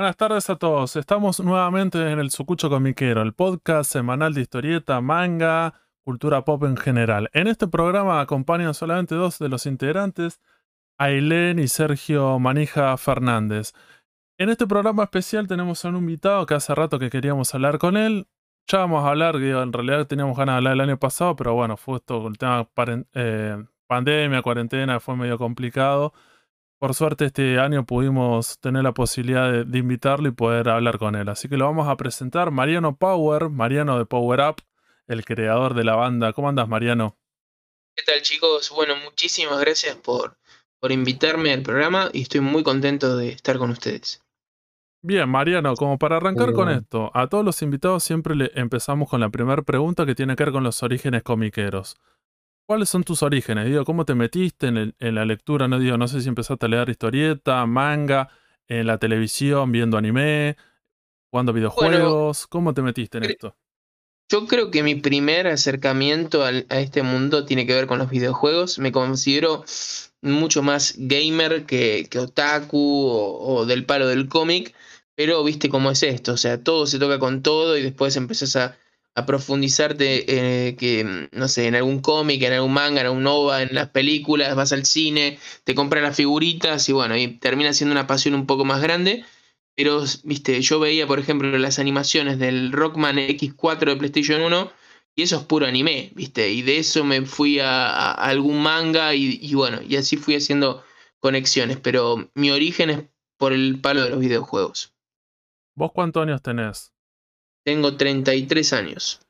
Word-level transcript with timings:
Buenas 0.00 0.16
tardes 0.16 0.48
a 0.48 0.56
todos. 0.56 0.96
Estamos 0.96 1.40
nuevamente 1.40 2.10
en 2.10 2.18
el 2.20 2.30
Sucucho 2.30 2.70
Comiquero, 2.70 3.20
el 3.20 3.34
podcast 3.34 3.92
semanal 3.92 4.32
de 4.32 4.40
historieta, 4.40 5.02
manga, 5.02 5.74
cultura 6.04 6.42
pop 6.42 6.64
en 6.64 6.78
general. 6.78 7.28
En 7.34 7.46
este 7.48 7.68
programa 7.68 8.22
acompañan 8.22 8.72
solamente 8.72 9.14
dos 9.14 9.38
de 9.38 9.50
los 9.50 9.66
integrantes, 9.66 10.40
Ailén 10.96 11.58
y 11.58 11.68
Sergio 11.68 12.38
Manija 12.38 12.96
Fernández. 12.96 13.74
En 14.38 14.48
este 14.48 14.66
programa 14.66 15.02
especial 15.02 15.46
tenemos 15.46 15.84
a 15.84 15.90
un 15.90 15.96
invitado 15.96 16.46
que 16.46 16.54
hace 16.54 16.74
rato 16.74 16.98
que 16.98 17.10
queríamos 17.10 17.54
hablar 17.54 17.76
con 17.76 17.98
él. 17.98 18.26
Ya 18.68 18.78
vamos 18.78 19.04
a 19.04 19.10
hablar, 19.10 19.36
en 19.36 19.70
realidad 19.70 20.06
teníamos 20.06 20.34
ganas 20.34 20.54
de 20.54 20.56
hablar 20.56 20.72
el 20.72 20.80
año 20.80 20.98
pasado, 20.98 21.36
pero 21.36 21.52
bueno, 21.52 21.76
fue 21.76 21.98
esto 21.98 22.26
el 22.26 22.38
tema 22.38 22.66
eh, 23.12 23.62
pandemia, 23.86 24.40
cuarentena, 24.40 24.98
fue 24.98 25.14
medio 25.14 25.36
complicado. 25.36 26.14
Por 26.80 26.94
suerte 26.94 27.26
este 27.26 27.60
año 27.60 27.84
pudimos 27.84 28.58
tener 28.58 28.82
la 28.82 28.94
posibilidad 28.94 29.66
de, 29.66 29.78
invitarlo 29.78 30.28
y 30.28 30.32
poder 30.32 30.70
hablar 30.70 30.98
con 30.98 31.14
él. 31.14 31.28
Así 31.28 31.46
que 31.46 31.58
lo 31.58 31.66
vamos 31.66 31.86
a 31.88 31.96
presentar. 31.98 32.50
Mariano 32.50 32.96
Power, 32.96 33.50
Mariano 33.50 33.98
de 33.98 34.06
Power 34.06 34.40
Up, 34.40 34.62
el 35.06 35.26
creador 35.26 35.74
de 35.74 35.84
la 35.84 35.94
banda. 35.94 36.32
¿Cómo 36.32 36.48
andas, 36.48 36.66
Mariano? 36.68 37.18
¿Qué 37.94 38.02
tal, 38.04 38.22
chicos? 38.22 38.70
Bueno, 38.74 38.96
muchísimas 38.96 39.60
gracias 39.60 39.94
por, 39.96 40.38
por 40.80 40.90
invitarme 40.90 41.52
al 41.52 41.62
programa 41.62 42.08
y 42.14 42.22
estoy 42.22 42.40
muy 42.40 42.62
contento 42.62 43.14
de 43.14 43.28
estar 43.28 43.58
con 43.58 43.68
ustedes. 43.72 44.22
Bien, 45.02 45.28
Mariano, 45.28 45.74
como 45.76 45.98
para 45.98 46.16
arrancar 46.16 46.54
con 46.54 46.70
esto, 46.70 47.10
a 47.12 47.26
todos 47.26 47.44
los 47.44 47.60
invitados 47.60 48.04
siempre 48.04 48.34
le 48.34 48.52
empezamos 48.54 49.10
con 49.10 49.20
la 49.20 49.28
primera 49.28 49.60
pregunta 49.60 50.06
que 50.06 50.14
tiene 50.14 50.34
que 50.34 50.44
ver 50.44 50.52
con 50.54 50.64
los 50.64 50.82
orígenes 50.82 51.22
comiqueros. 51.24 51.98
¿Cuáles 52.70 52.88
son 52.88 53.02
tus 53.02 53.24
orígenes? 53.24 53.66
Digo, 53.66 53.84
¿cómo 53.84 54.04
te 54.04 54.14
metiste 54.14 54.68
en, 54.68 54.94
la 55.00 55.24
lectura? 55.24 55.66
No 55.66 55.80
digo, 55.80 55.98
no 55.98 56.06
sé 56.06 56.20
si 56.20 56.28
empezaste 56.28 56.66
a 56.66 56.68
leer 56.68 56.88
historieta, 56.88 57.66
manga, 57.66 58.28
en 58.68 58.86
la 58.86 58.96
televisión, 58.96 59.72
viendo 59.72 59.98
anime, 59.98 60.56
jugando 61.32 61.52
videojuegos. 61.52 62.46
¿Cómo 62.46 62.72
te 62.72 62.80
metiste 62.82 63.18
en 63.18 63.24
esto? 63.24 63.56
Yo 64.28 64.46
creo 64.46 64.70
que 64.70 64.84
mi 64.84 64.94
primer 64.94 65.48
acercamiento 65.48 66.44
a 66.44 66.52
este 66.52 67.02
mundo 67.02 67.44
tiene 67.44 67.66
que 67.66 67.74
ver 67.74 67.88
con 67.88 67.98
los 67.98 68.08
videojuegos. 68.08 68.78
Me 68.78 68.92
considero 68.92 69.64
mucho 70.22 70.62
más 70.62 70.94
gamer 70.96 71.66
que, 71.66 72.08
otaku 72.20 73.08
o, 73.08 73.66
del 73.66 73.84
palo 73.84 74.06
del 74.06 74.28
cómic, 74.28 74.76
pero 75.16 75.42
viste 75.42 75.70
cómo 75.70 75.90
es 75.90 76.04
esto, 76.04 76.34
o 76.34 76.36
sea, 76.36 76.62
todo 76.62 76.86
se 76.86 77.00
toca 77.00 77.18
con 77.18 77.42
todo 77.42 77.76
y 77.76 77.82
después 77.82 78.14
empezás 78.14 78.54
a, 78.54 78.78
a 79.14 79.26
profundizarte 79.26 80.68
eh, 80.68 80.76
que, 80.76 81.28
no 81.32 81.48
sé, 81.48 81.66
en 81.66 81.74
algún 81.74 82.00
cómic, 82.00 82.42
en 82.42 82.52
algún 82.52 82.72
manga, 82.72 83.00
en 83.00 83.06
algún 83.06 83.22
nova, 83.22 83.62
en 83.62 83.74
las 83.74 83.88
películas, 83.88 84.54
vas 84.54 84.72
al 84.72 84.86
cine, 84.86 85.38
te 85.64 85.74
compras 85.74 86.02
las 86.02 86.16
figuritas 86.16 86.88
y 86.88 86.92
bueno, 86.92 87.16
y 87.16 87.38
termina 87.38 87.72
siendo 87.72 87.92
una 87.92 88.06
pasión 88.06 88.34
un 88.34 88.46
poco 88.46 88.64
más 88.64 88.80
grande. 88.80 89.24
Pero, 89.76 90.04
viste, 90.24 90.60
yo 90.60 90.78
veía, 90.80 91.06
por 91.06 91.18
ejemplo, 91.18 91.56
las 91.58 91.78
animaciones 91.78 92.38
del 92.38 92.72
Rockman 92.72 93.16
X4 93.18 93.86
de 93.86 93.96
PlayStation 93.96 94.42
1 94.42 94.72
y 95.16 95.22
eso 95.22 95.36
es 95.36 95.44
puro 95.44 95.66
anime, 95.66 96.12
viste, 96.14 96.50
y 96.50 96.62
de 96.62 96.78
eso 96.78 97.04
me 97.04 97.22
fui 97.22 97.58
a, 97.60 98.12
algún 98.12 98.62
manga 98.62 99.14
y 99.14 99.54
bueno, 99.54 99.80
y 99.86 99.96
así 99.96 100.16
fui 100.16 100.36
haciendo 100.36 100.84
conexiones, 101.20 101.78
pero 101.78 102.30
mi 102.34 102.50
origen 102.50 102.90
es 102.90 103.04
por 103.36 103.52
el 103.52 103.80
palo 103.80 104.02
de 104.02 104.10
los 104.10 104.20
videojuegos. 104.20 104.94
¿Vos 105.74 105.92
cuántos 105.92 106.22
años 106.22 106.42
tenés? 106.42 106.92
Tengo 107.64 107.96
33 107.96 108.72
años. 108.72 109.20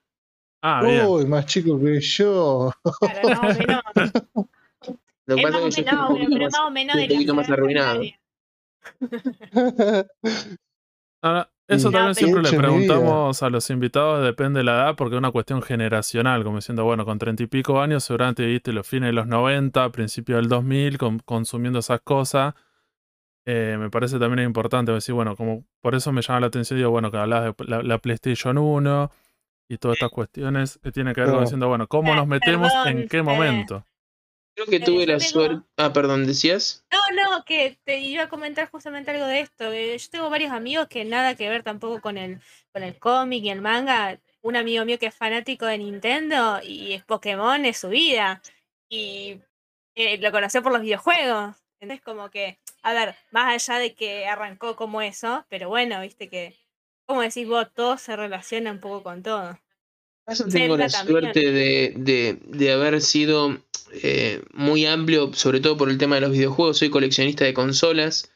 Ah, 0.63 0.83
bien. 0.85 1.07
Uy, 1.07 1.27
más 1.27 1.47
chico 1.47 1.81
que 1.81 2.01
yo. 2.01 2.73
Claro, 3.01 3.29
no, 3.35 3.43
menos. 3.55 3.83
Lo 5.27 5.39
cual 5.39 5.55
es 5.69 5.77
que 5.77 5.85
yo 5.85 5.91
pero 6.29 6.45
más 6.45 6.59
o 6.59 6.71
menos 6.71 6.97
un 6.97 7.09
poquito 7.09 7.35
más 7.35 7.49
arruinado. 7.49 8.03
Ahora, 11.23 11.51
eso 11.69 11.91
también 11.93 12.15
siempre 12.17 12.43
le 12.43 12.59
preguntamos 12.59 13.43
a 13.43 13.51
los 13.51 13.71
invitados, 13.71 14.25
depende 14.25 14.59
de 14.59 14.65
la 14.65 14.73
edad, 14.73 14.97
porque 14.97 15.15
es 15.15 15.19
una 15.19 15.31
cuestión 15.31 15.63
generacional, 15.63 16.43
como 16.43 16.57
diciendo, 16.57 16.85
bueno, 16.85 17.05
con 17.05 17.19
treinta 17.19 17.45
y 17.45 17.47
pico 17.47 17.81
años 17.81 18.03
seguramente 18.03 18.45
viste 18.45 18.73
los 18.73 18.87
fines 18.87 19.11
de 19.11 19.13
los 19.13 19.29
90, 19.29 19.93
principios 19.93 20.41
del 20.41 20.49
2000, 20.49 20.99
consumiendo 21.25 21.79
esas 21.79 22.01
cosas. 22.01 22.55
Eh, 23.47 23.77
me 23.79 23.91
parece 23.91 24.19
también 24.19 24.47
importante 24.47 24.93
decir, 24.93 25.15
bueno, 25.15 25.35
como 25.35 25.65
por 25.81 25.95
eso 25.95 26.13
me 26.13 26.23
llama 26.23 26.41
la 26.41 26.47
atención, 26.49 26.79
digo, 26.79 26.91
bueno, 26.91 27.11
que 27.11 27.17
hablas 27.17 27.57
de 27.57 27.65
la, 27.67 27.99
PlayStation 27.99 28.59
1 28.59 29.11
y 29.69 29.79
todas 29.79 29.97
estas 29.97 30.11
cuestiones 30.11 30.79
que 30.83 30.93
tiene 30.93 31.15
que 31.15 31.23
ver 31.23 31.31
con 31.31 31.41
diciendo, 31.41 31.69
bueno, 31.69 31.87
¿cómo 31.87 32.15
nos 32.15 32.27
metemos 32.27 32.71
en 32.87 33.09
qué 33.09 33.23
momento? 33.23 33.85
Creo 34.55 34.67
que 34.67 34.81
tuve 34.81 35.07
la 35.07 35.21
suerte. 35.21 35.65
Ah, 35.77 35.93
perdón, 35.93 36.27
¿decías? 36.27 36.85
No, 36.93 36.99
no, 37.17 37.45
que 37.45 37.79
te 37.85 37.99
iba 37.99 38.25
a 38.25 38.29
comentar 38.29 38.69
justamente 38.69 39.11
algo 39.11 39.27
de 39.27 39.41
esto. 39.41 39.73
Yo 39.73 40.11
tengo 40.11 40.29
varios 40.29 40.53
amigos 40.53 40.89
que 40.89 41.05
nada 41.05 41.35
que 41.35 41.49
ver 41.49 41.63
tampoco 41.63 42.01
con 42.01 42.19
el, 42.19 42.41
con 42.73 42.83
el 42.83 42.99
cómic 42.99 43.45
y 43.45 43.51
el 43.51 43.63
manga. 43.63 44.21
Un 44.43 44.57
amigo 44.57 44.85
mío 44.85 44.99
que 44.99 45.07
es 45.07 45.15
fanático 45.15 45.67
de 45.67 45.79
Nintendo 45.79 46.61
y 46.63 46.93
es 46.93 47.05
Pokémon 47.05 47.65
es 47.65 47.79
su 47.79 47.89
vida. 47.89 48.43
Y 48.89 49.41
eh, 49.95 50.19
lo 50.19 50.31
conoció 50.31 50.63
por 50.63 50.73
los 50.73 50.83
videojuegos. 50.83 51.57
Entonces, 51.81 52.05
como 52.05 52.29
que 52.29 52.59
a 52.83 52.93
ver, 52.93 53.15
más 53.31 53.69
allá 53.69 53.79
de 53.79 53.95
que 53.95 54.27
arrancó 54.27 54.77
como 54.77 55.03
eso, 55.03 55.45
pero 55.49 55.69
bueno, 55.69 56.01
viste 56.01 56.29
que, 56.29 56.57
como 57.07 57.23
decís 57.23 57.47
vos, 57.47 57.69
todo 57.75 57.99
se 57.99 58.17
relaciona 58.17 58.71
un 58.71 58.81
poco 58.81 59.03
con 59.03 59.23
todo. 59.23 59.59
Yo 60.29 60.47
tengo 60.47 60.77
la 60.77 60.89
suerte 60.89 61.51
de, 61.51 62.39
de, 62.47 62.73
haber 62.73 63.01
sido 63.01 63.59
eh, 63.93 64.43
muy 64.53 64.87
amplio, 64.87 65.33
sobre 65.35 65.61
todo 65.61 65.77
por 65.77 65.91
el 65.91 65.99
tema 65.99 66.17
de 66.17 66.21
los 66.21 66.31
videojuegos. 66.31 66.79
Soy 66.79 66.89
coleccionista 66.91 67.45
de 67.45 67.55
consolas. 67.55 68.31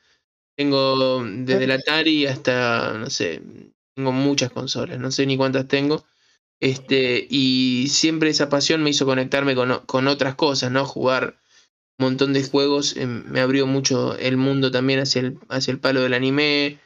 Tengo 0.57 1.23
desde 1.25 1.67
la 1.67 1.75
Atari 1.75 2.27
hasta, 2.27 2.95
no 2.95 3.11
sé, 3.11 3.43
tengo 3.95 4.13
muchas 4.13 4.51
consolas, 4.51 4.99
no 4.99 5.11
sé 5.11 5.27
ni 5.27 5.37
cuántas 5.37 5.69
tengo. 5.69 6.05
Este, 6.61 7.27
y 7.29 7.89
siempre 7.89 8.31
esa 8.31 8.49
pasión 8.49 8.83
me 8.83 8.91
hizo 8.91 9.05
conectarme 9.05 9.55
con, 9.55 9.81
con 9.87 10.09
otras 10.09 10.35
cosas, 10.35 10.71
¿no? 10.71 10.85
Jugar 10.85 11.37
montón 11.99 12.33
de 12.33 12.43
juegos, 12.43 12.97
em, 12.97 13.25
me 13.31 13.41
abrió 13.41 13.67
mucho 13.67 14.17
el 14.19 14.37
mundo 14.37 14.71
también 14.71 15.01
hacia 15.01 15.21
el, 15.21 15.39
hacia 15.49 15.73
el 15.73 15.79
palo 15.79 16.03
del 16.03 16.15
anime 16.15 16.79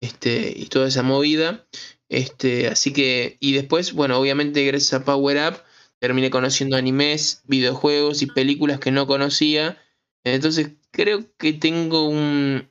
este, 0.00 0.52
y 0.56 0.66
toda 0.66 0.88
esa 0.88 1.02
movida. 1.02 1.66
Este, 2.08 2.68
así 2.68 2.92
que, 2.92 3.36
y 3.40 3.52
después, 3.52 3.92
bueno, 3.92 4.18
obviamente 4.18 4.64
gracias 4.64 4.94
a 4.94 5.04
Power 5.04 5.38
Up 5.48 5.62
terminé 6.00 6.30
conociendo 6.30 6.76
animes, 6.76 7.42
videojuegos 7.46 8.20
y 8.20 8.26
películas 8.26 8.78
que 8.78 8.90
no 8.90 9.06
conocía. 9.06 9.82
Entonces 10.22 10.72
creo 10.90 11.24
que 11.38 11.54
tengo 11.54 12.06
un, 12.06 12.68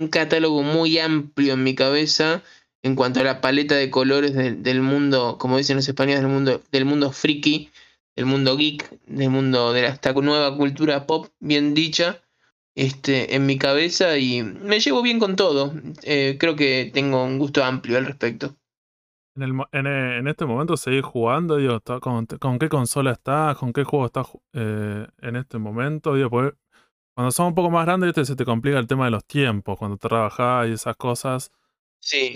un 0.00 0.08
catálogo 0.08 0.62
muy 0.62 0.98
amplio 0.98 1.54
en 1.54 1.62
mi 1.62 1.74
cabeza 1.74 2.42
en 2.82 2.96
cuanto 2.96 3.20
a 3.20 3.24
la 3.24 3.40
paleta 3.40 3.76
de 3.76 3.90
colores 3.90 4.34
del 4.34 4.82
mundo, 4.82 5.36
como 5.38 5.58
dicen 5.58 5.76
los 5.76 5.86
españoles, 5.86 6.22
del 6.22 6.30
mundo, 6.30 6.62
del 6.72 6.84
mundo 6.84 7.12
friki 7.12 7.70
del 8.16 8.26
mundo 8.26 8.56
geek, 8.56 9.00
del 9.06 9.30
mundo 9.30 9.72
de 9.72 9.86
esta 9.86 10.12
nueva 10.12 10.56
cultura 10.56 11.06
pop 11.06 11.28
bien 11.40 11.74
dicha, 11.74 12.22
este, 12.74 13.34
en 13.34 13.46
mi 13.46 13.58
cabeza 13.58 14.16
y 14.18 14.42
me 14.42 14.80
llevo 14.80 15.02
bien 15.02 15.18
con 15.18 15.36
todo. 15.36 15.74
Eh, 16.02 16.36
creo 16.38 16.56
que 16.56 16.90
tengo 16.92 17.24
un 17.24 17.38
gusto 17.38 17.64
amplio 17.64 17.98
al 17.98 18.06
respecto. 18.06 18.56
En, 19.34 19.42
el, 19.42 19.52
en, 19.72 19.86
eh, 19.86 20.18
en 20.18 20.28
este 20.28 20.44
momento 20.44 20.76
seguís 20.76 21.04
jugando, 21.04 21.56
digo, 21.56 21.80
con, 22.00 22.26
con, 22.26 22.58
qué 22.58 22.68
consola 22.68 23.12
estás? 23.12 23.56
¿Con 23.56 23.72
qué 23.72 23.84
juego 23.84 24.06
estás 24.06 24.26
eh, 24.52 25.06
en 25.22 25.36
este 25.36 25.58
momento? 25.58 26.14
Digo, 26.14 26.30
cuando 26.30 27.30
son 27.30 27.48
un 27.48 27.54
poco 27.54 27.70
más 27.70 27.86
grandes 27.86 28.14
se 28.26 28.36
te 28.36 28.44
complica 28.44 28.78
el 28.78 28.86
tema 28.86 29.06
de 29.06 29.10
los 29.10 29.24
tiempos, 29.24 29.78
cuando 29.78 29.96
trabajás 29.96 30.68
y 30.68 30.72
esas 30.72 30.96
cosas. 30.96 31.50
Sí, 31.98 32.34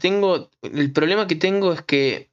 tengo, 0.00 0.50
el 0.62 0.92
problema 0.92 1.26
que 1.26 1.36
tengo 1.36 1.72
es 1.72 1.82
que 1.82 2.30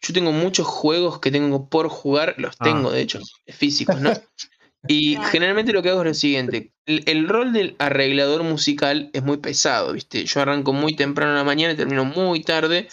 yo 0.00 0.14
tengo 0.14 0.32
muchos 0.32 0.66
juegos 0.66 1.20
que 1.20 1.30
tengo 1.30 1.68
por 1.68 1.88
jugar, 1.88 2.34
los 2.38 2.56
ah. 2.58 2.64
tengo 2.64 2.90
de 2.90 3.02
hecho, 3.02 3.20
físicos, 3.46 4.00
¿no? 4.00 4.12
Y 4.88 5.18
generalmente 5.30 5.74
lo 5.74 5.82
que 5.82 5.90
hago 5.90 6.00
es 6.00 6.06
lo 6.06 6.14
siguiente, 6.14 6.72
el, 6.86 7.28
rol 7.28 7.52
del 7.52 7.76
arreglador 7.78 8.42
musical 8.44 9.10
es 9.12 9.22
muy 9.22 9.36
pesado, 9.36 9.92
¿viste? 9.92 10.24
Yo 10.24 10.40
arranco 10.40 10.72
muy 10.72 10.96
temprano 10.96 11.32
en 11.32 11.36
la 11.36 11.44
mañana 11.44 11.74
y 11.74 11.76
termino 11.76 12.06
muy 12.06 12.42
tarde. 12.42 12.88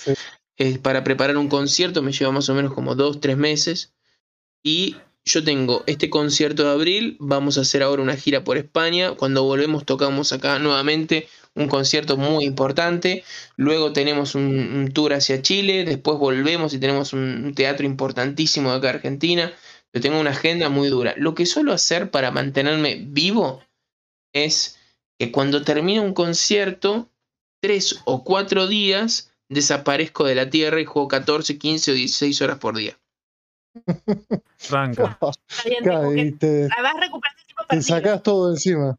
Eh, 0.58 0.80
para 0.80 1.06
preparar 1.06 1.38
un 1.38 1.48
concierto 1.48 2.02
me 2.02 2.12
lleva 2.12 2.34
más 2.34 2.50
o 2.50 2.56
menos 2.56 2.74
como 2.74 2.96
dos, 2.96 3.22
tres 3.22 3.38
meses. 3.38 3.94
Y 4.62 4.98
yo 5.24 5.44
tengo 5.44 5.84
este 5.88 6.10
concierto 6.10 6.64
de 6.64 6.72
abril, 6.72 7.16
vamos 7.20 7.58
a 7.58 7.62
hacer 7.62 7.84
ahora 7.84 8.02
una 8.02 8.18
gira 8.18 8.44
por 8.44 8.58
España, 8.58 9.14
cuando 9.14 9.44
volvemos 9.44 9.86
tocamos 9.86 10.34
acá 10.34 10.60
nuevamente 10.60 11.28
un 11.58 11.68
concierto 11.68 12.18
muy 12.18 12.46
importante, 12.46 13.24
luego 13.56 13.92
tenemos 13.92 14.36
un, 14.36 14.92
tour 14.94 15.14
hacia 15.14 15.42
Chile, 15.42 15.84
después 15.84 16.18
volvemos 16.18 16.74
y 16.74 16.80
tenemos 16.80 17.14
un 17.14 17.54
teatro 17.56 17.86
importantísimo 17.86 18.72
de 18.72 18.78
acá 18.78 18.90
Argentina, 18.90 19.52
yo 19.94 20.02
tengo 20.02 20.20
una 20.20 20.32
agenda 20.32 20.70
muy 20.70 20.90
dura. 20.90 21.14
Lo 21.18 21.34
que 21.34 21.46
suelo 21.46 21.74
hacer 21.74 22.12
para 22.12 22.32
mantenerme 22.32 23.04
vivo 23.08 23.64
es 24.34 24.78
que 25.20 25.32
cuando 25.32 25.64
termino 25.64 26.04
un 26.04 26.14
concierto, 26.14 27.10
tres 27.62 28.02
o 28.06 28.24
cuatro 28.24 28.68
días 28.68 29.32
desaparezco 29.50 30.26
de 30.26 30.36
la 30.36 30.50
Tierra 30.50 30.80
y 30.80 30.86
juego 30.86 31.08
14, 31.08 31.58
15 31.58 31.92
o 31.92 31.94
16 31.96 32.42
horas 32.42 32.60
por 32.60 32.78
día. 32.78 33.00
Franca. 34.58 35.18
te, 36.40 36.68
te 37.70 37.82
sacas 37.82 38.22
todo 38.24 38.52
encima. 38.52 38.98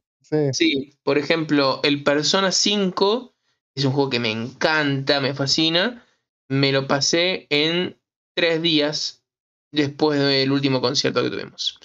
Sí. 0.53 0.95
por 1.03 1.19
ejemplo, 1.19 1.81
el 1.83 2.03
Persona 2.05 2.53
5 2.53 3.35
es 3.75 3.85
un 3.85 3.93
juego 3.93 4.11
que 4.11 4.21
me 4.21 4.31
encanta, 4.31 5.21
me 5.21 5.35
fascina. 5.35 6.05
Me 6.49 6.73
lo 6.73 6.87
pasé 6.87 7.47
en 7.51 7.99
tres 8.35 8.61
días 8.63 9.25
después 9.73 10.21
del 10.21 10.53
último 10.53 10.81
concierto 10.81 11.23
que 11.23 11.31
tuvimos. 11.31 11.79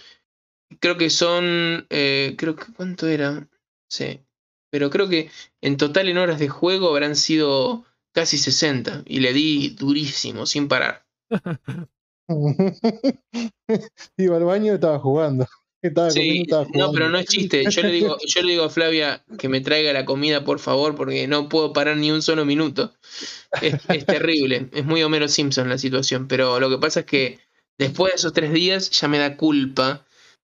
Creo 0.80 0.98
que 0.98 1.10
son, 1.10 1.86
eh, 1.90 2.36
creo 2.38 2.56
que, 2.56 2.66
¿cuánto 2.74 3.08
era? 3.08 3.48
Sí, 3.90 4.22
pero 4.72 4.90
creo 4.90 5.08
que 5.08 5.30
en 5.62 5.78
total 5.78 6.10
en 6.10 6.18
horas 6.18 6.40
de 6.40 6.50
juego 6.50 6.90
habrán 6.90 7.16
sido 7.16 7.86
casi 8.14 8.38
60 8.38 9.04
y 9.06 9.20
le 9.20 9.34
di 9.34 9.70
durísimo, 9.70 10.46
sin 10.46 10.68
parar. 10.68 11.06
Iba 14.18 14.38
al 14.38 14.44
baño 14.46 14.72
y 14.72 14.76
estaba 14.76 15.00
jugando. 15.00 15.46
Sí, 16.10 16.46
no, 16.74 16.92
pero 16.92 17.10
no 17.10 17.18
es 17.18 17.26
chiste. 17.26 17.66
Yo 17.70 17.82
le, 17.82 17.92
digo, 17.92 18.18
yo 18.26 18.42
le 18.42 18.52
digo 18.52 18.64
a 18.64 18.70
Flavia 18.70 19.24
que 19.38 19.50
me 19.50 19.60
traiga 19.60 19.92
la 19.92 20.06
comida, 20.06 20.46
por 20.46 20.60
favor, 20.60 20.96
porque 20.96 21.28
no 21.28 21.50
puedo 21.50 21.74
parar 21.74 21.98
ni 21.98 22.12
un 22.12 22.22
solo 22.22 22.46
minuto. 22.46 22.94
Es, 23.62 24.06
terrible. 24.06 24.70
Es 24.72 24.86
muy 24.86 25.04
Homero 25.04 25.28
Simpson 25.28 25.70
la 25.70 25.78
situación. 25.78 26.28
Pero 26.28 26.60
lo 26.60 26.70
que 26.70 26.78
pasa 26.78 27.02
es 27.02 27.06
que 27.06 27.40
después 27.78 28.14
de 28.14 28.16
esos 28.18 28.34
tres 28.34 28.54
días 28.54 28.90
ya 28.92 29.08
me 29.08 29.18
da 29.18 29.36
culpa. 29.36 30.06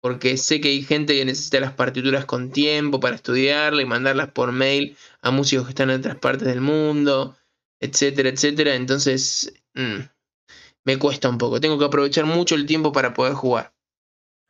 Porque 0.02 0.38
sé 0.38 0.62
que 0.62 0.68
hay 0.68 0.82
gente 0.82 1.14
que 1.14 1.26
necesita 1.26 1.60
las 1.60 1.74
partituras 1.74 2.24
con 2.24 2.50
tiempo 2.52 3.00
para 3.00 3.16
estudiarla 3.16 3.82
y 3.82 3.84
mandarlas 3.84 4.30
por 4.30 4.50
mail 4.50 4.96
a 5.20 5.30
músicos 5.30 5.66
que 5.66 5.72
están 5.72 5.90
en 5.90 6.00
otras 6.00 6.16
partes 6.16 6.48
del 6.48 6.62
mundo, 6.62 7.36
etcétera, 7.80 8.30
etcétera. 8.30 8.76
Entonces, 8.76 9.52
mm, 9.74 9.98
me 10.84 10.98
cuesta 10.98 11.28
un 11.28 11.36
poco. 11.36 11.60
Tengo 11.60 11.78
que 11.78 11.84
aprovechar 11.84 12.24
mucho 12.24 12.54
el 12.54 12.64
tiempo 12.64 12.92
para 12.92 13.12
poder 13.12 13.34
jugar. 13.34 13.74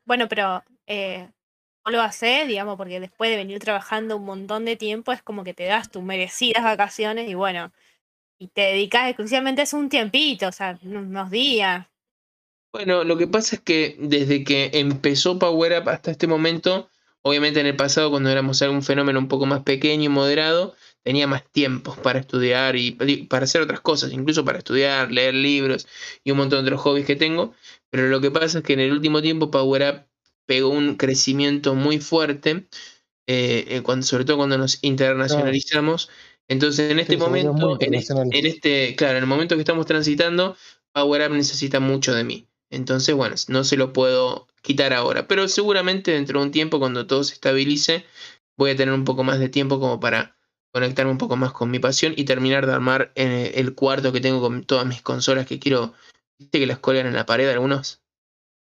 Bueno, 0.07 0.29
pero 0.29 0.63
eh, 0.87 1.31
no 1.85 1.93
lo 1.93 2.03
haces, 2.03 2.47
digamos, 2.47 2.77
porque 2.77 3.01
después 3.01 3.31
de 3.31 3.37
venir 3.37 3.59
trabajando 3.59 4.17
un 4.17 4.25
montón 4.25 4.65
de 4.65 4.77
tiempo 4.77 5.13
es 5.13 5.23
como 5.23 5.45
que 5.45 5.55
te 5.55 5.65
das 5.65 5.91
tus 5.91 6.03
merecidas 6.03 6.63
vacaciones 6.63 7.29
y 7.29 7.35
bueno, 7.35 7.73
y 8.39 8.49
te 8.49 8.63
dedicas 8.63 9.09
exclusivamente 9.09 9.63
a 9.63 9.65
eso 9.65 9.77
un 9.77 9.89
tiempito, 9.89 10.49
o 10.49 10.53
sea, 10.53 10.79
unos 10.83 11.31
días. 11.31 11.87
Bueno, 12.73 13.05
lo 13.05 13.17
que 13.17 13.27
pasa 13.27 13.57
es 13.57 13.63
que 13.63 13.97
desde 13.99 14.45
que 14.45 14.71
empezó 14.75 15.39
Power 15.39 15.81
Up 15.81 15.89
hasta 15.89 16.11
este 16.11 16.27
momento, 16.27 16.89
obviamente 17.23 17.61
en 17.61 17.67
el 17.67 17.77
pasado 17.77 18.11
cuando 18.11 18.31
éramos 18.31 18.63
algún 18.63 18.83
fenómeno 18.83 19.19
un 19.19 19.29
poco 19.29 19.47
más 19.47 19.63
pequeño 19.63 20.05
y 20.05 20.09
moderado, 20.09 20.75
tenía 21.03 21.27
más 21.27 21.45
tiempo 21.51 21.97
para 22.03 22.21
estudiar 22.21 22.77
y 22.77 22.93
para 23.29 23.45
hacer 23.45 23.63
otras 23.63 23.81
cosas, 23.81 24.13
incluso 24.13 24.45
para 24.45 24.59
estudiar, 24.59 25.11
leer 25.11 25.35
libros 25.35 25.89
y 26.23 26.31
un 26.31 26.39
montón 26.39 26.65
de 26.65 26.71
otros 26.71 26.83
hobbies 26.83 27.07
que 27.07 27.17
tengo. 27.17 27.55
Pero 27.91 28.09
lo 28.09 28.21
que 28.21 28.31
pasa 28.31 28.59
es 28.59 28.65
que 28.65 28.75
en 28.75 28.81
el 28.81 28.93
último 28.93 29.21
tiempo 29.21 29.51
Power 29.51 29.83
Up 29.83 30.10
pegó 30.51 30.71
un 30.71 30.97
crecimiento 30.97 31.77
muy 31.77 32.01
fuerte, 32.01 32.67
eh, 33.29 33.65
eh, 33.69 33.83
cuando, 33.85 34.05
sobre 34.05 34.25
todo 34.25 34.39
cuando 34.39 34.59
nos 34.59 34.81
internacionalizamos. 34.83 36.11
Entonces, 36.49 36.91
en 36.91 36.99
este 36.99 37.17
momento, 37.17 37.79
en, 37.79 37.95
este, 37.95 38.97
claro, 38.97 39.19
en 39.19 39.23
el 39.23 39.29
momento 39.29 39.55
que 39.55 39.61
estamos 39.61 39.87
transitando, 39.87 40.57
Power 40.93 41.31
Up 41.31 41.37
necesita 41.37 41.79
mucho 41.79 42.13
de 42.13 42.25
mí. 42.25 42.49
Entonces, 42.69 43.15
bueno, 43.15 43.37
no 43.47 43.63
se 43.63 43.77
lo 43.77 43.93
puedo 43.93 44.49
quitar 44.61 44.93
ahora. 44.93 45.29
Pero 45.29 45.47
seguramente 45.47 46.11
dentro 46.11 46.41
de 46.41 46.47
un 46.47 46.51
tiempo, 46.51 46.81
cuando 46.81 47.07
todo 47.07 47.23
se 47.23 47.35
estabilice, 47.35 48.05
voy 48.59 48.73
a 48.73 48.77
tener 48.77 48.93
un 48.93 49.05
poco 49.05 49.23
más 49.23 49.39
de 49.39 49.51
tiempo 49.51 49.79
como 49.79 50.01
para 50.01 50.37
conectarme 50.75 51.13
un 51.13 51.19
poco 51.19 51.37
más 51.37 51.53
con 51.53 51.71
mi 51.71 51.79
pasión 51.79 52.13
y 52.17 52.25
terminar 52.25 52.67
de 52.67 52.73
armar 52.73 53.13
eh, 53.15 53.53
el 53.55 53.77
cuarto 53.77 54.13
que 54.13 54.21
tengo 54.21 54.41
con 54.41 54.65
todas 54.65 54.85
mis 54.85 55.01
consolas 55.01 55.47
que 55.47 55.61
quiero 55.61 55.95
¿Viste 56.41 56.59
que 56.59 56.67
las 56.67 56.79
colgan 56.79 57.07
en 57.07 57.15
la 57.15 57.27
pared 57.27 57.47
algunos? 57.51 58.01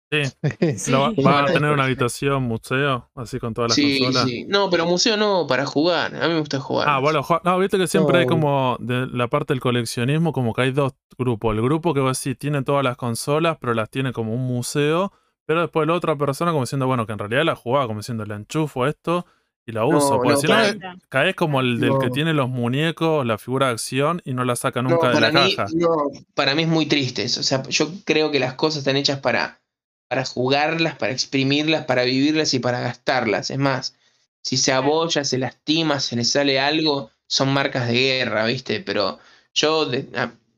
Sí. 0.77 0.91
¿Va, 0.91 1.43
a 1.43 1.45
tener 1.45 1.71
una 1.71 1.83
habitación, 1.83 2.43
museo, 2.43 3.09
así 3.15 3.39
con 3.39 3.53
todas 3.53 3.69
las 3.69 3.75
sí, 3.75 3.99
consolas? 3.99 4.25
Sí, 4.25 4.45
no, 4.47 4.69
pero 4.69 4.85
museo 4.85 5.17
no, 5.17 5.47
para 5.47 5.65
jugar. 5.65 6.15
A 6.15 6.27
mí 6.27 6.33
me 6.33 6.39
gusta 6.39 6.59
jugar. 6.59 6.87
Ah, 6.87 6.99
bueno, 6.99 7.25
no, 7.43 7.59
viste 7.59 7.77
que 7.77 7.87
siempre 7.87 8.19
hay 8.19 8.25
como 8.25 8.77
de 8.79 9.07
la 9.07 9.27
parte 9.27 9.53
del 9.53 9.59
coleccionismo, 9.59 10.31
como 10.31 10.53
que 10.53 10.61
hay 10.61 10.71
dos 10.71 10.93
grupos. 11.17 11.55
El 11.55 11.61
grupo 11.61 11.93
que 11.93 11.99
va 11.99 12.11
así 12.11 12.35
tiene 12.35 12.63
todas 12.63 12.83
las 12.83 12.95
consolas, 12.95 13.57
pero 13.59 13.73
las 13.73 13.89
tiene 13.89 14.13
como 14.13 14.33
un 14.33 14.47
museo. 14.47 15.11
Pero 15.45 15.61
después 15.61 15.87
la 15.87 15.93
otra 15.93 16.15
persona 16.17 16.51
como 16.51 16.63
diciendo, 16.63 16.87
bueno, 16.87 17.05
que 17.05 17.13
en 17.13 17.19
realidad 17.19 17.43
la 17.45 17.55
jugaba, 17.55 17.87
como 17.87 17.99
diciendo, 17.99 18.25
le 18.25 18.35
enchufo 18.35 18.85
esto 18.85 19.25
y 19.65 19.73
la 19.73 19.85
uso. 19.85 20.21
porque 20.21 20.37
si 20.37 20.47
no, 20.47 20.55
caes 21.09 21.35
como 21.35 21.59
el 21.59 21.79
del 21.79 21.99
que 21.99 22.09
tiene 22.09 22.33
los 22.33 22.49
muñecos, 22.49 23.25
la 23.25 23.37
figura 23.37 23.67
de 23.67 23.73
acción 23.73 24.21
y 24.23 24.33
no 24.33 24.45
la 24.45 24.55
saca 24.55 24.81
nunca 24.81 25.09
de 25.09 25.19
la 25.19 25.31
caja. 25.31 25.67
para 26.33 26.55
mí 26.55 26.63
es 26.63 26.69
muy 26.69 26.85
triste 26.85 27.23
eso. 27.23 27.41
O 27.41 27.43
sea, 27.43 27.63
yo 27.63 27.89
creo 28.05 28.31
que 28.31 28.39
las 28.39 28.53
cosas 28.53 28.79
están 28.79 28.95
hechas 28.95 29.19
para, 29.19 29.59
para 30.07 30.25
jugarlas, 30.25 30.95
para 30.95 31.11
exprimirlas, 31.11 31.85
para 31.85 32.03
vivirlas 32.03 32.53
y 32.53 32.59
para 32.59 32.79
gastarlas. 32.79 33.49
Es 33.49 33.57
más, 33.57 33.95
si 34.41 34.57
se 34.57 34.71
abolla, 34.71 35.23
se 35.23 35.37
lastima, 35.37 35.99
se 35.99 36.15
le 36.15 36.23
sale 36.23 36.59
algo, 36.59 37.11
son 37.27 37.53
marcas 37.53 37.87
de 37.87 37.93
guerra, 37.93 38.45
¿viste? 38.45 38.79
Pero 38.79 39.19
yo, 39.53 39.89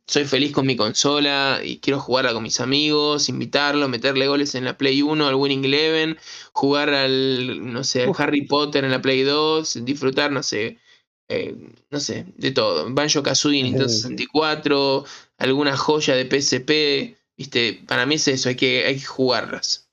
soy 0.09 0.25
feliz 0.25 0.51
con 0.51 0.65
mi 0.65 0.75
consola 0.75 1.61
y 1.63 1.77
quiero 1.77 1.99
jugarla 1.99 2.33
con 2.33 2.41
mis 2.41 2.59
amigos, 2.59 3.29
invitarlo, 3.29 3.87
meterle 3.87 4.27
goles 4.27 4.55
en 4.55 4.65
la 4.65 4.77
Play 4.77 5.03
1, 5.03 5.27
al 5.27 5.35
Winning 5.35 5.65
Eleven, 5.65 6.17
jugar 6.51 6.89
al, 6.89 7.71
no 7.71 7.83
sé, 7.83 8.07
Harry 8.17 8.41
Potter 8.47 8.83
en 8.83 8.91
la 8.91 9.01
Play 9.01 9.21
2, 9.21 9.85
disfrutar, 9.85 10.31
no 10.31 10.41
sé, 10.41 10.79
eh, 11.27 11.55
no 11.91 11.99
sé, 11.99 12.25
de 12.37 12.51
todo. 12.51 12.91
Banjo 12.91 13.21
Kazooie 13.21 13.61
Nintendo 13.61 13.87
64, 13.87 15.05
alguna 15.37 15.77
joya 15.77 16.15
de 16.15 16.25
PSP, 16.25 17.18
viste, 17.39 17.81
para 17.87 18.05
mí 18.05 18.15
es 18.15 18.27
eso, 18.27 18.49
hay 18.49 18.55
que, 18.55 18.85
hay 18.85 18.95
que 18.95 19.05
jugarlas. 19.05 19.89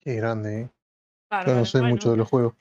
Qué 0.00 0.16
grande, 0.16 0.62
¿eh? 0.62 0.70
yo 1.46 1.54
no 1.54 1.64
sé 1.64 1.80
mucho 1.80 2.10
de 2.10 2.16
los 2.16 2.28
juegos. 2.28 2.54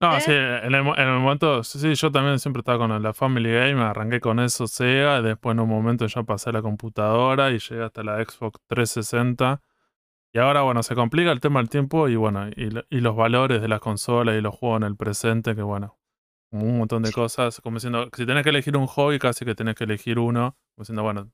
No, 0.00 0.18
sí, 0.20 0.30
en 0.32 0.74
el, 0.74 0.82
momento, 0.82 1.62
sí, 1.62 1.94
yo 1.94 2.10
también 2.10 2.38
siempre 2.38 2.60
estaba 2.60 2.78
con 2.78 3.02
la 3.02 3.12
Family 3.12 3.52
Game, 3.52 3.82
arranqué 3.82 4.18
con 4.18 4.40
eso 4.40 4.66
Sega, 4.66 5.18
y 5.18 5.24
después 5.24 5.52
en 5.52 5.60
un 5.60 5.68
momento 5.68 6.06
ya 6.06 6.22
pasé 6.22 6.48
a 6.48 6.52
la 6.54 6.62
computadora 6.62 7.50
y 7.50 7.58
llegué 7.58 7.82
hasta 7.82 8.02
la 8.02 8.24
Xbox 8.24 8.58
360. 8.68 9.60
Y 10.32 10.38
ahora, 10.38 10.62
bueno, 10.62 10.82
se 10.82 10.94
complica 10.94 11.32
el 11.32 11.40
tema 11.40 11.60
del 11.60 11.68
tiempo 11.68 12.08
y 12.08 12.16
bueno, 12.16 12.48
y, 12.48 13.00
los 13.00 13.16
valores 13.16 13.60
de 13.60 13.68
las 13.68 13.80
consolas 13.80 14.38
y 14.38 14.40
los 14.40 14.54
juegos 14.54 14.78
en 14.78 14.84
el 14.84 14.96
presente, 14.96 15.54
que 15.54 15.62
bueno, 15.62 15.98
un 16.50 16.78
montón 16.78 17.02
de 17.02 17.12
cosas, 17.12 17.60
como 17.60 17.76
diciendo, 17.76 18.08
si 18.16 18.24
tenés 18.24 18.44
que 18.44 18.50
elegir 18.50 18.76
un 18.76 18.86
hobby, 18.86 19.18
casi 19.18 19.44
que 19.44 19.54
tenés 19.54 19.74
que 19.74 19.84
elegir 19.84 20.18
uno, 20.18 20.56
como 20.74 20.82
diciendo, 20.82 21.02
bueno, 21.02 21.30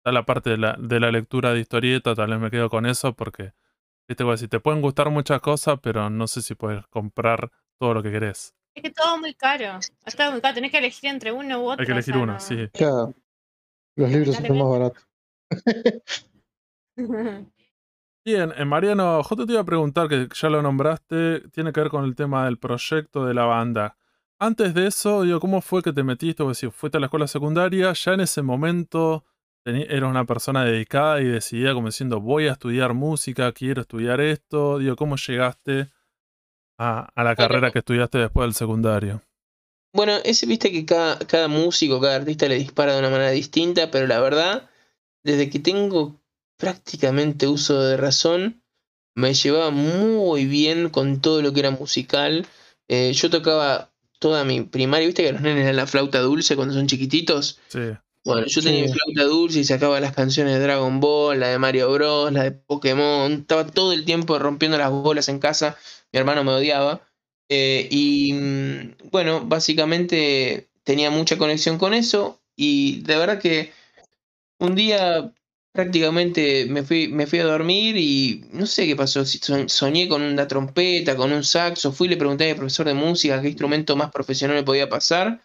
está 0.00 0.12
la 0.12 0.24
parte 0.24 0.50
de 0.50 0.56
la, 0.56 0.76
de 0.78 0.98
la 0.98 1.12
lectura 1.12 1.52
de 1.52 1.60
historieta, 1.60 2.14
tal 2.14 2.30
vez 2.30 2.40
me 2.40 2.50
quedo 2.50 2.70
con 2.70 2.86
eso 2.86 3.14
porque, 3.14 3.52
viste, 4.08 4.36
si 4.38 4.48
te 4.48 4.58
pueden 4.58 4.80
gustar 4.80 5.10
muchas 5.10 5.40
cosas, 5.40 5.78
pero 5.82 6.08
no 6.08 6.26
sé 6.26 6.40
si 6.40 6.54
puedes 6.54 6.86
comprar 6.86 7.50
todo 7.78 7.94
lo 7.94 8.02
que 8.02 8.10
querés. 8.10 8.54
Es 8.74 8.82
que 8.82 8.90
todo 8.90 9.18
muy 9.18 9.34
caro. 9.34 9.78
Está 10.06 10.30
muy 10.30 10.40
caro. 10.40 10.54
Tenés 10.54 10.70
que 10.70 10.78
elegir 10.78 11.10
entre 11.10 11.32
uno 11.32 11.60
u 11.60 11.70
otro. 11.70 11.82
Hay 11.82 11.86
que 11.86 11.92
elegir 11.92 12.16
uno, 12.16 12.40
sí. 12.40 12.68
Claro. 12.72 13.14
Los 13.96 14.10
libros 14.10 14.36
son 14.36 14.58
más 14.58 14.68
baratos. 14.68 15.06
Bien, 18.24 18.52
en 18.52 18.62
eh, 18.62 18.64
Mariano, 18.64 19.22
yo 19.22 19.46
te 19.46 19.52
iba 19.52 19.60
a 19.60 19.64
preguntar, 19.64 20.08
que 20.08 20.28
ya 20.32 20.48
lo 20.48 20.62
nombraste, 20.62 21.48
tiene 21.50 21.72
que 21.72 21.80
ver 21.80 21.90
con 21.90 22.04
el 22.04 22.14
tema 22.14 22.44
del 22.44 22.58
proyecto 22.58 23.26
de 23.26 23.34
la 23.34 23.44
banda. 23.44 23.96
Antes 24.38 24.72
de 24.72 24.86
eso, 24.86 25.22
digo, 25.22 25.40
¿cómo 25.40 25.60
fue 25.60 25.82
que 25.82 25.92
te 25.92 26.02
metiste? 26.02 26.42
O 26.42 26.54
si 26.54 26.70
fuiste 26.70 26.98
a 26.98 27.00
la 27.00 27.06
escuela 27.06 27.26
secundaria, 27.26 27.92
ya 27.92 28.14
en 28.14 28.20
ese 28.20 28.42
momento 28.42 29.24
eras 29.64 30.10
una 30.10 30.24
persona 30.24 30.64
dedicada 30.64 31.20
y 31.20 31.24
decidida 31.24 31.74
como 31.74 31.88
diciendo, 31.88 32.20
voy 32.20 32.48
a 32.48 32.52
estudiar 32.52 32.94
música, 32.94 33.52
quiero 33.52 33.82
estudiar 33.82 34.20
esto. 34.20 34.78
Digo, 34.78 34.96
¿cómo 34.96 35.16
llegaste 35.16 35.90
a, 36.78 37.10
la 37.16 37.36
carrera 37.36 37.70
que 37.70 37.80
estudiaste 37.80 38.18
después 38.18 38.46
del 38.46 38.54
secundario? 38.54 39.22
Bueno, 39.92 40.12
ese 40.24 40.46
viste 40.46 40.70
que 40.70 40.86
cada, 40.86 41.18
cada 41.18 41.48
músico, 41.48 42.00
cada 42.00 42.16
artista 42.16 42.48
le 42.48 42.56
dispara 42.56 42.94
de 42.94 43.00
una 43.00 43.10
manera 43.10 43.30
distinta, 43.30 43.90
pero 43.90 44.06
la 44.06 44.20
verdad, 44.20 44.70
desde 45.24 45.50
que 45.50 45.58
tengo 45.58 46.20
prácticamente 46.56 47.48
uso 47.48 47.82
de 47.82 47.96
razón, 47.96 48.62
me 49.16 49.34
llevaba 49.34 49.70
muy 49.70 50.46
bien 50.46 50.90
con 50.90 51.20
todo 51.20 51.42
lo 51.42 51.52
que 51.52 51.60
era 51.60 51.70
musical. 51.70 52.46
Eh, 52.88 53.12
yo 53.12 53.30
tocaba 53.30 53.90
toda 54.18 54.44
mi 54.44 54.62
primaria, 54.62 55.06
viste 55.06 55.24
que 55.24 55.32
los 55.32 55.40
nenes 55.40 55.64
dan 55.64 55.76
la 55.76 55.86
flauta 55.86 56.20
dulce 56.20 56.54
cuando 56.54 56.74
son 56.74 56.86
chiquititos. 56.86 57.58
Sí. 57.68 57.80
Bueno, 58.24 58.46
yo 58.46 58.60
tenía 58.62 58.82
mi 58.82 58.92
flauta 58.92 59.24
dulce 59.24 59.60
y 59.60 59.64
sacaba 59.64 59.98
las 59.98 60.14
canciones 60.14 60.54
de 60.54 60.60
Dragon 60.60 61.00
Ball, 61.00 61.40
la 61.40 61.48
de 61.48 61.58
Mario 61.58 61.90
Bros, 61.92 62.32
la 62.32 62.44
de 62.44 62.52
Pokémon. 62.52 63.32
Estaba 63.32 63.66
todo 63.66 63.92
el 63.92 64.04
tiempo 64.04 64.38
rompiendo 64.38 64.76
las 64.76 64.90
bolas 64.90 65.28
en 65.28 65.38
casa 65.38 65.76
mi 66.12 66.18
hermano 66.18 66.44
me 66.44 66.52
odiaba. 66.52 67.06
Eh, 67.48 67.88
y 67.90 68.32
mm, 68.32 69.10
bueno, 69.10 69.44
básicamente 69.44 70.70
tenía 70.84 71.10
mucha 71.10 71.38
conexión 71.38 71.78
con 71.78 71.94
eso 71.94 72.40
y 72.56 73.02
de 73.02 73.16
verdad 73.16 73.40
que 73.40 73.72
un 74.58 74.74
día 74.74 75.32
prácticamente 75.72 76.66
me 76.66 76.82
fui, 76.82 77.08
me 77.08 77.26
fui 77.26 77.38
a 77.40 77.44
dormir 77.44 77.96
y 77.96 78.44
no 78.52 78.66
sé 78.66 78.86
qué 78.86 78.96
pasó, 78.96 79.24
soñé 79.24 80.08
con 80.08 80.22
una 80.22 80.48
trompeta, 80.48 81.16
con 81.16 81.32
un 81.32 81.44
saxo, 81.44 81.92
fui 81.92 82.06
y 82.08 82.10
le 82.10 82.16
pregunté 82.16 82.50
al 82.50 82.56
profesor 82.56 82.86
de 82.86 82.94
música 82.94 83.40
qué 83.40 83.48
instrumento 83.48 83.96
más 83.96 84.10
profesional 84.10 84.56
me 84.56 84.62
podía 84.64 84.88
pasar, 84.88 85.42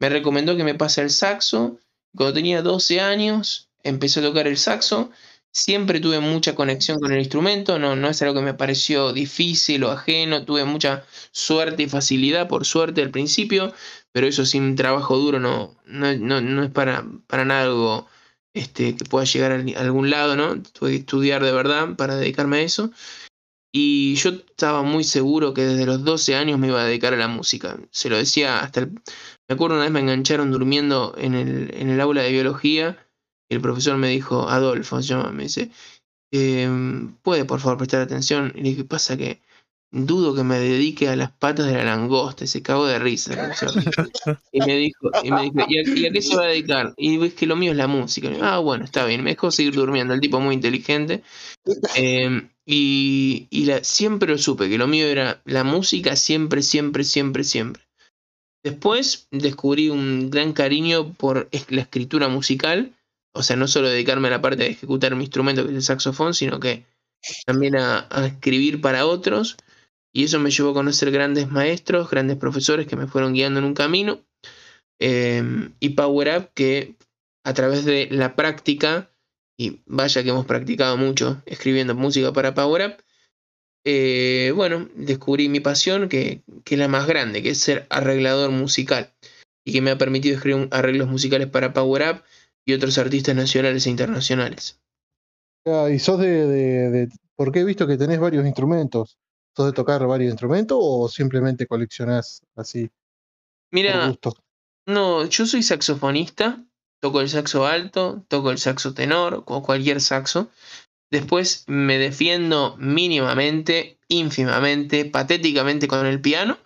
me 0.00 0.08
recomendó 0.08 0.56
que 0.56 0.64
me 0.64 0.74
pase 0.74 1.02
el 1.02 1.10
saxo, 1.10 1.78
cuando 2.16 2.34
tenía 2.34 2.62
12 2.62 3.00
años 3.00 3.68
empecé 3.82 4.20
a 4.20 4.24
tocar 4.24 4.46
el 4.46 4.56
saxo, 4.56 5.10
siempre 5.50 6.00
tuve 6.00 6.20
mucha 6.20 6.54
conexión 6.54 7.00
con 7.00 7.12
el 7.12 7.18
instrumento, 7.18 7.78
no, 7.78 7.96
no 7.96 8.08
es 8.08 8.20
algo 8.22 8.34
que 8.34 8.42
me 8.42 8.54
pareció 8.54 9.12
difícil 9.12 9.84
o 9.84 9.90
ajeno, 9.90 10.44
tuve 10.44 10.64
mucha 10.64 11.04
suerte 11.32 11.84
y 11.84 11.88
facilidad, 11.88 12.48
por 12.48 12.64
suerte 12.64 13.02
al 13.02 13.10
principio, 13.10 13.72
pero 14.12 14.26
eso 14.26 14.44
sin 14.46 14.76
trabajo 14.76 15.16
duro 15.16 15.40
no, 15.40 15.76
no, 15.86 16.62
es 16.62 16.70
para, 16.70 17.06
para 17.26 17.44
nada 17.44 17.62
algo 17.62 18.08
este, 18.54 18.96
que 18.96 19.04
pueda 19.04 19.24
llegar 19.24 19.52
a 19.52 19.80
algún 19.80 20.10
lado, 20.10 20.36
¿no? 20.36 20.62
Tuve 20.62 20.90
que 20.90 20.96
estudiar 20.96 21.44
de 21.44 21.52
verdad 21.52 21.96
para 21.96 22.16
dedicarme 22.16 22.58
a 22.58 22.62
eso. 22.62 22.90
Y 23.72 24.14
yo 24.16 24.30
estaba 24.30 24.82
muy 24.82 25.04
seguro 25.04 25.52
que 25.52 25.64
desde 25.64 25.86
los 25.86 26.02
12 26.02 26.34
años 26.34 26.58
me 26.58 26.68
iba 26.68 26.80
a 26.80 26.86
dedicar 26.86 27.12
a 27.12 27.18
la 27.18 27.28
música. 27.28 27.78
Se 27.90 28.08
lo 28.08 28.16
decía 28.16 28.60
hasta 28.60 28.80
el... 28.80 29.00
Me 29.48 29.54
acuerdo 29.54 29.76
una 29.76 29.84
vez 29.84 29.92
me 29.92 30.00
engancharon 30.00 30.50
durmiendo 30.50 31.14
en 31.16 31.34
el, 31.34 31.74
en 31.74 31.88
el 31.88 32.00
aula 32.00 32.22
de 32.22 32.32
biología 32.32 32.98
y 33.48 33.54
el 33.54 33.62
profesor 33.62 33.96
me 33.96 34.08
dijo, 34.08 34.48
Adolfo, 34.48 35.00
se 35.00 35.08
llama, 35.08 35.32
me 35.32 35.44
dice, 35.44 35.70
em, 36.30 37.14
¿puede 37.22 37.46
por 37.46 37.60
favor 37.60 37.78
prestar 37.78 38.02
atención? 38.02 38.52
Y 38.54 38.58
le 38.58 38.68
dije, 38.70 38.84
pasa 38.84 39.16
que 39.16 39.40
dudo 39.90 40.34
que 40.34 40.44
me 40.44 40.58
dedique 40.58 41.08
a 41.08 41.16
las 41.16 41.32
patas 41.32 41.66
de 41.66 41.72
la 41.72 41.84
langosta, 41.84 42.44
y 42.44 42.46
se 42.46 42.62
cagó 42.62 42.86
de 42.86 42.98
risa. 42.98 43.32
y 44.52 44.60
me 44.60 44.76
dijo, 44.76 45.10
y, 45.22 45.30
me 45.30 45.42
dijo 45.42 45.54
¿y, 45.66 45.78
a, 45.78 46.12
qué 46.12 46.22
se 46.22 46.36
va 46.36 46.44
a 46.44 46.48
dedicar? 46.48 46.94
Y 46.98 47.16
ves 47.16 47.34
que 47.34 47.46
lo 47.46 47.56
mío 47.56 47.70
es 47.70 47.78
la 47.78 47.86
música. 47.86 48.30
ah, 48.42 48.58
bueno, 48.58 48.84
está 48.84 49.06
bien, 49.06 49.24
me 49.24 49.30
dejó 49.30 49.50
seguir 49.50 49.74
durmiendo, 49.74 50.12
el 50.12 50.20
tipo 50.20 50.40
muy 50.40 50.54
inteligente. 50.54 51.22
Em, 51.94 52.50
y, 52.66 53.48
la, 53.64 53.82
siempre 53.82 54.28
lo 54.28 54.38
supe, 54.38 54.68
que 54.68 54.76
lo 54.76 54.86
mío 54.86 55.06
era 55.06 55.40
la 55.46 55.64
música, 55.64 56.16
siempre, 56.16 56.62
siempre, 56.62 57.02
siempre, 57.04 57.44
siempre. 57.44 57.87
Después 58.62 59.28
descubrí 59.30 59.88
un 59.88 60.30
gran 60.30 60.52
cariño 60.52 61.12
por 61.14 61.48
la 61.68 61.80
escritura 61.80 62.28
musical 62.28 62.94
o 63.38 63.42
sea, 63.42 63.54
no 63.54 63.68
solo 63.68 63.88
dedicarme 63.88 64.28
a 64.28 64.32
la 64.32 64.42
parte 64.42 64.64
de 64.64 64.70
ejecutar 64.70 65.14
mi 65.14 65.24
instrumento, 65.24 65.62
que 65.62 65.70
es 65.70 65.76
el 65.76 65.82
saxofón, 65.82 66.34
sino 66.34 66.58
que 66.58 66.84
también 67.46 67.76
a, 67.76 68.08
escribir 68.26 68.80
para 68.80 69.06
otros. 69.06 69.56
Y 70.12 70.24
eso 70.24 70.40
me 70.40 70.50
llevó 70.50 70.70
a 70.70 70.74
conocer 70.74 71.12
grandes 71.12 71.48
maestros, 71.48 72.10
grandes 72.10 72.36
profesores 72.36 72.88
que 72.88 72.96
me 72.96 73.06
fueron 73.06 73.34
guiando 73.34 73.60
en 73.60 73.66
un 73.66 73.74
camino. 73.74 74.20
Em, 74.98 75.72
y 75.78 75.90
Power 75.90 76.36
Up, 76.36 76.50
que 76.54 76.96
a 77.44 77.54
través 77.54 77.84
de 77.84 78.08
la 78.10 78.34
práctica, 78.34 79.10
y 79.56 79.80
vaya 79.86 80.24
que 80.24 80.30
hemos 80.30 80.46
practicado 80.46 80.96
mucho 80.96 81.40
escribiendo 81.46 81.94
música 81.94 82.32
para 82.32 82.54
Power 82.54 82.88
Up, 82.88 83.04
eh, 83.90 84.52
bueno, 84.52 84.86
descubrí 84.94 85.48
mi 85.48 85.60
pasión, 85.60 86.10
que, 86.10 86.42
que, 86.64 86.74
es 86.74 86.78
la 86.78 86.88
más 86.88 87.06
grande, 87.06 87.42
que 87.42 87.50
es 87.50 87.58
ser 87.58 87.86
arreglador 87.88 88.50
musical. 88.50 89.14
Y 89.64 89.72
que 89.72 89.80
me 89.80 89.90
ha 89.90 89.96
permitido 89.96 90.36
escribir 90.36 90.68
arreglos 90.72 91.08
musicales 91.08 91.48
para 91.48 91.72
Power 91.72 92.02
Up 92.10 92.22
y 92.66 92.74
otros 92.74 92.98
artistas 92.98 93.34
nacionales 93.34 93.86
e 93.86 93.90
internacionales. 93.90 94.78
¿Y 95.90 95.98
sos 95.98 96.20
de, 96.20 97.08
¿Por 97.34 97.50
qué 97.50 97.60
he 97.60 97.64
visto 97.64 97.86
que 97.86 97.96
tenés 97.96 98.20
varios 98.20 98.44
instrumentos? 98.44 99.16
¿Sos 99.56 99.66
de 99.66 99.72
tocar 99.72 100.06
varios 100.06 100.32
instrumentos 100.32 100.76
o 100.78 101.08
simplemente 101.08 101.66
coleccionás 101.66 102.42
así? 102.56 102.90
Mira, 103.70 104.14
no, 104.86 105.24
yo 105.24 105.46
soy 105.46 105.62
saxofonista, 105.62 106.62
toco 107.00 107.22
el 107.22 107.30
saxo 107.30 107.66
alto, 107.66 108.22
toco 108.28 108.50
el 108.50 108.58
saxo 108.58 108.92
tenor 108.92 109.44
o 109.46 109.62
cualquier 109.62 110.02
saxo. 110.02 110.50
Después 111.10 111.64
me 111.66 111.98
defiendo 111.98 112.76
mínimamente, 112.78 113.98
ínfimamente, 114.08 115.04
patéticamente 115.04 115.88
con 115.88 116.06
el 116.06 116.20
piano. 116.20 116.58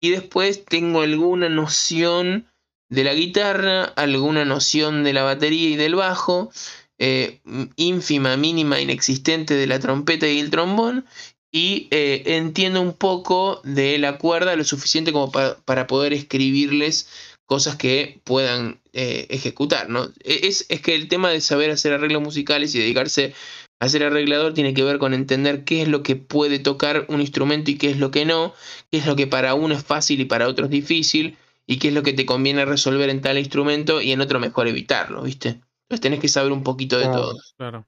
Y 0.00 0.10
después 0.10 0.64
tengo 0.64 1.02
alguna 1.02 1.48
noción 1.48 2.48
de 2.90 3.04
la 3.04 3.14
guitarra, 3.14 3.84
alguna 3.84 4.44
noción 4.44 5.04
de 5.04 5.12
la 5.12 5.22
batería 5.22 5.70
y 5.70 5.76
del 5.76 5.94
bajo, 5.94 6.50
eh, 6.98 7.40
ínfima, 7.76 8.36
mínima, 8.36 8.80
inexistente 8.80 9.54
de 9.54 9.66
la 9.66 9.78
trompeta 9.78 10.26
y 10.28 10.40
el 10.40 10.50
trombón, 10.50 11.04
y 11.52 11.88
eh, 11.90 12.22
entiendo 12.26 12.80
un 12.80 12.92
poco 12.92 13.60
de 13.64 13.98
la 13.98 14.18
cuerda 14.18 14.56
lo 14.56 14.64
suficiente 14.64 15.12
como 15.12 15.30
para 15.30 15.86
poder 15.86 16.12
escribirles 16.12 17.08
cosas 17.46 17.76
que 17.76 18.20
puedan 18.24 18.80
eh, 18.92 19.26
ejecutar. 19.30 19.88
¿no? 19.88 20.04
E, 20.22 20.46
es, 20.46 20.66
es, 20.68 20.80
que 20.82 20.94
el 20.94 21.08
tema 21.08 21.30
de 21.30 21.40
saber 21.40 21.70
hacer 21.70 21.92
arreglos 21.92 22.22
musicales 22.22 22.74
y 22.74 22.80
dedicarse 22.80 23.34
a 23.80 23.88
ser 23.88 24.02
arreglador 24.02 24.54
tiene 24.54 24.74
que 24.74 24.82
ver 24.82 24.98
con 24.98 25.14
entender 25.14 25.64
qué 25.64 25.82
es 25.82 25.88
lo 25.88 26.02
que 26.02 26.16
puede 26.16 26.58
tocar 26.58 27.06
un 27.08 27.20
instrumento 27.20 27.70
y 27.70 27.78
qué 27.78 27.90
es 27.90 27.98
lo 27.98 28.10
que 28.10 28.24
no, 28.24 28.52
qué 28.90 28.98
es 28.98 29.06
lo 29.06 29.16
que 29.16 29.26
para 29.26 29.54
uno 29.54 29.74
es 29.74 29.84
fácil 29.84 30.20
y 30.20 30.24
para 30.24 30.48
otro 30.48 30.64
es 30.64 30.70
difícil 30.70 31.36
y 31.66 31.78
qué 31.78 31.88
es 31.88 31.94
lo 31.94 32.02
que 32.02 32.12
te 32.12 32.26
conviene 32.26 32.64
resolver 32.64 33.08
en 33.10 33.20
tal 33.20 33.38
instrumento 33.38 34.00
y 34.00 34.12
en 34.12 34.20
otro 34.20 34.40
mejor 34.40 34.68
evitarlo, 34.68 35.22
¿viste? 35.22 35.60
Entonces 35.82 36.00
tenés 36.00 36.20
que 36.20 36.28
saber 36.28 36.50
un 36.52 36.62
poquito 36.62 36.98
de 36.98 37.04
todo. 37.04 37.36
Claro. 37.56 37.86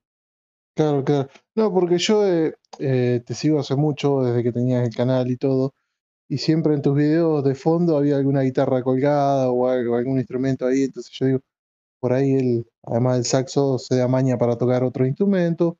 Claro, 0.76 1.04
claro. 1.04 1.28
No, 1.56 1.72
porque 1.72 1.98
yo 1.98 2.26
eh, 2.26 2.54
eh, 2.78 3.22
te 3.26 3.34
sigo 3.34 3.58
hace 3.58 3.74
mucho, 3.74 4.22
desde 4.22 4.42
que 4.42 4.52
tenías 4.52 4.86
el 4.86 4.94
canal 4.94 5.30
y 5.30 5.36
todo, 5.36 5.74
y 6.28 6.38
siempre 6.38 6.74
en 6.74 6.82
tus 6.82 6.96
videos 6.96 7.44
de 7.44 7.54
fondo 7.54 7.96
había 7.96 8.16
alguna 8.16 8.42
guitarra 8.42 8.82
colgada 8.82 9.50
o 9.50 9.68
algo, 9.68 9.96
algún 9.96 10.18
instrumento 10.18 10.66
ahí, 10.66 10.84
entonces 10.84 11.12
yo 11.12 11.26
digo, 11.26 11.40
por 12.00 12.12
ahí 12.12 12.32
él, 12.32 12.66
además 12.82 13.16
del 13.16 13.24
saxo, 13.24 13.78
se 13.78 13.96
da 13.96 14.08
maña 14.08 14.38
para 14.38 14.56
tocar 14.56 14.82
otro 14.82 15.06
instrumento, 15.06 15.78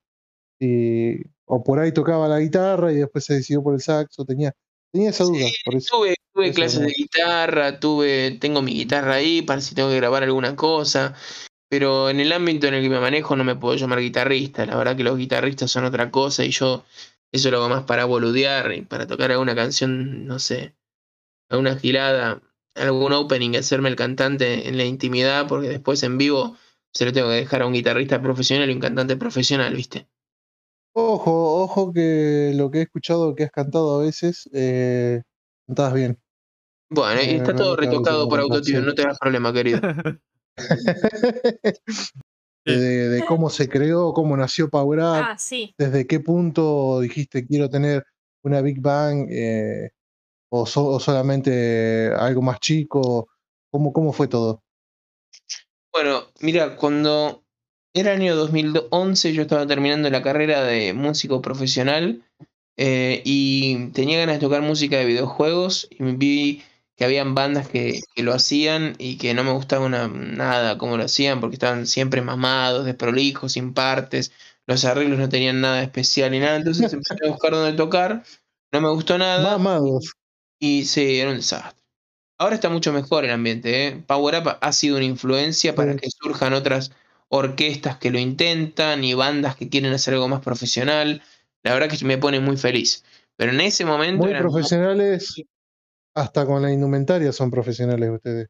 y, 0.61 1.23
o 1.47 1.65
por 1.65 1.79
ahí 1.79 1.93
tocaba 1.93 2.29
la 2.29 2.39
guitarra 2.39 2.93
y 2.93 2.97
después 2.97 3.25
se 3.25 3.35
decidió 3.35 3.63
por 3.63 3.75
el 3.75 3.81
saxo, 3.81 4.25
tenía, 4.25 4.53
tenía 4.93 5.11
esa 5.11 5.25
duda. 5.25 5.47
por 5.65 5.75
eso. 5.75 6.05
Tuve 6.33 6.53
clases 6.53 6.81
de 6.81 6.93
guitarra, 6.97 7.81
tuve, 7.81 8.39
tengo 8.41 8.63
mi 8.63 8.73
guitarra 8.73 9.15
ahí 9.15 9.43
para 9.43 9.61
si 9.61 9.75
tengo 9.75 9.89
que 9.89 9.97
grabar 9.97 10.23
alguna 10.23 10.55
cosa, 10.55 11.15
pero 11.69 12.09
en 12.09 12.21
el 12.21 12.33
ámbito 12.33 12.69
en 12.69 12.75
el 12.75 12.83
que 12.83 12.89
me 12.89 13.01
manejo 13.01 13.35
no 13.35 13.43
me 13.43 13.57
puedo 13.57 13.77
llamar 13.77 14.01
guitarrista. 14.01 14.65
La 14.65 14.77
verdad 14.77 14.97
que 14.97 15.03
los 15.03 15.19
guitarristas 15.19 15.73
son 15.73 15.85
otra 15.85 16.11
cosa 16.13 16.45
y 16.45 16.51
yo 16.51 16.85
eso 17.33 17.51
lo 17.51 17.59
hago 17.59 17.69
más 17.69 17.85
para 17.85 18.05
boludear 18.05 18.73
y 18.73 18.83
para 18.83 19.07
tocar 19.07 19.33
alguna 19.33 19.55
canción, 19.57 20.27
no 20.27 20.39
sé, 20.39 20.75
alguna 21.49 21.77
gilada, 21.77 22.41
algún 22.75 23.13
opening, 23.13 23.57
hacerme 23.57 23.89
el 23.89 23.97
cantante 23.97 24.69
en 24.69 24.77
la 24.77 24.85
intimidad, 24.85 25.47
porque 25.49 25.69
después 25.69 26.03
en 26.03 26.19
vivo 26.19 26.57
se 26.93 27.05
lo 27.05 27.13
tengo 27.13 27.29
que 27.29 27.35
dejar 27.35 27.63
a 27.63 27.67
un 27.67 27.73
guitarrista 27.73 28.21
profesional 28.21 28.71
y 28.71 28.75
un 28.75 28.81
cantante 28.81 29.17
profesional, 29.17 29.75
¿viste? 29.75 30.09
Ojo, 30.93 31.63
ojo 31.63 31.93
que 31.93 32.53
lo 32.55 32.71
que 32.71 32.79
he 32.79 32.83
escuchado 32.83 33.35
que 33.35 33.45
has 33.45 33.53
cantado 33.53 34.01
a 34.01 34.03
veces, 34.03 34.49
eh, 34.53 35.23
cantabas 35.67 35.95
bien. 35.95 36.19
Bueno, 36.89 37.21
y 37.23 37.37
está 37.37 37.55
todo 37.55 37.77
retocado 37.77 38.29
por 38.29 38.41
Autotune, 38.41 38.81
no 38.81 38.95
te 38.95 39.03
das 39.03 39.19
problema, 39.19 39.53
querido. 39.53 39.81
de, 42.65 43.25
cómo 43.27 43.51
se 43.51 43.69
creó, 43.69 44.13
cómo 44.13 44.37
nació 44.37 44.69
Power 44.69 44.99
Up, 44.99 45.05
ah, 45.05 45.37
desde 45.79 46.07
qué 46.07 46.21
punto 46.21 47.01
dijiste 47.01 47.47
quiero 47.47 47.71
tener 47.71 48.05
una 48.43 48.61
Big 48.61 48.81
Bang 48.81 49.27
eh, 49.31 49.91
o, 50.51 50.67
solamente 50.67 52.13
algo 52.17 52.43
más 52.43 52.61
chico, 52.61 53.29
¿cómo, 53.71 53.93
cómo 53.93 54.13
fue 54.13 54.29
todo? 54.29 54.63
Bueno, 55.93 56.25
mira, 56.41 56.77
cuando 56.77 57.43
era 57.95 58.13
el 58.13 58.21
año 58.21 58.37
2011 58.37 59.33
yo 59.33 59.43
estaba 59.43 59.67
terminando 59.67 60.11
la 60.11 60.23
carrera 60.23 60.63
de 60.63 60.93
músico 60.93 61.43
profesional 61.43 62.23
eh, 62.77 63.23
y 63.25 63.89
tenía 63.89 64.19
ganas 64.19 64.37
de 64.37 64.41
tocar 64.41 64.63
música 64.63 64.99
de 64.99 65.05
videojuegos 65.05 65.89
y 65.91 66.03
vi 66.03 66.63
que 66.97 67.05
habían 67.05 67.35
bandas 67.35 67.67
que, 67.67 68.01
lo 68.17 68.35
hacían 68.35 68.95
y 68.99 69.17
que 69.17 69.33
no 69.33 69.43
me 69.43 69.53
gustaba 69.53 69.89
nada 69.89 70.77
cómo 70.79 70.97
lo 70.97 71.05
hacían 71.05 71.41
porque 71.41 71.55
estaban 71.55 71.87
siempre 71.87 72.21
mamados, 72.21 72.85
desprolijos, 72.85 73.53
sin 73.53 73.73
partes, 73.73 74.33
los 74.67 74.85
arreglos 74.85 75.19
no 75.19 75.29
tenían 75.29 75.61
nada 75.61 75.83
especial 75.83 76.31
ni 76.31 76.41
nada, 76.41 76.57
entonces 76.57 76.93
empecé 76.93 77.27
a 77.27 77.31
buscar 77.31 77.53
dónde 77.53 77.77
tocar, 77.77 78.23
no 78.71 78.81
me 78.83 78.91
gustó 78.91 79.17
nada. 79.17 79.57
Mamados. 79.57 80.13
Y 80.61 80.85
sí, 80.85 81.19
era 81.19 81.31
un 81.31 81.37
desastre. 81.37 81.81
Ahora 82.39 82.55
está 82.55 82.69
mucho 82.69 82.93
mejor 82.93 83.25
el 83.25 83.31
ambiente, 83.31 83.87
¿eh? 83.87 84.03
Power 84.07 84.37
Up 84.37 84.59
ha 84.61 84.73
sido 84.73 84.97
una 84.97 85.05
influencia 85.05 85.75
para 85.75 85.97
que 85.97 86.09
surjan 86.11 86.53
otras 86.53 86.93
orquestas 87.29 87.99
que 87.99 88.11
lo 88.11 88.19
intentan 88.19 89.05
y 89.05 89.15
bandas 89.15 89.57
que 89.57 89.69
quieren 89.69 89.93
hacer 89.93 90.15
algo 90.15 90.29
más 90.29 90.41
profesional. 90.41 91.23
La 91.63 91.75
verdad 91.75 91.89
que 91.91 92.05
me 92.05 92.19
pone 92.19 92.41
muy 92.41 92.57
feliz. 92.57 93.05
Pero 93.37 93.53
en 93.53 93.61
ese 93.61 93.85
momento... 93.85 94.27
Muy 94.27 94.35
profesionales, 94.35 95.35
hasta 96.15 96.47
con 96.47 96.63
la 96.63 96.73
indumentaria 96.73 97.33
son 97.33 97.51
profesionales 97.51 98.11
ustedes. 98.11 98.49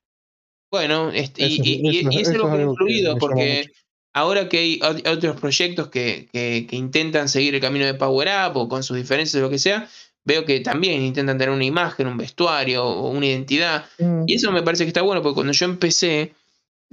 Bueno, 0.70 1.10
este, 1.10 1.46
y, 1.46 1.98
eso, 1.98 2.30
es 2.30 2.36
lo 2.36 2.48
que 2.48 2.58
ha 2.58 2.62
influido, 2.62 3.18
porque 3.18 3.66
ahora 4.12 4.48
que 4.48 4.58
hay 4.58 4.80
otros 5.06 5.40
proyectos 5.40 5.88
que, 5.88 6.28
que, 6.32 6.76
intentan 6.76 7.28
seguir 7.28 7.56
el 7.56 7.60
camino 7.60 7.86
de 7.86 7.94
Power 7.94 8.28
Up 8.28 8.56
o 8.56 8.68
con 8.68 8.84
sus 8.84 8.96
diferencias 8.96 9.40
o 9.40 9.44
lo 9.44 9.50
que 9.50 9.58
sea, 9.58 9.88
veo 10.24 10.44
que 10.44 10.60
también 10.60 11.02
intentan 11.02 11.38
tener 11.38 11.54
una 11.54 11.64
imagen, 11.64 12.06
un 12.06 12.16
vestuario 12.16 12.84
o 12.84 13.10
una 13.10 13.26
identidad. 13.26 13.86
Mm. 13.98 14.24
Y 14.26 14.34
eso 14.34 14.52
me 14.52 14.62
parece 14.62 14.84
que 14.84 14.88
está 14.88 15.02
bueno, 15.02 15.22
porque 15.22 15.34
cuando 15.34 15.52
yo 15.52 15.66
empecé, 15.66 16.34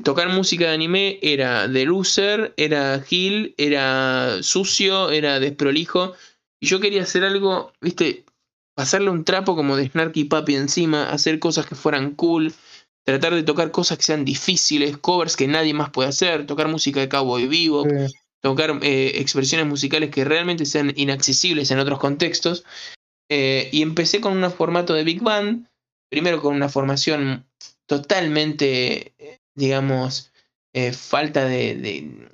tocar 0.03 0.29
música 0.29 0.65
de 0.65 0.73
anime 0.73 1.19
era 1.21 1.67
de 1.67 1.85
loser, 1.85 2.53
era 2.57 2.99
gil, 3.01 3.53
era 3.57 4.37
sucio, 4.41 5.11
era 5.11 5.39
desprolijo. 5.39 6.13
Y 6.59 6.67
yo 6.67 6.79
quería 6.79 7.03
hacer 7.03 7.23
algo, 7.23 7.71
viste, 7.81 8.25
pasarle 8.75 9.09
un 9.09 9.23
trapo 9.23 9.55
como 9.55 9.75
de 9.75 9.89
Snarky 9.89 10.25
Papi 10.25 10.55
encima, 10.55 11.09
hacer 11.09 11.39
cosas 11.39 11.65
que 11.65 11.75
fueran 11.75 12.15
cool, 12.15 12.53
tratar 13.03 13.33
de 13.33 13.43
tocar 13.43 13.71
cosas 13.71 13.97
que 13.97 14.03
sean 14.03 14.25
difíciles, 14.25 14.97
covers 14.97 15.35
que 15.35 15.47
nadie 15.47 15.73
más 15.73 15.89
puede 15.89 16.09
hacer, 16.09 16.45
tocar 16.45 16.67
música 16.67 16.99
de 16.99 17.09
cowboy 17.09 17.47
vivo. 17.47 17.85
tocar 18.39 18.79
eh, 18.83 19.13
expresiones 19.15 19.65
musicales 19.65 20.11
que 20.11 20.23
realmente 20.23 20.65
sean 20.65 20.93
inaccesibles 20.95 21.71
en 21.71 21.79
otros 21.79 21.99
contextos. 21.99 22.63
Eh, 23.29 23.69
y 23.71 23.81
empecé 23.81 24.21
con 24.21 24.41
un 24.41 24.51
formato 24.51 24.93
de 24.93 25.03
Big 25.03 25.21
Band, 25.21 25.67
primero 26.09 26.41
con 26.41 26.55
una 26.55 26.69
formación 26.69 27.45
totalmente, 27.85 29.13
digamos, 29.55 30.31
falta 30.93 31.45
de, 31.45 32.29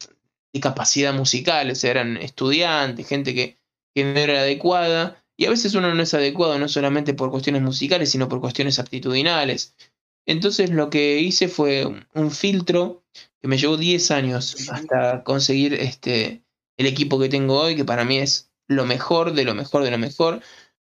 capacidad 0.62 1.14
musical, 1.14 1.72
o 1.72 1.76
sea, 1.76 1.92
eran 1.92 2.18
estudiantes, 2.18 3.08
gente 3.08 3.34
que, 3.34 3.58
que 3.96 4.04
no 4.04 4.20
era 4.20 4.42
adecuada. 4.42 5.24
Y 5.36 5.46
a 5.46 5.50
veces 5.50 5.74
uno 5.74 5.94
no 5.94 6.04
es 6.04 6.14
adecuado 6.14 6.60
no 6.60 6.68
solamente 6.68 7.14
por 7.14 7.32
cuestiones 7.32 7.62
musicales, 7.62 8.12
sino 8.12 8.30
por 8.30 8.40
cuestiones 8.40 8.78
aptitudinales. 8.78 9.76
Entonces 10.26 10.70
lo 10.70 10.90
que 10.90 11.20
hice 11.20 11.48
fue 11.48 11.86
un 12.14 12.32
filtro 12.32 13.04
que 13.42 13.48
me 13.48 13.58
llevó 13.58 13.78
10 13.78 14.12
años 14.12 14.70
hasta 14.70 15.24
conseguir 15.24 15.74
este, 15.74 16.44
el 16.78 16.86
equipo 16.86 17.20
que 17.20 17.30
tengo 17.30 17.60
hoy, 17.60 17.76
que 17.76 17.86
para 17.86 18.06
mí 18.06 18.18
es 18.18 18.52
lo 18.68 18.86
mejor 18.86 19.34
de 19.34 19.44
lo 19.44 19.54
mejor 19.54 19.84
de 19.84 19.92
lo 19.92 19.98
mejor. 19.98 20.42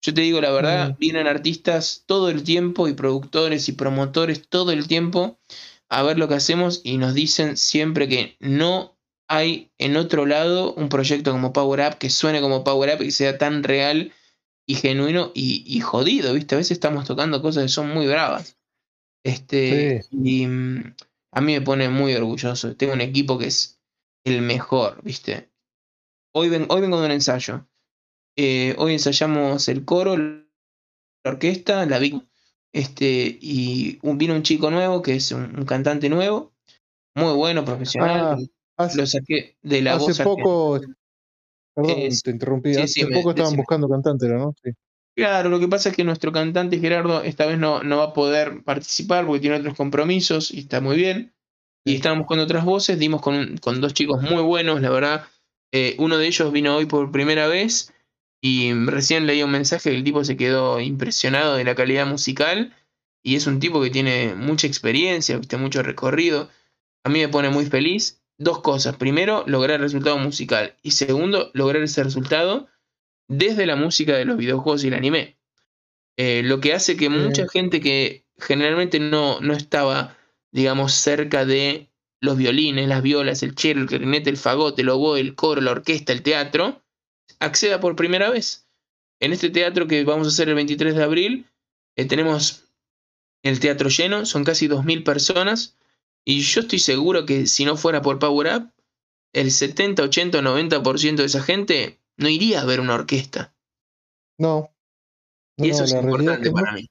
Yo 0.01 0.13
te 0.13 0.21
digo 0.21 0.39
la 0.39 0.51
verdad, 0.51 0.95
vienen 0.97 1.27
artistas 1.27 2.03
todo 2.05 2.29
el 2.29 2.43
tiempo 2.43 2.87
y 2.87 2.93
productores 2.93 3.67
y 3.67 3.73
promotores 3.73 4.47
todo 4.47 4.71
el 4.71 4.87
tiempo 4.87 5.39
a 5.89 6.03
ver 6.03 6.17
lo 6.17 6.27
que 6.27 6.35
hacemos 6.35 6.81
y 6.83 6.97
nos 6.97 7.13
dicen 7.13 7.57
siempre 7.57 8.07
que 8.07 8.37
no 8.39 8.97
hay 9.27 9.71
en 9.77 9.97
otro 9.97 10.25
lado 10.25 10.73
un 10.73 10.89
proyecto 10.89 11.31
como 11.31 11.53
Power 11.53 11.81
Up 11.87 11.97
que 11.97 12.09
suene 12.09 12.41
como 12.41 12.63
Power 12.63 12.95
Up 12.95 13.03
y 13.03 13.11
sea 13.11 13.37
tan 13.37 13.63
real 13.63 14.13
y 14.67 14.75
genuino 14.75 15.31
y, 15.33 15.79
jodido, 15.79 16.33
¿viste? 16.33 16.53
A 16.53 16.59
veces 16.59 16.73
estamos 16.73 17.05
tocando 17.05 17.41
cosas 17.41 17.63
que 17.63 17.69
son 17.69 17.89
muy 17.89 18.05
bravas. 18.05 18.55
Este, 19.23 20.05
Y 20.11 20.45
mm, 20.45 20.95
a 21.31 21.41
mí 21.41 21.53
me 21.53 21.61
pone 21.61 21.89
muy 21.89 22.13
orgulloso. 22.13 22.75
Tengo 22.75 22.93
un 22.93 23.01
equipo 23.01 23.39
que 23.39 23.47
es 23.47 23.81
el 24.23 24.43
mejor, 24.43 25.01
¿viste? 25.03 25.49
Hoy, 26.35 26.49
hoy 26.69 26.81
vengo 26.81 26.99
de 26.99 27.05
un 27.05 27.11
ensayo. 27.11 27.67
Eh, 28.41 28.73
hoy 28.77 28.93
ensayamos 28.93 29.67
el 29.67 29.83
coro, 29.83 30.15
la 30.15 30.45
orquesta, 31.25 31.85
la 31.85 31.99
Big. 31.99 32.25
Este, 32.71 33.37
y 33.41 33.99
vino 34.01 34.33
un 34.33 34.43
chico 34.43 34.71
nuevo 34.71 35.01
que 35.01 35.15
es 35.15 35.33
un, 35.33 35.65
cantante 35.65 36.07
nuevo, 36.07 36.53
muy 37.15 37.33
bueno, 37.33 37.65
profesional. 37.65 38.49
Ah, 38.77 38.87
lo 38.95 39.05
saqué 39.05 39.57
de 39.61 39.81
la 39.81 39.95
hace 39.95 40.23
poco, 40.23 40.79
Perdón, 41.75 41.95
te 42.23 42.31
interrumpí. 42.31 42.77
Hace 42.77 43.07
poco 43.07 43.31
estaban 43.31 43.57
buscando 43.57 43.89
cantante, 43.89 44.29
¿no? 44.29 44.55
Sí. 44.63 44.71
Claro, 45.17 45.49
lo 45.49 45.59
que 45.59 45.67
pasa 45.67 45.89
es 45.89 45.95
que 45.97 46.05
nuestro 46.05 46.31
cantante 46.31 46.79
Gerardo 46.79 47.21
esta 47.23 47.45
vez 47.45 47.57
no, 47.57 47.83
no 47.83 47.97
va 47.97 48.05
a 48.05 48.13
poder 48.13 48.63
participar 48.63 49.25
porque 49.25 49.41
tiene 49.41 49.57
otros 49.57 49.75
compromisos 49.75 50.53
y 50.53 50.59
está 50.59 50.79
muy 50.79 50.95
bien. 50.95 51.33
Y 51.83 51.95
estábamos 51.95 52.25
con 52.25 52.39
otras 52.39 52.63
voces, 52.63 52.97
dimos 52.99 53.21
con, 53.21 53.57
con 53.57 53.81
dos 53.81 53.93
chicos 53.93 54.21
muy 54.21 54.43
buenos, 54.43 54.79
la 54.79 54.91
verdad. 54.91 55.25
Eh, 55.73 55.97
uno 55.99 56.17
de 56.17 56.27
ellos 56.27 56.53
vino 56.53 56.77
hoy 56.77 56.85
por 56.85 57.11
primera 57.11 57.47
vez 57.47 57.91
y 58.41 58.73
recién 58.85 59.27
leí 59.27 59.43
un 59.43 59.51
mensaje 59.51 59.89
que 59.89 59.95
el 59.95 60.03
tipo 60.03 60.23
se 60.23 60.37
quedó 60.37 60.79
impresionado 60.79 61.55
de 61.55 61.63
la 61.63 61.75
calidad 61.75 62.07
musical 62.07 62.73
y 63.21 63.35
es 63.35 63.47
un 63.47 63.59
tipo 63.59 63.81
que 63.81 63.89
tiene 63.89 64.33
mucha 64.35 64.67
experiencia, 64.67 65.39
mucho 65.57 65.83
recorrido. 65.83 66.49
A 67.03 67.09
mí 67.09 67.19
me 67.19 67.27
pone 67.27 67.49
muy 67.49 67.65
feliz 67.65 68.21
dos 68.37 68.61
cosas. 68.61 68.95
Primero, 68.95 69.43
lograr 69.45 69.77
el 69.77 69.81
resultado 69.81 70.17
musical. 70.17 70.75
Y 70.81 70.91
segundo, 70.91 71.51
lograr 71.53 71.83
ese 71.83 72.03
resultado 72.03 72.69
desde 73.27 73.65
la 73.65 73.75
música 73.75 74.15
de 74.15 74.25
los 74.25 74.37
videojuegos 74.37 74.83
y 74.83 74.87
el 74.87 74.93
anime. 74.93 75.37
Eh, 76.17 76.41
lo 76.43 76.59
que 76.59 76.73
hace 76.73 76.97
que 76.97 77.09
mucha 77.09 77.47
gente 77.47 77.79
que 77.81 78.25
generalmente 78.37 78.99
no, 78.99 79.39
no 79.41 79.53
estaba, 79.53 80.17
digamos, 80.51 80.93
cerca 80.93 81.45
de 81.45 81.89
los 82.21 82.37
violines, 82.37 82.87
las 82.87 83.01
violas, 83.01 83.43
el 83.43 83.55
cello, 83.57 83.81
el 83.81 83.87
clarinete, 83.87 84.29
el 84.29 84.37
fagote, 84.37 84.81
el 84.81 84.89
oboe, 84.89 85.19
el 85.19 85.35
coro, 85.35 85.61
la 85.61 85.71
orquesta, 85.71 86.11
el 86.11 86.21
teatro, 86.21 86.81
acceda 87.39 87.79
por 87.79 87.95
primera 87.95 88.29
vez. 88.29 88.67
En 89.19 89.33
este 89.33 89.49
teatro 89.49 89.87
que 89.87 90.03
vamos 90.03 90.27
a 90.27 90.29
hacer 90.29 90.49
el 90.49 90.55
23 90.55 90.95
de 90.95 91.03
abril, 91.03 91.45
eh, 91.95 92.05
tenemos 92.05 92.65
el 93.43 93.59
teatro 93.59 93.89
lleno, 93.89 94.25
son 94.25 94.43
casi 94.43 94.67
2.000 94.67 95.03
personas 95.03 95.77
y 96.25 96.41
yo 96.41 96.61
estoy 96.61 96.79
seguro 96.79 97.25
que 97.25 97.47
si 97.47 97.65
no 97.65 97.77
fuera 97.77 98.01
por 98.01 98.19
Power 98.19 98.55
Up, 98.55 98.71
el 99.33 99.51
70, 99.51 100.03
80, 100.03 100.41
90% 100.41 101.15
de 101.15 101.25
esa 101.25 101.41
gente 101.41 101.99
no 102.17 102.29
iría 102.29 102.61
a 102.61 102.65
ver 102.65 102.79
una 102.79 102.95
orquesta. 102.95 103.53
No. 104.37 104.69
y 105.57 105.69
eso 105.69 105.83
es 105.83 105.93
importante 105.93 106.51
para 106.51 106.73
mí. 106.73 106.87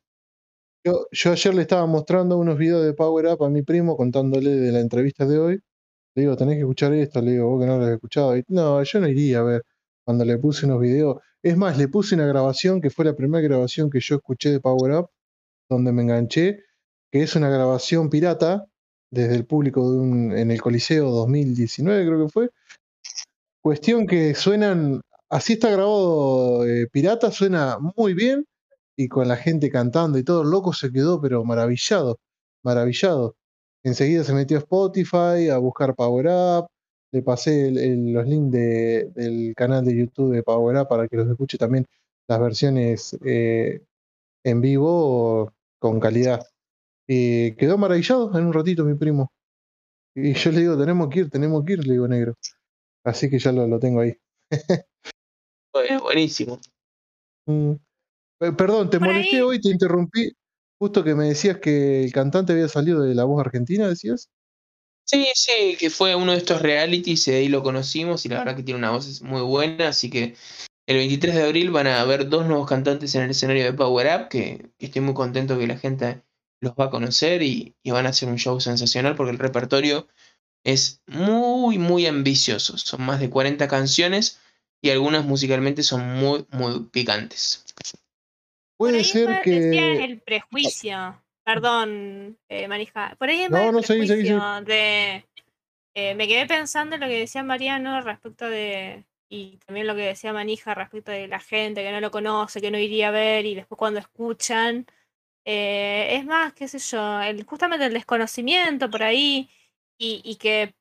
Yo, 0.85 1.07
yo, 1.11 1.33
ayer 1.33 1.55
le 1.55 1.63
estaba 1.63 1.87
mostrando 1.87 2.39
unos 2.39 2.57
videos 2.57 2.85
de 2.85 2.95
Power 2.95 3.27
Up 3.27 3.45
a 3.45 3.51
mi 3.51 3.63
primo 3.63 3.97
contándole 3.97 4.51
de 4.51 4.73
la 4.73 4.81
entrevista 4.81 5.27
de 5.27 5.39
hoy. 5.39 5.61
Le 6.15 6.23
digo, 6.23 6.37
tenés 6.37 6.55
que 6.55 6.61
escuchar 6.61 6.93
esto. 6.95 7.21
Le 7.21 7.33
digo, 7.33 7.49
vos 7.49 7.61
que 7.61 7.67
no 7.67 7.79
lo 7.79 7.85
has 7.85 7.93
escuchado. 7.93 8.35
no, 8.49 8.83
yo 8.83 9.01
no 9.01 9.09
iría 9.09 9.41
a 9.41 9.43
ver 9.43 9.65
cuando 10.09 10.25
le 10.25 10.39
puse 10.39 10.65
unos 10.65 10.81
videos. 10.81 11.19
Es 11.43 11.59
más, 11.59 11.77
le 11.77 11.87
puse 11.87 12.15
una 12.15 12.25
grabación 12.25 12.81
que 12.81 12.89
fue 12.89 13.05
la 13.05 13.15
primera 13.15 13.43
grabación 13.43 13.91
que 13.91 14.01
yo 14.01 14.17
escuché 14.17 14.51
de 14.51 14.59
Power 14.59 14.93
Up, 14.93 15.11
donde 15.69 15.93
me 15.93 16.01
enganché, 16.01 16.65
que 17.13 17.23
es 17.23 17.37
una 17.37 17.51
grabación 17.51 18.09
pirata 18.09 18.65
desde 19.11 19.35
el 19.35 19.45
público 19.45 19.83
en 20.03 20.51
el 20.51 20.63
Coliseo 20.63 21.11
2019, 21.11 22.07
creo 22.07 22.25
que 22.25 22.33
fue. 22.33 22.51
Cuestión 23.63 24.07
que 24.07 24.35
suenan, 24.35 25.03
así 25.29 25.53
está 25.55 25.69
grabado 25.69 26.67
eh, 26.67 26.87
Pirata, 26.91 27.31
suena 27.31 27.77
muy 27.79 28.15
bien 28.15 28.47
y 28.97 29.09
con 29.09 29.29
la 29.29 29.37
gente 29.37 29.69
cantando 29.69 30.17
y 30.17 30.25
todo, 30.25 30.43
loco 30.43 30.73
se 30.73 30.91
quedó, 30.91 31.21
pero 31.21 31.45
maravillado, 31.45 32.19
maravillado. 32.65 33.37
Enseguida 33.85 34.25
se 34.25 34.33
metió 34.33 34.57
a 34.57 34.61
Spotify 34.61 35.51
a 35.53 35.59
buscar 35.59 35.95
Power 35.95 36.29
Up, 36.29 36.69
le 37.13 37.23
pasé 37.23 37.71
los 37.71 38.27
links 38.27 38.53
del 38.53 39.55
canal 39.57 39.85
de 39.85 39.97
YouTube 39.97 40.35
de 40.35 40.43
Power 40.43 40.77
Up 40.77 40.89
para 40.89 41.09
que 41.09 41.17
los 41.17 41.29
escuche 41.29 41.59
también 41.59 41.87
las 42.29 42.41
versiones 42.41 43.19
eh, 43.25 43.83
en 44.45 44.61
vivo 44.61 45.53
con 45.79 46.01
calidad. 46.01 46.45
Y 47.07 47.53
quedó 47.53 47.79
maravillado 47.79 48.37
en 48.39 48.47
un 48.47 48.53
ratito 48.53 48.85
mi 48.85 48.95
primo. 48.95 49.33
Y 50.15 50.35
yo 50.35 50.51
le 50.51 50.61
digo, 50.61 50.79
tenemos 50.79 51.09
que 51.09 51.21
ir, 51.21 51.31
tenemos 51.31 51.65
que 51.65 51.75
ir, 51.75 51.87
le 51.87 51.93
digo 51.93 52.09
negro. 52.09 52.35
Así 53.05 53.31
que 53.31 53.39
ya 53.39 53.53
lo, 53.53 53.79
tengo 53.79 54.01
ahí. 54.01 54.15
buenísimo. 56.03 56.61
Mm. 57.47 57.75
Perdón, 58.39 58.91
te 58.91 58.99
molesté 58.99 59.43
hoy, 59.43 59.61
te 59.61 59.71
interrumpí. 59.71 60.33
Justo 60.79 61.03
que 61.03 61.15
me 61.15 61.29
decías 61.29 61.59
que 61.59 62.05
el 62.05 62.13
cantante 62.13 62.53
había 62.53 62.69
salido 62.69 63.03
de 63.03 63.15
La 63.15 63.25
Voz 63.25 63.41
Argentina, 63.41 63.89
decías. 63.89 64.29
Sí, 65.11 65.27
sí, 65.35 65.77
que 65.79 65.89
fue 65.89 66.15
uno 66.15 66.33
de 66.33 66.39
estos 66.39 66.61
realities 66.61 67.29
y 67.29 67.33
ahí 67.33 67.49
lo 67.49 67.63
conocimos 67.63 68.27
y 68.27 68.29
la 68.29 68.41
verdad 68.41 68.57
que 68.57 68.63
tiene 68.63 68.79
una 68.79 68.91
voz 68.91 69.23
muy 69.23 69.41
buena, 69.41 69.89
así 69.89 70.11
que 70.11 70.37
el 70.87 70.97
23 70.99 71.35
de 71.35 71.43
abril 71.45 71.71
van 71.71 71.87
a 71.87 72.03
haber 72.03 72.29
dos 72.29 72.47
nuevos 72.47 72.69
cantantes 72.69 73.15
en 73.15 73.23
el 73.23 73.31
escenario 73.31 73.65
de 73.65 73.73
Power 73.73 74.07
Up, 74.07 74.29
que 74.29 74.71
estoy 74.79 75.01
muy 75.01 75.15
contento 75.15 75.59
que 75.59 75.67
la 75.67 75.79
gente 75.79 76.23
los 76.61 76.75
va 76.75 76.87
a 76.87 76.91
conocer 76.91 77.43
y, 77.43 77.75
van 77.87 78.05
a 78.05 78.11
hacer 78.11 78.29
un 78.29 78.37
show 78.37 78.61
sensacional 78.61 79.17
porque 79.17 79.33
el 79.33 79.39
repertorio 79.39 80.09
es 80.63 81.01
muy, 81.07 81.79
muy 81.79 82.05
ambicioso. 82.07 82.77
Son 82.77 83.01
más 83.01 83.19
de 83.19 83.31
40 83.31 83.67
canciones 83.67 84.41
y 84.83 84.91
algunas 84.91 85.25
musicalmente 85.25 85.83
son 85.83 86.07
muy, 86.17 86.47
muy 86.51 86.81
picantes. 86.91 87.65
Puede 88.77 89.05
ser 89.05 89.41
que. 89.43 90.05
el 90.05 90.21
prejuicio. 90.21 91.19
Perdón, 91.49 92.39
eh, 92.51 92.69
Marija. 92.69 93.17
Por 93.19 93.31
ahí 93.31 93.47
no, 93.49 93.73
no, 93.73 93.81
prejuicio 93.81 94.61
de. 94.67 95.25
Eh, 95.95 96.15
me 96.15 96.29
quedé 96.29 96.47
pensando 96.47 96.95
en 96.95 97.01
lo 97.01 97.07
que 97.07 97.21
decía 97.21 97.43
Mariano 97.43 98.03
respecto 98.03 98.51
de. 98.51 99.07
Y 99.31 99.57
también 99.65 99.87
lo 99.87 99.95
que 99.95 100.03
decía 100.03 100.35
Manija 100.35 100.75
respecto 100.75 101.11
de 101.11 101.27
la 101.27 101.41
gente 101.41 101.83
que 101.83 101.91
no 101.91 102.01
lo 102.01 102.11
conoce, 102.11 102.61
que 102.61 102.71
no 102.71 102.79
iría 102.79 103.09
a 103.09 103.13
ver 103.13 103.47
y 103.47 103.55
después 103.55 103.79
cuando 103.79 103.99
escuchan 103.99 104.87
eh, 105.51 106.17
es 106.17 106.27
más, 106.27 106.53
qué 106.53 106.69
sé 106.69 106.79
yo, 106.79 107.23
el, 107.23 107.43
justamente 107.45 107.87
el 107.87 107.95
desconocimiento 107.95 108.91
por 108.91 109.03
ahí 109.03 109.49
y, 109.97 110.37
que 110.37 110.75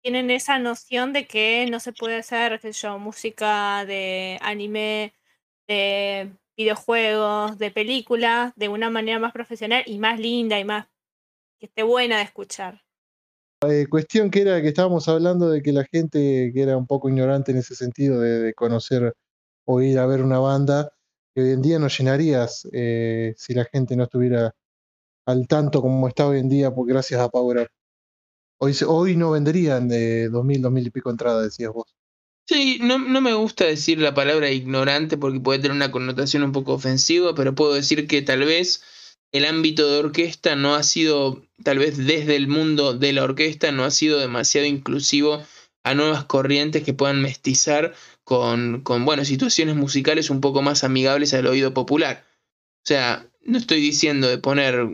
tienen 0.00 0.30
esa 0.30 0.60
noción 0.60 1.12
de 1.12 1.26
que 1.26 1.66
no 1.68 1.80
se 1.80 1.92
puede 1.92 2.18
hacer, 2.18 2.60
qué 2.60 2.72
sé 2.72 2.82
yo, 2.82 3.00
música 3.00 3.84
de 3.84 4.38
anime, 4.42 5.12
de 5.66 6.30
videojuegos, 6.56 7.58
de 7.58 7.70
películas, 7.70 8.52
de 8.56 8.68
una 8.68 8.90
manera 8.90 9.18
más 9.18 9.32
profesional 9.32 9.82
y 9.86 9.98
más 9.98 10.18
linda 10.18 10.58
y 10.58 10.64
más 10.64 10.86
que 11.58 11.66
esté 11.66 11.82
buena 11.82 12.18
de 12.18 12.24
escuchar. 12.24 12.82
Eh, 13.66 13.86
cuestión 13.88 14.30
que 14.30 14.42
era 14.42 14.60
que 14.60 14.68
estábamos 14.68 15.08
hablando 15.08 15.48
de 15.50 15.62
que 15.62 15.72
la 15.72 15.84
gente 15.84 16.50
que 16.52 16.62
era 16.62 16.76
un 16.76 16.86
poco 16.86 17.08
ignorante 17.08 17.52
en 17.52 17.58
ese 17.58 17.74
sentido 17.74 18.20
de 18.20 18.52
conocer 18.54 19.14
o 19.64 19.80
ir 19.80 19.98
a 19.98 20.06
ver 20.06 20.22
una 20.22 20.38
banda, 20.38 20.92
que 21.34 21.42
hoy 21.42 21.50
en 21.52 21.62
día 21.62 21.78
no 21.78 21.88
llenarías 21.88 22.68
eh, 22.72 23.34
si 23.36 23.54
la 23.54 23.64
gente 23.64 23.96
no 23.96 24.04
estuviera 24.04 24.54
al 25.26 25.48
tanto 25.48 25.82
como 25.82 26.08
está 26.08 26.28
hoy 26.28 26.38
en 26.40 26.48
día, 26.48 26.74
pues 26.74 26.86
gracias 26.88 27.20
a 27.20 27.28
Power 27.28 27.58
Up. 27.58 27.68
Hoy, 28.58 28.74
hoy 28.86 29.16
no 29.16 29.32
venderían 29.32 29.88
de 29.88 30.30
2.000, 30.30 30.62
2.000 30.62 30.86
y 30.86 30.90
pico 30.90 31.10
entradas, 31.10 31.44
decías 31.44 31.72
vos. 31.72 31.95
Sí, 32.48 32.78
no, 32.80 32.98
no 32.98 33.20
me 33.20 33.34
gusta 33.34 33.64
decir 33.64 33.98
la 33.98 34.14
palabra 34.14 34.50
ignorante 34.50 35.16
porque 35.18 35.40
puede 35.40 35.58
tener 35.58 35.74
una 35.76 35.90
connotación 35.90 36.44
un 36.44 36.52
poco 36.52 36.74
ofensiva, 36.74 37.34
pero 37.34 37.54
puedo 37.56 37.74
decir 37.74 38.06
que 38.06 38.22
tal 38.22 38.44
vez 38.44 38.84
el 39.32 39.44
ámbito 39.44 39.90
de 39.90 39.98
orquesta 39.98 40.54
no 40.54 40.76
ha 40.76 40.84
sido, 40.84 41.42
tal 41.64 41.78
vez 41.78 41.96
desde 41.96 42.36
el 42.36 42.46
mundo 42.46 42.94
de 42.94 43.12
la 43.12 43.24
orquesta, 43.24 43.72
no 43.72 43.84
ha 43.84 43.90
sido 43.90 44.20
demasiado 44.20 44.66
inclusivo 44.66 45.42
a 45.82 45.94
nuevas 45.94 46.24
corrientes 46.24 46.84
que 46.84 46.94
puedan 46.94 47.20
mestizar 47.20 47.94
con, 48.22 48.82
con, 48.82 49.04
bueno, 49.04 49.24
situaciones 49.24 49.74
musicales 49.74 50.30
un 50.30 50.40
poco 50.40 50.62
más 50.62 50.84
amigables 50.84 51.34
al 51.34 51.46
oído 51.48 51.74
popular. 51.74 52.24
O 52.84 52.86
sea, 52.86 53.28
no 53.42 53.58
estoy 53.58 53.80
diciendo 53.80 54.28
de 54.28 54.38
poner 54.38 54.86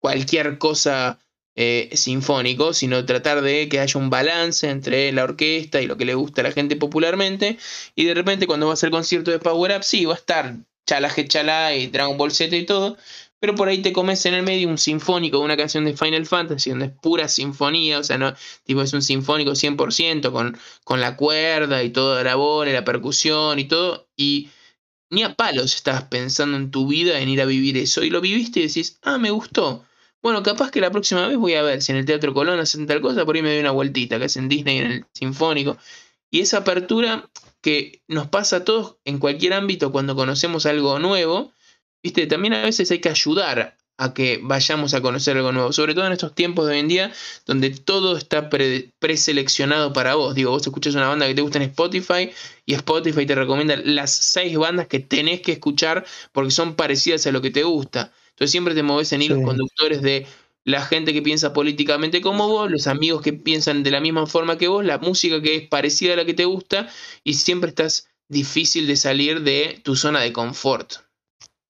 cualquier 0.00 0.58
cosa 0.58 1.18
eh, 1.56 1.90
sinfónico, 1.94 2.74
sino 2.74 3.04
tratar 3.06 3.40
de 3.42 3.68
que 3.68 3.80
haya 3.80 3.98
un 3.98 4.10
balance 4.10 4.68
entre 4.68 5.10
la 5.12 5.24
orquesta 5.24 5.80
y 5.80 5.86
lo 5.86 5.96
que 5.96 6.04
le 6.04 6.14
gusta 6.14 6.42
a 6.42 6.44
la 6.44 6.52
gente 6.52 6.76
popularmente. 6.76 7.58
Y 7.94 8.04
de 8.04 8.14
repente 8.14 8.46
cuando 8.46 8.66
va 8.66 8.74
a 8.74 8.76
ser 8.76 8.90
concierto 8.90 9.30
de 9.30 9.38
Power 9.38 9.76
Up, 9.76 9.82
sí, 9.82 10.04
va 10.04 10.14
a 10.14 10.16
estar 10.16 10.56
chala 10.86 11.12
chala 11.28 11.74
y 11.74 11.88
Dragon 11.88 12.16
Ball 12.16 12.30
Z 12.30 12.54
y 12.56 12.66
todo. 12.66 12.96
Pero 13.40 13.54
por 13.54 13.68
ahí 13.68 13.82
te 13.82 13.92
comes 13.92 14.24
en 14.26 14.34
el 14.34 14.42
medio 14.42 14.68
un 14.68 14.78
sinfónico, 14.78 15.40
una 15.40 15.56
canción 15.56 15.84
de 15.84 15.96
Final 15.96 16.26
Fantasy, 16.26 16.70
donde 16.70 16.86
es 16.86 16.92
pura 16.92 17.28
sinfonía, 17.28 17.98
o 17.98 18.04
sea, 18.04 18.16
no, 18.16 18.34
tipo 18.64 18.80
es 18.82 18.92
un 18.94 19.02
sinfónico 19.02 19.54
100%, 19.54 20.32
con, 20.32 20.58
con 20.84 21.00
la 21.00 21.16
cuerda 21.16 21.82
y 21.82 21.90
toda 21.90 22.24
la 22.24 22.34
bola 22.36 22.70
y 22.70 22.74
la 22.74 22.84
percusión 22.84 23.58
y 23.58 23.64
todo. 23.64 24.08
Y 24.16 24.50
ni 25.10 25.22
a 25.22 25.34
palos 25.34 25.74
estabas 25.74 26.04
pensando 26.04 26.56
en 26.56 26.70
tu 26.70 26.86
vida 26.86 27.20
en 27.20 27.28
ir 27.28 27.40
a 27.42 27.46
vivir 27.46 27.76
eso. 27.76 28.02
Y 28.04 28.10
lo 28.10 28.20
viviste 28.20 28.60
y 28.60 28.66
decís, 28.68 28.98
ah, 29.02 29.18
me 29.18 29.30
gustó. 29.30 29.84
Bueno, 30.26 30.42
capaz 30.42 30.72
que 30.72 30.80
la 30.80 30.90
próxima 30.90 31.28
vez 31.28 31.36
voy 31.36 31.54
a 31.54 31.62
ver 31.62 31.80
si 31.82 31.92
en 31.92 31.98
el 31.98 32.04
Teatro 32.04 32.34
Colón 32.34 32.58
hacen 32.58 32.84
tal 32.88 33.00
cosa, 33.00 33.24
por 33.24 33.36
ahí 33.36 33.42
me 33.42 33.50
doy 33.50 33.60
una 33.60 33.70
vueltita, 33.70 34.18
que 34.18 34.24
es 34.24 34.36
en 34.36 34.48
Disney, 34.48 34.78
en 34.78 34.86
el 34.90 35.06
Sinfónico. 35.12 35.78
Y 36.32 36.40
esa 36.40 36.58
apertura 36.58 37.30
que 37.60 38.02
nos 38.08 38.26
pasa 38.26 38.56
a 38.56 38.64
todos 38.64 38.96
en 39.04 39.20
cualquier 39.20 39.52
ámbito 39.52 39.92
cuando 39.92 40.16
conocemos 40.16 40.66
algo 40.66 40.98
nuevo, 40.98 41.52
viste, 42.02 42.26
también 42.26 42.54
a 42.54 42.62
veces 42.62 42.90
hay 42.90 42.98
que 42.98 43.08
ayudar 43.08 43.76
a 43.98 44.14
que 44.14 44.40
vayamos 44.42 44.94
a 44.94 45.00
conocer 45.00 45.36
algo 45.36 45.52
nuevo, 45.52 45.72
sobre 45.72 45.94
todo 45.94 46.08
en 46.08 46.12
estos 46.12 46.34
tiempos 46.34 46.66
de 46.66 46.72
hoy 46.72 46.80
en 46.80 46.88
día 46.88 47.12
donde 47.46 47.70
todo 47.70 48.16
está 48.16 48.50
preseleccionado 48.98 49.92
para 49.92 50.16
vos. 50.16 50.34
Digo, 50.34 50.50
vos 50.50 50.66
escuchás 50.66 50.96
una 50.96 51.06
banda 51.06 51.28
que 51.28 51.36
te 51.36 51.42
gusta 51.42 51.58
en 51.58 51.70
Spotify 51.70 52.32
y 52.64 52.74
Spotify 52.74 53.26
te 53.26 53.36
recomienda 53.36 53.76
las 53.76 54.10
seis 54.10 54.58
bandas 54.58 54.88
que 54.88 54.98
tenés 54.98 55.40
que 55.40 55.52
escuchar 55.52 56.04
porque 56.32 56.50
son 56.50 56.74
parecidas 56.74 57.24
a 57.28 57.30
lo 57.30 57.40
que 57.40 57.52
te 57.52 57.62
gusta. 57.62 58.10
Entonces 58.36 58.50
siempre 58.50 58.74
te 58.74 58.82
mueves 58.82 59.10
en 59.14 59.22
hilos 59.22 59.42
conductores 59.42 60.02
de 60.02 60.26
la 60.62 60.82
gente 60.82 61.14
que 61.14 61.22
piensa 61.22 61.54
políticamente 61.54 62.20
como 62.20 62.48
vos, 62.48 62.70
los 62.70 62.86
amigos 62.86 63.22
que 63.22 63.32
piensan 63.32 63.82
de 63.82 63.90
la 63.90 64.00
misma 64.00 64.26
forma 64.26 64.58
que 64.58 64.68
vos, 64.68 64.84
la 64.84 64.98
música 64.98 65.40
que 65.40 65.56
es 65.56 65.68
parecida 65.68 66.12
a 66.12 66.16
la 66.16 66.26
que 66.26 66.34
te 66.34 66.44
gusta 66.44 66.86
y 67.24 67.34
siempre 67.34 67.70
estás 67.70 68.10
difícil 68.28 68.86
de 68.86 68.96
salir 68.96 69.40
de 69.40 69.80
tu 69.82 69.96
zona 69.96 70.20
de 70.20 70.34
confort. 70.34 70.96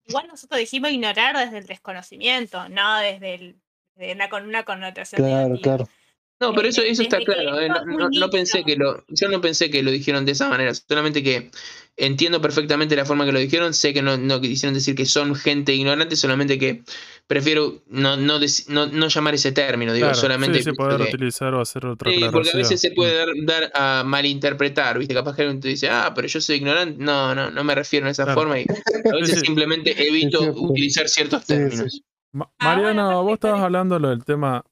Igual 0.07 0.27
nosotros 0.27 0.59
dijimos 0.59 0.91
ignorar 0.91 1.37
desde 1.39 1.59
el 1.59 1.67
desconocimiento, 1.67 2.69
no 2.69 2.97
desde 2.99 3.35
el, 3.35 3.57
una, 3.95 4.29
con 4.29 4.45
una 4.45 4.65
connotación. 4.65 5.23
Claro, 5.23 5.57
claro. 5.61 5.89
No, 6.38 6.53
pero 6.53 6.68
eso, 6.68 6.83
eso 6.83 7.03
está 7.03 7.18
claro. 7.20 7.59
Eh, 7.59 7.68
no, 8.12 8.31
pensé 8.31 8.62
que 8.62 8.77
lo, 8.77 9.03
yo 9.09 9.29
no 9.29 9.40
pensé 9.40 9.70
que 9.70 9.83
lo 9.83 9.90
dijeron 9.90 10.27
de 10.27 10.33
esa 10.33 10.51
manera. 10.51 10.72
Solamente 10.75 11.22
que 11.22 11.51
entiendo 11.96 12.42
perfectamente 12.42 12.94
la 12.94 13.07
forma 13.07 13.25
que 13.25 13.33
lo 13.33 13.38
dijeron. 13.38 13.72
Sé 13.72 13.94
que 13.94 14.03
no, 14.03 14.18
no 14.18 14.38
quisieron 14.42 14.75
decir 14.75 14.94
que 14.94 15.07
son 15.07 15.35
gente 15.35 15.75
ignorante, 15.75 16.14
solamente 16.14 16.59
que 16.59 16.83
prefiero 17.27 17.83
no, 17.88 18.18
no, 18.18 18.38
no, 18.68 19.09
llamar 19.09 19.35
ese 19.35 19.53
término. 19.53 19.94
Digo, 19.94 20.12
solamente. 20.14 20.62
Sí, 20.62 20.72
poder 20.72 21.01
utilizar 21.01 21.55
o 21.55 21.62
hacer 21.62 21.87
otra 21.87 22.11
Sí, 22.11 22.20
porque 22.31 22.51
a 22.53 22.57
veces 22.57 22.83
se 22.83 22.90
puede 22.90 23.16
dar, 23.46 23.72
a 23.75 24.03
malinterpretar. 24.05 24.99
¿Viste? 24.99 25.14
Capaz 25.14 25.37
que 25.37 25.42
alguien 25.42 25.61
te 25.61 25.68
dice, 25.68 25.88
ah, 25.88 26.12
pero 26.14 26.29
yo 26.29 26.38
soy 26.42 26.57
ignorante. 26.57 27.03
No, 27.03 27.35
no, 27.35 27.51
no 27.51 27.64
me 27.64 27.75
refiero 27.75 28.09
a 28.09 28.11
esa 28.11 28.35
forma. 28.35 28.61
Y 28.61 28.66
a 29.11 29.14
veces 29.14 29.40
simplemente 29.40 29.94
evito 30.07 30.42
utilizar 30.53 31.09
ciertos 31.09 31.46
términos. 31.46 32.03
Ah, 32.38 32.51
Mariana, 32.61 33.14
vos 33.16 33.33
estabas 33.33 33.62
hablando 33.62 33.99
del 33.99 34.22
tema 34.22 34.62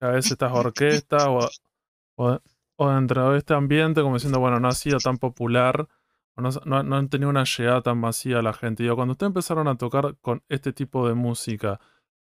a 0.00 0.08
veces 0.08 0.32
estas 0.32 0.52
orquestas 0.52 1.26
o, 1.26 2.40
o, 2.76 2.90
dentro 2.90 3.32
de 3.32 3.38
este 3.38 3.54
ambiente 3.54 4.02
como 4.02 4.14
diciendo, 4.14 4.40
bueno, 4.40 4.60
no 4.60 4.68
ha 4.68 4.72
sido 4.72 4.98
tan 4.98 5.18
popular 5.18 5.88
o 6.36 6.42
no, 6.42 6.50
no, 6.82 6.96
han 6.96 7.08
tenido 7.08 7.30
una 7.30 7.44
llegada 7.44 7.82
tan 7.82 7.98
masiva 7.98 8.38
a 8.38 8.42
la 8.42 8.52
gente. 8.52 8.84
Digo, 8.84 8.94
cuando 8.96 9.12
ustedes 9.12 9.30
empezaron 9.30 9.66
a 9.66 9.76
tocar 9.76 10.16
con 10.20 10.42
este 10.48 10.72
tipo 10.72 11.08
de 11.08 11.14
música 11.14 11.80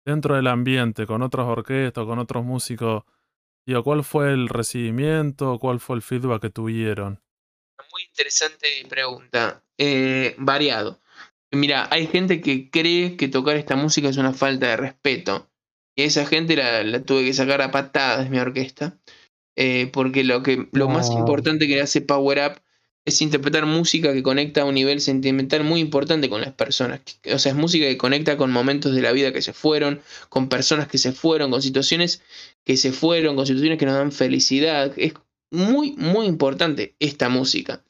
dentro 0.05 0.35
del 0.35 0.49
ambiente, 0.49 1.07
con 1.07 1.23
otras 1.23 1.47
orquestas, 1.47 2.05
con 2.05 2.19
otros 2.19 2.45
músicos, 2.45 3.05
digo, 3.65 3.85
¿cuál 3.85 4.03
fue 4.03 4.33
el 4.33 4.49
recibimiento? 4.49 5.59
¿Cuál 5.59 5.79
fue 5.79 5.97
el 5.97 6.03
feedback 6.03 6.43
que 6.43 6.51
tuvieron? 6.51 7.23
Muy 7.93 8.03
interesante 8.03 8.67
pregunta. 8.89 9.63
Eh, 9.79 10.35
variado. 10.39 11.01
Mira, 11.53 11.89
hay 11.91 12.07
gente 12.07 12.41
que 12.41 12.71
cree 12.71 13.17
que 13.17 13.29
tocar 13.29 13.57
esta 13.57 13.77
música 13.77 14.09
es 14.09 14.17
una 14.17 14.33
falta 14.33 14.69
de 14.69 14.77
respeto. 14.77 15.50
Esa 16.05 16.27
gente 16.27 16.57
la, 16.57 17.03
tuve 17.03 17.25
que 17.25 17.33
sacar 17.33 17.63
a 17.63 17.71
patadas 17.71 18.31
mi 18.31 18.39
orquesta. 18.39 18.99
Eh, 19.57 19.91
porque 19.93 20.25
lo, 20.25 20.43
que, 20.43 20.69
lo 20.73 20.89
más 20.89 21.11
importante 21.11 21.67
que 21.67 21.83
hace 21.83 22.01
Power 22.01 22.39
Up 22.47 22.63
es 23.05 23.21
interpretar 23.23 23.67
música 23.67 24.13
que 24.13 24.23
conecta 24.23 24.63
a 24.63 24.65
un 24.65 24.75
nivel 24.75 25.01
sentimental 25.01 25.65
muy 25.65 25.81
importante 25.81 26.29
con 26.29 26.41
las 26.41 26.53
personas. 26.53 27.01
O 27.33 27.39
sea, 27.39 27.53
es 27.53 27.59
música 27.59 27.87
que 27.87 27.97
conecta 27.97 28.37
con 28.37 28.53
momentos 28.53 28.95
de 28.95 29.03
la 29.03 29.13
vida 29.13 29.33
que 29.33 29.43
se 29.43 29.53
fueron, 29.53 30.01
con 30.29 30.49
personas 30.49 30.89
que 30.89 30.99
se 30.99 31.13
fueron, 31.13 31.51
con 31.51 31.63
situaciones 31.63 32.23
que 32.65 32.77
se 32.77 32.93
fueron, 32.93 33.37
con 33.37 33.47
situaciones 33.47 33.79
que 33.79 33.87
nos 33.87 33.97
dan 33.97 34.13
felicidad. 34.13 34.93
Es 34.97 35.15
muy, 35.51 35.93
muy 35.93 36.27
importante 36.27 36.95
esta 36.99 37.29
música. 37.29 37.83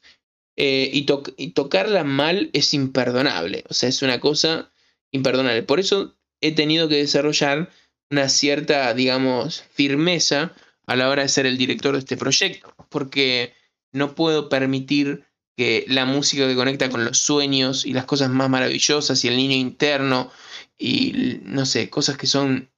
Eh, 0.57 0.89
y, 0.93 1.05
y 1.37 1.51
tocarla 1.51 2.03
mal 2.03 2.49
es 2.53 2.73
imperdonable. 2.73 3.63
O 3.69 3.73
sea, 3.73 3.89
es 3.89 4.01
una 4.01 4.19
cosa 4.19 4.71
imperdonable. 5.11 5.63
Por 5.63 5.79
eso 5.79 6.17
he 6.41 6.53
tenido 6.53 6.87
que 6.87 6.95
desarrollar 6.95 7.69
una 8.11 8.29
cierta, 8.29 8.93
digamos, 8.93 9.63
firmeza 9.71 10.53
a 10.85 10.95
la 10.95 11.09
hora 11.09 11.23
de 11.23 11.29
ser 11.29 11.45
el 11.45 11.57
director 11.57 11.93
de 11.93 11.99
este 11.99 12.17
proyecto, 12.17 12.73
porque 12.89 13.53
no 13.93 14.13
puedo 14.15 14.49
permitir 14.49 15.25
que 15.55 15.85
la 15.87 16.05
música 16.05 16.47
que 16.47 16.55
conecta 16.55 16.89
con 16.89 17.05
los 17.05 17.17
sueños 17.17 17.85
y 17.85 17.93
las 17.93 18.05
cosas 18.05 18.29
más 18.29 18.49
maravillosas 18.49 19.23
y 19.23 19.27
el 19.27 19.37
niño 19.37 19.55
interno 19.55 20.31
y 20.77 21.39
no 21.43 21.65
sé, 21.65 21.89
cosas 21.89 22.17
que 22.17 22.27
son 22.27 22.69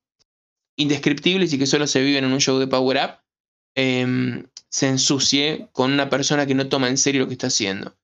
indescriptibles 0.76 1.54
y 1.54 1.60
que 1.60 1.68
solo 1.68 1.88
se 1.88 2.02
viven 2.02 2.26
en 2.26 2.34
un 2.34 2.42
show 2.42 2.60
de 2.60 2.68
Power 2.68 2.98
Up, 2.98 3.20
em, 3.76 4.48
se 4.70 4.88
ensucie 4.88 5.70
con 5.72 5.94
una 5.94 6.10
persona 6.10 6.46
que 6.46 6.56
no 6.56 6.68
toma 6.68 6.90
en 6.90 6.98
serio 6.98 7.22
lo 7.22 7.28
que 7.28 7.34
está 7.34 7.48
haciendo. 7.48 7.96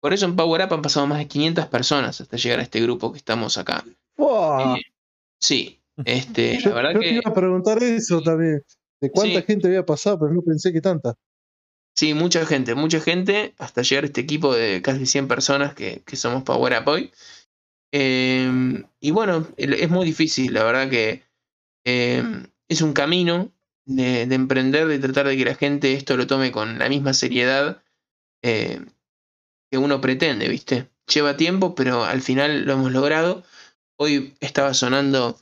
Por 0.00 0.12
eso 0.12 0.26
en 0.26 0.36
Power 0.36 0.62
Up 0.66 0.74
han 0.74 0.82
pasado 0.82 1.06
más 1.06 1.18
de 1.18 1.28
500 1.28 1.66
personas 1.66 2.20
hasta 2.20 2.36
llegar 2.36 2.60
a 2.60 2.62
este 2.62 2.80
grupo 2.80 3.12
que 3.12 3.18
estamos 3.18 3.58
acá. 3.58 3.84
Eh, 4.76 4.82
sí, 5.40 5.80
este, 6.04 6.58
yo, 6.60 6.70
la 6.70 6.76
verdad 6.76 7.00
que. 7.00 7.08
Te 7.08 7.14
iba 7.14 7.30
a 7.30 7.34
preguntar 7.34 7.82
eso 7.82 8.20
también. 8.22 8.62
De 9.00 9.10
cuánta 9.10 9.42
gente 9.42 9.68
había 9.68 9.84
pasado, 9.84 10.18
pero 10.18 10.32
no 10.32 10.42
pensé 10.42 10.72
que 10.72 10.80
tanta. 10.80 11.14
Sí, 11.94 12.12
mucha 12.12 12.44
gente, 12.44 12.74
mucha 12.74 13.00
gente, 13.00 13.54
hasta 13.58 13.82
llegar 13.82 14.04
a 14.04 14.06
este 14.08 14.20
equipo 14.20 14.54
de 14.54 14.82
casi 14.82 15.06
100 15.06 15.28
personas 15.28 15.74
que, 15.74 16.02
somos 16.12 16.42
Power 16.42 16.78
Up 16.80 16.88
hoy. 16.88 17.10
Em, 17.92 18.84
y 19.00 19.10
bueno, 19.12 19.46
es 19.56 19.88
muy 19.88 20.04
difícil, 20.04 20.52
la 20.52 20.64
verdad 20.64 20.90
que 20.90 21.22
em, 21.84 22.48
es 22.68 22.82
un 22.82 22.92
camino 22.92 23.50
de, 23.86 24.22
emprender, 24.22 24.86
de 24.88 24.98
tratar 24.98 25.26
de 25.26 25.36
que 25.36 25.44
la 25.44 25.54
gente 25.54 25.94
esto 25.94 26.16
lo 26.16 26.26
tome 26.26 26.52
con 26.52 26.78
la 26.78 26.88
misma 26.88 27.14
seriedad 27.14 27.82
eh, 28.42 28.84
que 29.70 29.78
uno 29.78 30.00
pretende, 30.00 30.48
¿viste? 30.48 30.90
Lleva 31.12 31.36
tiempo, 31.36 31.74
pero 31.74 32.04
al 32.04 32.20
final 32.20 32.64
lo 32.66 32.74
hemos 32.74 32.92
logrado. 32.92 33.44
Hoy 33.98 34.34
estaba 34.40 34.74
sonando 34.74 35.38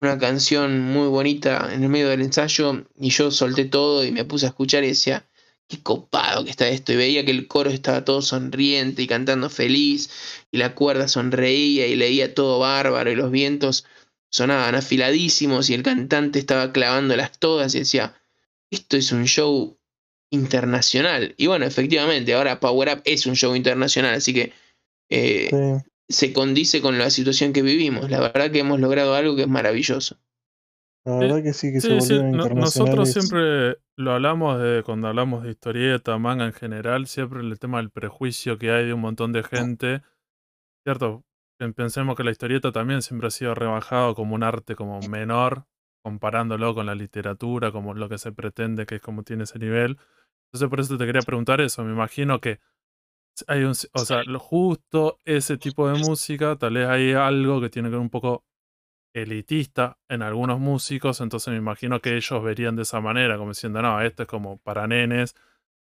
una 0.00 0.18
canción 0.18 0.80
muy 0.80 1.08
bonita 1.08 1.70
en 1.72 1.82
el 1.82 1.88
medio 1.88 2.08
del 2.08 2.22
ensayo 2.22 2.84
y 2.98 3.10
yo 3.10 3.30
solté 3.30 3.64
todo 3.64 4.04
y 4.04 4.12
me 4.12 4.24
puse 4.24 4.46
a 4.46 4.50
escuchar 4.50 4.84
y 4.84 4.88
decía, 4.88 5.26
qué 5.68 5.82
copado 5.82 6.44
que 6.44 6.50
está 6.50 6.68
esto. 6.68 6.92
Y 6.92 6.96
veía 6.96 7.24
que 7.24 7.30
el 7.30 7.48
coro 7.48 7.70
estaba 7.70 8.04
todo 8.04 8.22
sonriente 8.22 9.02
y 9.02 9.06
cantando 9.06 9.50
feliz 9.50 10.10
y 10.50 10.58
la 10.58 10.74
cuerda 10.74 11.08
sonreía 11.08 11.86
y 11.86 11.96
leía 11.96 12.34
todo 12.34 12.58
bárbaro 12.58 13.10
y 13.10 13.16
los 13.16 13.30
vientos 13.30 13.84
sonaban 14.30 14.74
afiladísimos 14.74 15.70
y 15.70 15.74
el 15.74 15.82
cantante 15.82 16.38
estaba 16.38 16.72
clavándolas 16.72 17.38
todas 17.38 17.74
y 17.74 17.80
decía, 17.80 18.14
esto 18.70 18.96
es 18.96 19.12
un 19.12 19.26
show 19.26 19.78
internacional. 20.30 21.34
Y 21.36 21.46
bueno, 21.46 21.64
efectivamente, 21.64 22.34
ahora 22.34 22.60
Power 22.60 22.96
Up 22.96 23.02
es 23.04 23.26
un 23.26 23.34
show 23.34 23.54
internacional, 23.54 24.14
así 24.14 24.34
que 24.34 24.52
eh, 25.08 25.50
se 26.08 26.32
condice 26.32 26.80
con 26.80 26.98
la 26.98 27.10
situación 27.10 27.52
que 27.52 27.62
vivimos. 27.62 28.10
La 28.10 28.20
verdad 28.20 28.50
que 28.50 28.60
hemos 28.60 28.80
logrado 28.80 29.14
algo 29.14 29.36
que 29.36 29.42
es 29.42 29.48
maravilloso. 29.48 30.18
La 31.04 31.18
verdad 31.18 31.42
que 31.42 31.52
sí, 31.52 31.72
que 31.72 31.80
se 31.80 32.00
sí. 32.00 32.20
Nosotros 32.20 33.12
siempre 33.12 33.78
lo 33.96 34.12
hablamos 34.12 34.60
de 34.60 34.82
cuando 34.84 35.08
hablamos 35.08 35.44
de 35.44 35.50
historieta, 35.50 36.18
manga 36.18 36.46
en 36.46 36.52
general, 36.52 37.06
siempre 37.06 37.40
el 37.40 37.58
tema 37.58 37.78
del 37.78 37.90
prejuicio 37.90 38.58
que 38.58 38.70
hay 38.70 38.86
de 38.86 38.92
un 38.92 39.00
montón 39.00 39.32
de 39.32 39.42
gente. 39.42 40.02
¿Cierto? 40.84 41.24
Pensemos 41.74 42.16
que 42.16 42.24
la 42.24 42.32
historieta 42.32 42.70
también 42.70 43.02
siempre 43.02 43.28
ha 43.28 43.30
sido 43.30 43.54
rebajado 43.54 44.14
como 44.14 44.34
un 44.34 44.42
arte 44.42 44.74
como 44.74 45.00
menor, 45.08 45.66
comparándolo 46.02 46.74
con 46.74 46.86
la 46.86 46.94
literatura, 46.94 47.72
como 47.72 47.94
lo 47.94 48.08
que 48.08 48.18
se 48.18 48.32
pretende 48.32 48.84
que 48.84 48.96
es 48.96 49.00
como 49.00 49.22
tiene 49.22 49.44
ese 49.44 49.58
nivel. 49.58 49.98
Entonces 50.46 50.68
por 50.68 50.80
eso 50.80 50.98
te 50.98 51.06
quería 51.06 51.22
preguntar 51.22 51.60
eso. 51.60 51.82
Me 51.82 51.92
imagino 51.92 52.40
que 52.40 52.60
hay 53.46 53.64
un, 53.64 53.74
o 53.92 54.04
sea, 54.04 54.22
lo 54.24 54.38
justo 54.38 55.18
ese 55.24 55.56
tipo 55.58 55.88
de 55.88 55.98
música, 55.98 56.56
tal 56.56 56.74
vez 56.74 56.88
hay 56.88 57.12
algo 57.12 57.60
que 57.60 57.68
tiene 57.68 57.88
que 57.88 57.92
ver 57.92 58.00
un 58.00 58.10
poco 58.10 58.44
elitista 59.14 59.98
en 60.08 60.22
algunos 60.22 60.60
músicos, 60.60 61.20
entonces 61.20 61.52
me 61.52 61.58
imagino 61.58 62.00
que 62.00 62.16
ellos 62.16 62.42
verían 62.42 62.76
de 62.76 62.82
esa 62.82 63.00
manera, 63.00 63.38
como 63.38 63.50
diciendo, 63.50 63.80
no, 63.80 64.00
esto 64.00 64.24
es 64.24 64.28
como 64.28 64.58
para 64.58 64.86
nenes, 64.86 65.34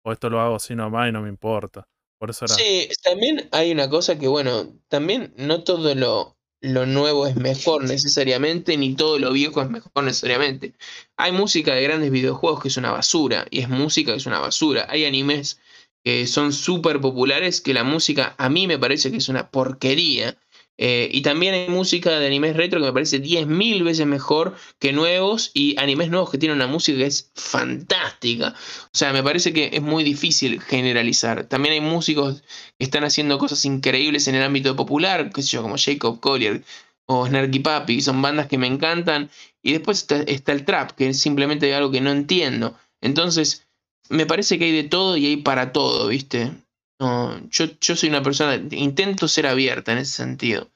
o 0.04 0.12
esto 0.12 0.30
lo 0.30 0.40
hago 0.40 0.56
así 0.56 0.74
nomás 0.74 1.08
y 1.08 1.12
no 1.12 1.22
me 1.22 1.28
importa. 1.28 1.86
Por 2.18 2.30
eso 2.30 2.44
era. 2.44 2.54
Sí, 2.54 2.88
también 3.02 3.48
hay 3.52 3.72
una 3.72 3.88
cosa 3.88 4.18
que, 4.18 4.28
bueno, 4.28 4.74
también 4.88 5.32
no 5.36 5.62
todo 5.62 5.94
lo, 5.94 6.36
lo 6.60 6.86
nuevo 6.86 7.26
es 7.26 7.36
mejor 7.36 7.84
necesariamente, 7.84 8.76
ni 8.76 8.94
todo 8.94 9.18
lo 9.18 9.32
viejo 9.32 9.62
es 9.62 9.70
mejor 9.70 10.04
necesariamente. 10.04 10.74
Hay 11.16 11.32
música 11.32 11.74
de 11.74 11.82
grandes 11.82 12.10
videojuegos 12.10 12.60
que 12.60 12.68
es 12.68 12.76
una 12.76 12.90
basura, 12.90 13.46
y 13.50 13.60
es 13.60 13.68
música 13.68 14.12
que 14.12 14.18
es 14.18 14.26
una 14.26 14.40
basura. 14.40 14.86
Hay 14.90 15.04
animes 15.04 15.60
que 16.04 16.26
son 16.26 16.52
súper 16.52 17.00
populares, 17.00 17.60
que 17.60 17.74
la 17.74 17.84
música 17.84 18.34
a 18.38 18.48
mí 18.48 18.66
me 18.66 18.78
parece 18.78 19.10
que 19.10 19.18
es 19.18 19.28
una 19.28 19.50
porquería. 19.50 20.36
Eh, 20.82 21.10
y 21.12 21.20
también 21.20 21.52
hay 21.52 21.68
música 21.68 22.18
de 22.18 22.26
animes 22.26 22.56
retro 22.56 22.80
que 22.80 22.86
me 22.86 22.92
parece 22.94 23.20
10.000 23.20 23.84
veces 23.84 24.06
mejor 24.06 24.56
que 24.78 24.94
nuevos 24.94 25.50
y 25.52 25.78
animes 25.78 26.08
nuevos 26.08 26.30
que 26.30 26.38
tienen 26.38 26.56
una 26.56 26.68
música 26.68 26.96
que 26.96 27.06
es 27.06 27.30
fantástica. 27.34 28.54
O 28.86 28.96
sea, 28.96 29.12
me 29.12 29.22
parece 29.22 29.52
que 29.52 29.68
es 29.74 29.82
muy 29.82 30.04
difícil 30.04 30.58
generalizar. 30.62 31.44
También 31.44 31.74
hay 31.74 31.80
músicos 31.82 32.42
que 32.78 32.84
están 32.84 33.04
haciendo 33.04 33.36
cosas 33.36 33.62
increíbles 33.66 34.26
en 34.26 34.36
el 34.36 34.42
ámbito 34.42 34.74
popular, 34.74 35.30
qué 35.34 35.42
sé 35.42 35.48
yo, 35.48 35.62
como 35.62 35.76
Jacob 35.76 36.18
Collier 36.18 36.64
o 37.04 37.26
Snarky 37.26 37.58
Papi, 37.58 38.00
son 38.00 38.22
bandas 38.22 38.46
que 38.46 38.56
me 38.56 38.66
encantan. 38.66 39.30
Y 39.62 39.72
después 39.72 39.98
está, 39.98 40.22
está 40.22 40.52
el 40.52 40.64
trap, 40.64 40.92
que 40.92 41.08
es 41.10 41.20
simplemente 41.20 41.74
algo 41.74 41.90
que 41.90 42.00
no 42.00 42.10
entiendo. 42.10 42.74
Entonces, 43.02 43.66
me 44.10 44.26
parece 44.26 44.58
que 44.58 44.66
hay 44.66 44.72
de 44.72 44.88
todo 44.88 45.16
y 45.16 45.26
hay 45.26 45.36
para 45.38 45.72
todo, 45.72 46.08
¿viste? 46.08 46.52
No, 47.00 47.40
yo, 47.48 47.64
yo 47.80 47.96
soy 47.96 48.10
una 48.10 48.22
persona, 48.22 48.56
intento 48.72 49.26
ser 49.26 49.46
abierta 49.46 49.92
en 49.92 49.98
ese 49.98 50.22
sentido. 50.22 50.68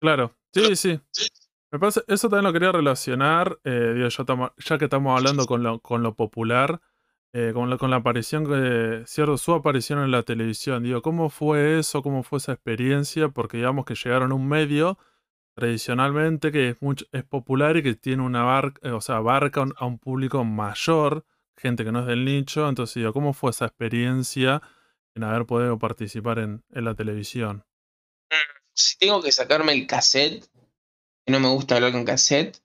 Claro, 0.00 0.34
sí, 0.52 0.76
sí. 0.76 1.00
Me 1.72 1.78
parece, 1.78 2.02
eso 2.06 2.28
también 2.28 2.44
lo 2.44 2.52
quería 2.52 2.70
relacionar, 2.70 3.58
eh, 3.64 3.94
digo, 3.96 4.08
ya, 4.08 4.78
que 4.78 4.84
estamos 4.84 5.16
hablando 5.16 5.46
con 5.46 5.62
lo, 5.62 5.80
con 5.80 6.02
lo 6.02 6.14
popular, 6.14 6.80
eh, 7.32 7.52
con, 7.54 7.70
la, 7.70 7.78
con 7.78 7.90
la 7.90 7.96
aparición, 7.96 8.46
que, 8.46 9.02
cierto, 9.06 9.38
su 9.38 9.54
aparición 9.54 10.00
en 10.00 10.10
la 10.10 10.22
televisión. 10.22 10.82
Digo, 10.82 11.00
¿cómo 11.00 11.30
fue 11.30 11.78
eso? 11.78 12.02
¿Cómo 12.02 12.22
fue 12.22 12.38
esa 12.38 12.52
experiencia? 12.52 13.30
Porque 13.30 13.56
digamos 13.56 13.86
que 13.86 13.94
llegaron 13.94 14.32
a 14.32 14.34
un 14.34 14.46
medio 14.46 14.98
tradicionalmente 15.56 16.52
que 16.52 16.70
es, 16.70 16.82
mucho, 16.82 17.06
es 17.12 17.24
popular 17.24 17.76
y 17.78 17.82
que 17.82 17.94
tiene 17.94 18.22
una 18.22 18.42
barca, 18.42 18.86
eh, 18.86 18.92
o 18.92 19.00
sea, 19.00 19.16
abarca 19.16 19.64
a 19.76 19.86
un 19.86 19.98
público 19.98 20.44
mayor, 20.44 21.24
gente 21.56 21.84
que 21.84 21.92
no 21.92 22.00
es 22.00 22.06
del 22.06 22.24
nicho. 22.24 22.68
Entonces, 22.68 22.94
digo, 22.96 23.12
¿cómo 23.12 23.32
fue 23.32 23.50
esa 23.50 23.66
experiencia? 23.66 24.62
en 25.14 25.24
haber 25.24 25.46
podido 25.46 25.78
participar 25.78 26.38
en, 26.38 26.62
la 26.70 26.94
televisión. 26.94 27.64
Si 28.74 28.96
tengo 28.98 29.22
que 29.22 29.32
sacarme 29.32 29.72
el 29.72 29.86
cassette, 29.86 30.46
que 31.24 31.32
no 31.32 31.40
me 31.40 31.48
gusta 31.48 31.76
hablar 31.76 31.92
con 31.92 32.04
cassette, 32.04 32.58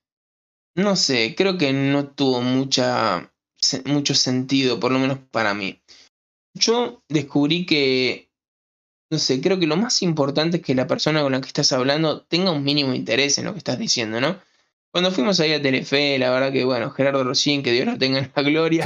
no 0.76 0.96
sé, 0.96 1.36
creo 1.36 1.58
que 1.58 1.74
no 1.74 2.08
tuvo 2.08 2.42
mucha, 2.42 3.34
mucho 3.86 4.14
sentido, 4.16 4.80
por 4.80 4.92
lo 4.92 5.00
menos 5.00 5.20
para 5.32 5.54
mí. 5.54 5.82
Yo 6.54 7.04
descubrí 7.10 7.66
que, 7.66 8.32
no 9.12 9.20
sé, 9.20 9.42
creo 9.42 9.60
que 9.60 9.68
lo 9.68 9.76
más 9.76 10.02
importante 10.02 10.58
es 10.58 10.64
que 10.64 10.76
la 10.76 10.88
persona 10.88 11.22
con 11.22 11.34
la 11.34 11.42
que 11.42 11.48
estás 11.48 11.74
hablando 11.74 12.22
tenga 12.24 12.52
un 12.52 12.64
mínimo 12.64 12.94
interés 12.94 13.38
en 13.38 13.46
lo 13.46 13.54
que 13.54 13.60
estás 13.60 13.78
diciendo, 13.78 14.22
¿no? 14.22 14.40
Cuando 14.98 15.12
fuimos 15.12 15.40
ahí 15.40 15.54
a 15.54 15.62
Telefe, 15.62 16.18
la 16.18 16.32
verdad 16.32 16.52
que, 16.52 16.64
bueno, 16.64 16.90
Gerardo 16.90 17.24
Rocín, 17.24 17.62
que 17.62 17.72
Dios 17.72 17.86
lo 17.86 18.00
tenga 18.00 18.18
en 18.18 18.32
la 18.36 18.42
gloria, 18.42 18.84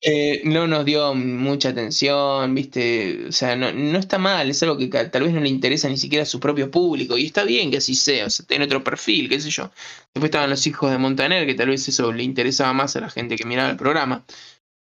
eh, 0.00 0.40
no 0.44 0.66
nos 0.66 0.86
dio 0.86 1.14
mucha 1.14 1.68
atención, 1.68 2.54
¿viste? 2.54 3.26
O 3.28 3.32
sea, 3.32 3.54
no, 3.54 3.98
está 3.98 4.16
mal, 4.16 4.48
es 4.48 4.62
algo 4.62 4.78
que 4.78 4.86
tal 4.86 5.22
vez 5.24 5.34
no 5.34 5.40
le 5.40 5.50
interesa 5.50 5.90
ni 5.90 5.98
siquiera 5.98 6.22
a 6.22 6.26
su 6.26 6.40
propio 6.40 6.70
público, 6.70 7.18
y 7.18 7.26
está 7.26 7.44
bien 7.44 7.70
que 7.70 7.76
así 7.76 7.94
sea, 7.94 8.24
o 8.24 8.30
sea, 8.30 8.46
tiene 8.46 8.64
otro 8.64 8.82
perfil, 8.82 9.28
qué 9.28 9.42
sé 9.42 9.50
yo. 9.50 9.70
Después 10.14 10.30
estaban 10.30 10.48
los 10.48 10.66
hijos 10.66 10.90
de 10.90 10.96
Montaner, 10.96 11.46
que 11.46 11.52
tal 11.52 11.68
vez 11.68 11.86
eso 11.86 12.10
le 12.14 12.22
interesaba 12.22 12.72
más 12.72 12.96
a 12.96 13.00
la 13.00 13.10
gente 13.10 13.36
que 13.36 13.44
miraba 13.44 13.68
el 13.68 13.76
programa. 13.76 14.24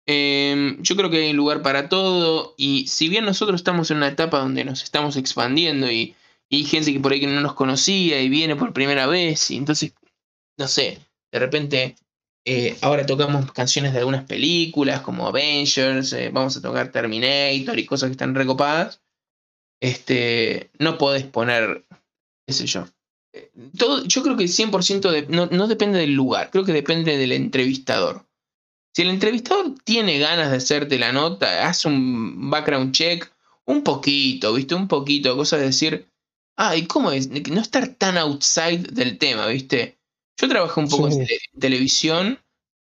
Em, 0.04 0.76
yo 0.82 0.94
creo 0.94 1.08
que 1.08 1.22
hay 1.22 1.32
lugar 1.32 1.62
para 1.62 1.88
todo, 1.88 2.54
y 2.58 2.86
si 2.86 3.08
bien 3.08 3.24
nosotros 3.24 3.58
estamos 3.58 3.90
en 3.90 3.96
una 3.96 4.08
etapa 4.08 4.40
donde 4.40 4.66
nos 4.66 4.82
estamos 4.82 5.16
expandiendo 5.16 5.90
y, 5.90 6.14
y 6.50 6.56
hay 6.56 6.64
gente 6.64 6.92
que 6.92 7.00
por 7.00 7.12
ahí 7.12 7.20
que 7.20 7.28
no 7.28 7.40
nos 7.40 7.54
conocía 7.54 8.20
y 8.20 8.28
viene 8.28 8.56
por 8.56 8.74
primera 8.74 9.06
vez, 9.06 9.50
y 9.50 9.56
entonces, 9.56 9.94
no 10.58 10.68
sé, 10.68 10.98
de 11.32 11.38
repente 11.38 11.96
eh, 12.44 12.76
ahora 12.80 13.04
tocamos 13.04 13.52
canciones 13.52 13.92
de 13.92 13.98
algunas 13.98 14.24
películas 14.24 15.02
como 15.02 15.26
Avengers, 15.26 16.12
eh, 16.12 16.30
vamos 16.32 16.56
a 16.56 16.62
tocar 16.62 16.90
Terminator 16.90 17.78
y 17.78 17.86
cosas 17.86 18.08
que 18.08 18.12
están 18.12 18.34
recopadas. 18.34 19.02
Este, 19.80 20.70
no 20.78 20.98
podés 20.98 21.24
poner, 21.24 21.84
qué 22.46 22.52
sé 22.52 22.66
yo. 22.66 22.86
Eh, 23.32 23.50
todo, 23.78 24.04
yo 24.04 24.22
creo 24.22 24.36
que 24.36 24.44
el 24.44 24.50
100% 24.50 25.10
de, 25.10 25.26
no, 25.28 25.46
no 25.46 25.68
depende 25.68 25.98
del 25.98 26.14
lugar, 26.14 26.50
creo 26.50 26.64
que 26.64 26.72
depende 26.72 27.16
del 27.16 27.32
entrevistador. 27.32 28.26
Si 28.94 29.02
el 29.02 29.10
entrevistador 29.10 29.74
tiene 29.84 30.18
ganas 30.18 30.50
de 30.50 30.56
hacerte 30.56 30.98
la 30.98 31.12
nota, 31.12 31.68
haz 31.68 31.84
un 31.84 32.50
background 32.50 32.92
check, 32.92 33.32
un 33.66 33.84
poquito, 33.84 34.52
¿viste? 34.54 34.74
Un 34.74 34.88
poquito, 34.88 35.36
cosa 35.36 35.56
de 35.58 35.66
decir, 35.66 36.10
ah, 36.56 36.74
¿y 36.74 36.86
cómo 36.86 37.12
es? 37.12 37.28
No 37.28 37.60
estar 37.60 37.94
tan 37.94 38.18
outside 38.18 38.88
del 38.90 39.18
tema, 39.18 39.46
¿viste? 39.46 39.99
Yo 40.40 40.48
trabajé 40.48 40.80
un 40.80 40.88
poco 40.88 41.08
en, 41.08 41.26
televisión, 41.58 42.38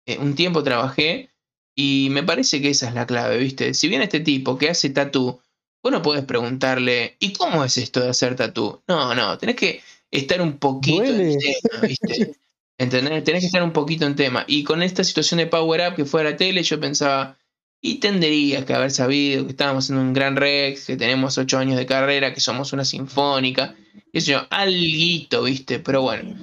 eh, 0.04 0.18
un 0.18 0.34
tiempo 0.34 0.62
trabajé, 0.62 1.30
y 1.74 2.08
me 2.10 2.22
parece 2.22 2.60
que 2.60 2.70
esa 2.70 2.88
es 2.88 2.94
la 2.94 3.06
clave, 3.06 3.38
¿viste? 3.38 3.74
Si 3.74 3.88
viene 3.88 4.04
este 4.04 4.20
tipo 4.20 4.58
que 4.58 4.70
hace 4.70 4.90
tatú, 4.90 5.40
vos 5.82 5.92
no 5.92 6.02
podés 6.02 6.24
preguntarle, 6.24 7.16
¿y 7.18 7.32
cómo 7.32 7.64
es 7.64 7.76
esto 7.78 8.00
de 8.00 8.10
hacer 8.10 8.36
tatú? 8.36 8.82
No, 8.88 9.14
no, 9.14 9.38
tenés 9.38 9.56
que 9.56 9.82
estar 10.10 10.40
un 10.42 10.58
poquito 10.58 11.04
en 11.04 11.38
tema, 11.38 11.80
¿viste? 11.82 12.32
¿Entendés? 12.78 13.24
Tenés 13.24 13.40
que 13.40 13.46
estar 13.46 13.62
un 13.62 13.72
poquito 13.72 14.04
en 14.04 14.16
tema. 14.16 14.44
Y 14.46 14.62
con 14.62 14.82
esta 14.82 15.02
situación 15.02 15.38
de 15.38 15.46
Power 15.46 15.88
Up 15.88 15.96
que 15.96 16.04
fue 16.04 16.20
a 16.20 16.24
la 16.24 16.36
tele, 16.36 16.62
yo 16.62 16.78
pensaba, 16.78 17.38
y 17.80 17.96
tendrías 18.00 18.64
que 18.66 18.74
haber 18.74 18.90
sabido 18.90 19.44
que 19.44 19.52
estábamos 19.52 19.88
en 19.88 19.96
un 19.96 20.12
gran 20.12 20.36
Rex, 20.36 20.86
que 20.86 20.96
tenemos 20.96 21.38
ocho 21.38 21.58
años 21.58 21.78
de 21.78 21.86
carrera, 21.86 22.34
que 22.34 22.40
somos 22.40 22.72
una 22.74 22.84
sinfónica, 22.84 23.74
eso 24.12 24.32
yo, 24.32 24.46
alguito, 24.50 25.42
¿viste? 25.44 25.78
Pero 25.78 26.02
bueno. 26.02 26.36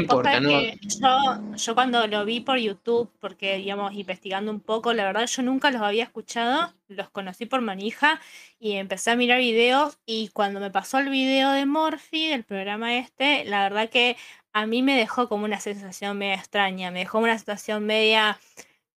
Importa, 0.00 0.40
¿no? 0.40 0.50
Yo, 0.50 1.56
yo 1.56 1.74
cuando 1.74 2.06
lo 2.06 2.24
vi 2.24 2.40
por 2.40 2.58
YouTube, 2.58 3.10
porque 3.20 3.56
digamos, 3.56 3.92
investigando 3.94 4.50
un 4.50 4.60
poco, 4.60 4.92
la 4.92 5.04
verdad 5.04 5.26
yo 5.26 5.42
nunca 5.42 5.70
los 5.70 5.82
había 5.82 6.04
escuchado, 6.04 6.72
los 6.88 7.10
conocí 7.10 7.46
por 7.46 7.60
manija 7.60 8.20
y 8.58 8.72
empecé 8.72 9.10
a 9.10 9.16
mirar 9.16 9.38
videos 9.38 9.98
y 10.06 10.28
cuando 10.28 10.60
me 10.60 10.70
pasó 10.70 10.98
el 10.98 11.08
video 11.08 11.50
de 11.52 11.66
Morphy, 11.66 12.28
del 12.28 12.44
programa 12.44 12.96
este, 12.96 13.44
la 13.44 13.62
verdad 13.62 13.88
que 13.88 14.16
a 14.52 14.66
mí 14.66 14.82
me 14.82 14.96
dejó 14.96 15.28
como 15.28 15.44
una 15.44 15.60
sensación 15.60 16.18
media 16.18 16.34
extraña, 16.34 16.90
me 16.90 17.00
dejó 17.00 17.18
una 17.18 17.38
situación 17.38 17.86
media 17.86 18.38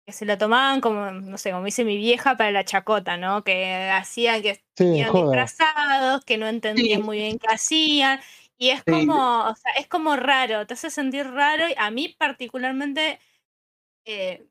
que 0.06 0.12
se 0.12 0.26
lo 0.26 0.38
tomaban 0.38 0.82
como, 0.82 1.12
no 1.12 1.38
sé, 1.38 1.52
como 1.52 1.63
dice 1.63 1.86
mi 1.86 1.96
vieja 1.96 2.36
para 2.36 2.52
la 2.52 2.66
chacota, 2.66 3.16
¿no? 3.16 3.44
Que 3.44 3.89
hacían 3.89 4.42
que 4.42 4.62
estaban 4.76 5.13
disfrazados, 5.13 6.26
que 6.26 6.38
no 6.38 6.48
entendían 6.48 7.04
muy 7.04 7.18
bien 7.20 7.39
qué 7.39 7.48
hacían 7.48 8.20
y 8.58 8.70
es 8.70 8.84
como, 8.84 9.46
o 9.46 9.56
sea, 9.56 9.74
es 9.80 9.88
como 9.88 10.16
raro, 10.16 10.66
te 10.68 10.76
hace 10.76 10.89
sentir 10.89 11.26
raro. 11.28 11.68
Y 11.68 11.74
a 11.78 11.92
mí 11.92 12.16
particularmente, 12.18 13.20
eh, 14.06 14.46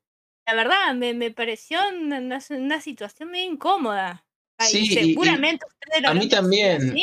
la 0.47 0.55
verdad, 0.55 0.95
me, 0.95 1.15
me 1.15 1.31
pareció 1.31 1.79
una, 1.88 2.41
una, 2.51 2.81
situación 2.81 3.31
muy 3.31 3.41
incómoda. 3.41 4.25
Sí, 4.59 4.87
seguramente 4.87 5.65
ustedes 5.67 6.03
lo 6.03 6.09
A 6.11 6.15
mí 6.15 6.29
también. 6.29 6.95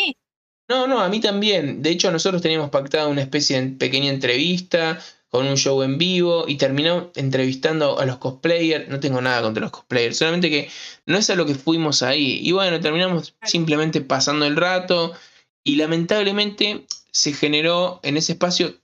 No, 0.70 0.86
no, 0.88 1.00
a 1.00 1.10
mí 1.10 1.20
también. 1.20 1.82
De 1.82 1.90
hecho, 1.90 2.12
nosotros 2.12 2.42
teníamos 2.42 2.70
pactado 2.70 3.10
una 3.10 3.22
especie 3.22 3.60
de 3.60 3.70
pequeña 3.70 4.12
entrevista 4.12 5.00
con 5.30 5.48
un 5.48 5.58
show 5.58 5.82
en 5.84 5.98
vivo 5.98 6.46
y 6.48 6.58
terminó 6.58 7.12
entrevistando 7.16 8.00
a 8.00 8.06
los 8.06 8.18
cosplayers. 8.18 8.88
No 8.88 9.00
tengo 9.00 9.22
nada 9.22 9.42
contra 9.42 9.62
los 9.62 9.72
cosplayers, 9.72 10.18
solamente 10.18 10.50
que 10.50 10.70
no 11.06 11.18
es 11.18 11.30
a 11.30 11.36
lo 11.36 11.46
que 11.46 11.56
fuimos 11.56 12.04
ahí. 12.04 12.40
Y 12.44 12.52
bueno, 12.52 12.80
terminamos 12.80 13.36
simplemente 13.44 14.02
pasando 14.02 14.46
el 14.46 14.56
rato 14.56 15.14
y 15.64 15.76
lamentablemente 15.76 16.86
se 17.12 17.34
generó 17.34 18.00
en 18.04 18.18
ese 18.18 18.34
espacio 18.34 18.76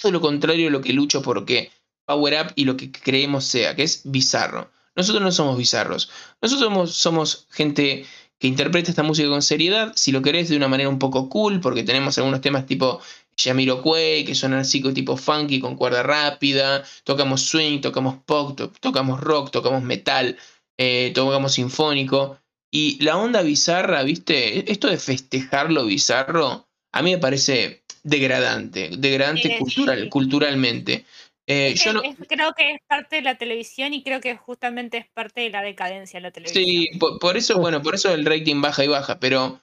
todo 0.00 0.12
lo 0.12 0.20
contrario 0.20 0.68
a 0.68 0.70
lo 0.70 0.80
que 0.80 0.92
lucho 0.92 1.22
porque 1.22 1.70
Power 2.06 2.46
Up 2.46 2.52
y 2.54 2.64
lo 2.64 2.76
que 2.76 2.90
creemos 2.90 3.44
sea, 3.44 3.74
que 3.74 3.82
es 3.82 4.02
bizarro. 4.04 4.70
Nosotros 4.96 5.22
no 5.22 5.32
somos 5.32 5.56
bizarros. 5.56 6.10
Nosotros 6.40 6.94
somos, 6.94 7.46
gente 7.50 8.06
que 8.38 8.46
interpreta 8.46 8.90
esta 8.90 9.02
música 9.02 9.28
con 9.28 9.42
seriedad, 9.42 9.92
si 9.96 10.12
lo 10.12 10.22
querés 10.22 10.48
de 10.48 10.56
una 10.56 10.68
manera 10.68 10.88
un 10.88 10.98
poco 10.98 11.28
cool, 11.28 11.60
porque 11.60 11.82
tenemos 11.82 12.16
algunos 12.18 12.40
temas 12.40 12.66
tipo 12.66 13.00
Quay, 13.36 14.24
que 14.24 14.34
son 14.34 14.54
así 14.54 14.80
tipo 14.92 15.16
funky 15.16 15.60
con 15.60 15.76
cuerda 15.76 16.02
rápida, 16.02 16.84
tocamos 17.04 17.42
swing, 17.42 17.80
tocamos 17.80 18.16
pop, 18.24 18.58
tocamos 18.80 19.20
rock, 19.20 19.50
tocamos 19.50 19.82
metal, 19.82 20.36
eh, 20.78 21.12
tocamos 21.14 21.54
sinfónico. 21.54 22.38
Y 22.74 23.00
la 23.04 23.16
onda 23.16 23.42
bizarra, 23.42 24.02
¿viste? 24.02 24.68
Esto 24.72 24.88
de 24.88 24.98
festejar 24.98 25.70
lo 25.70 25.86
bizarro, 25.86 26.66
a 26.92 27.02
mí 27.02 27.12
me 27.12 27.18
parece 27.18 27.84
degradante, 28.02 28.90
degradante 28.98 29.58
cultural, 29.60 30.08
culturalmente. 30.08 31.04
Eh, 31.46 31.74
yo 31.76 32.02
creo 32.26 32.52
que 32.52 32.72
es 32.72 32.80
parte 32.88 33.16
de 33.16 33.22
la 33.22 33.36
televisión 33.36 33.94
y 33.94 34.02
creo 34.02 34.20
que 34.20 34.36
justamente 34.36 34.98
es 34.98 35.06
parte 35.06 35.42
de 35.42 35.50
la 35.50 35.62
decadencia 35.62 36.18
de 36.18 36.22
la 36.22 36.30
televisión. 36.32 36.64
Sí, 36.64 36.88
por, 37.20 37.36
eso, 37.36 37.60
bueno, 37.60 37.80
por 37.80 37.94
eso 37.94 38.12
el 38.12 38.24
rating 38.24 38.60
baja 38.60 38.84
y 38.84 38.88
baja, 38.88 39.20
pero 39.20 39.60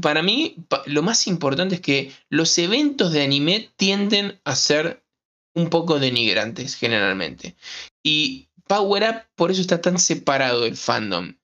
para 0.00 0.22
mí 0.22 0.56
lo 0.86 1.02
más 1.02 1.26
importante 1.26 1.74
es 1.74 1.80
que 1.82 2.12
los 2.30 2.56
eventos 2.56 3.12
de 3.12 3.24
anime 3.24 3.68
tienden 3.76 4.40
a 4.44 4.56
ser 4.56 5.02
un 5.54 5.68
poco 5.68 5.98
denigrantes 5.98 6.76
generalmente. 6.76 7.56
Y 8.02 8.48
Power 8.66 9.02
Up 9.02 9.22
por 9.34 9.50
eso 9.50 9.60
está 9.60 9.82
tan 9.82 9.98
separado 9.98 10.62
del 10.62 10.78
fandom. 10.78 11.34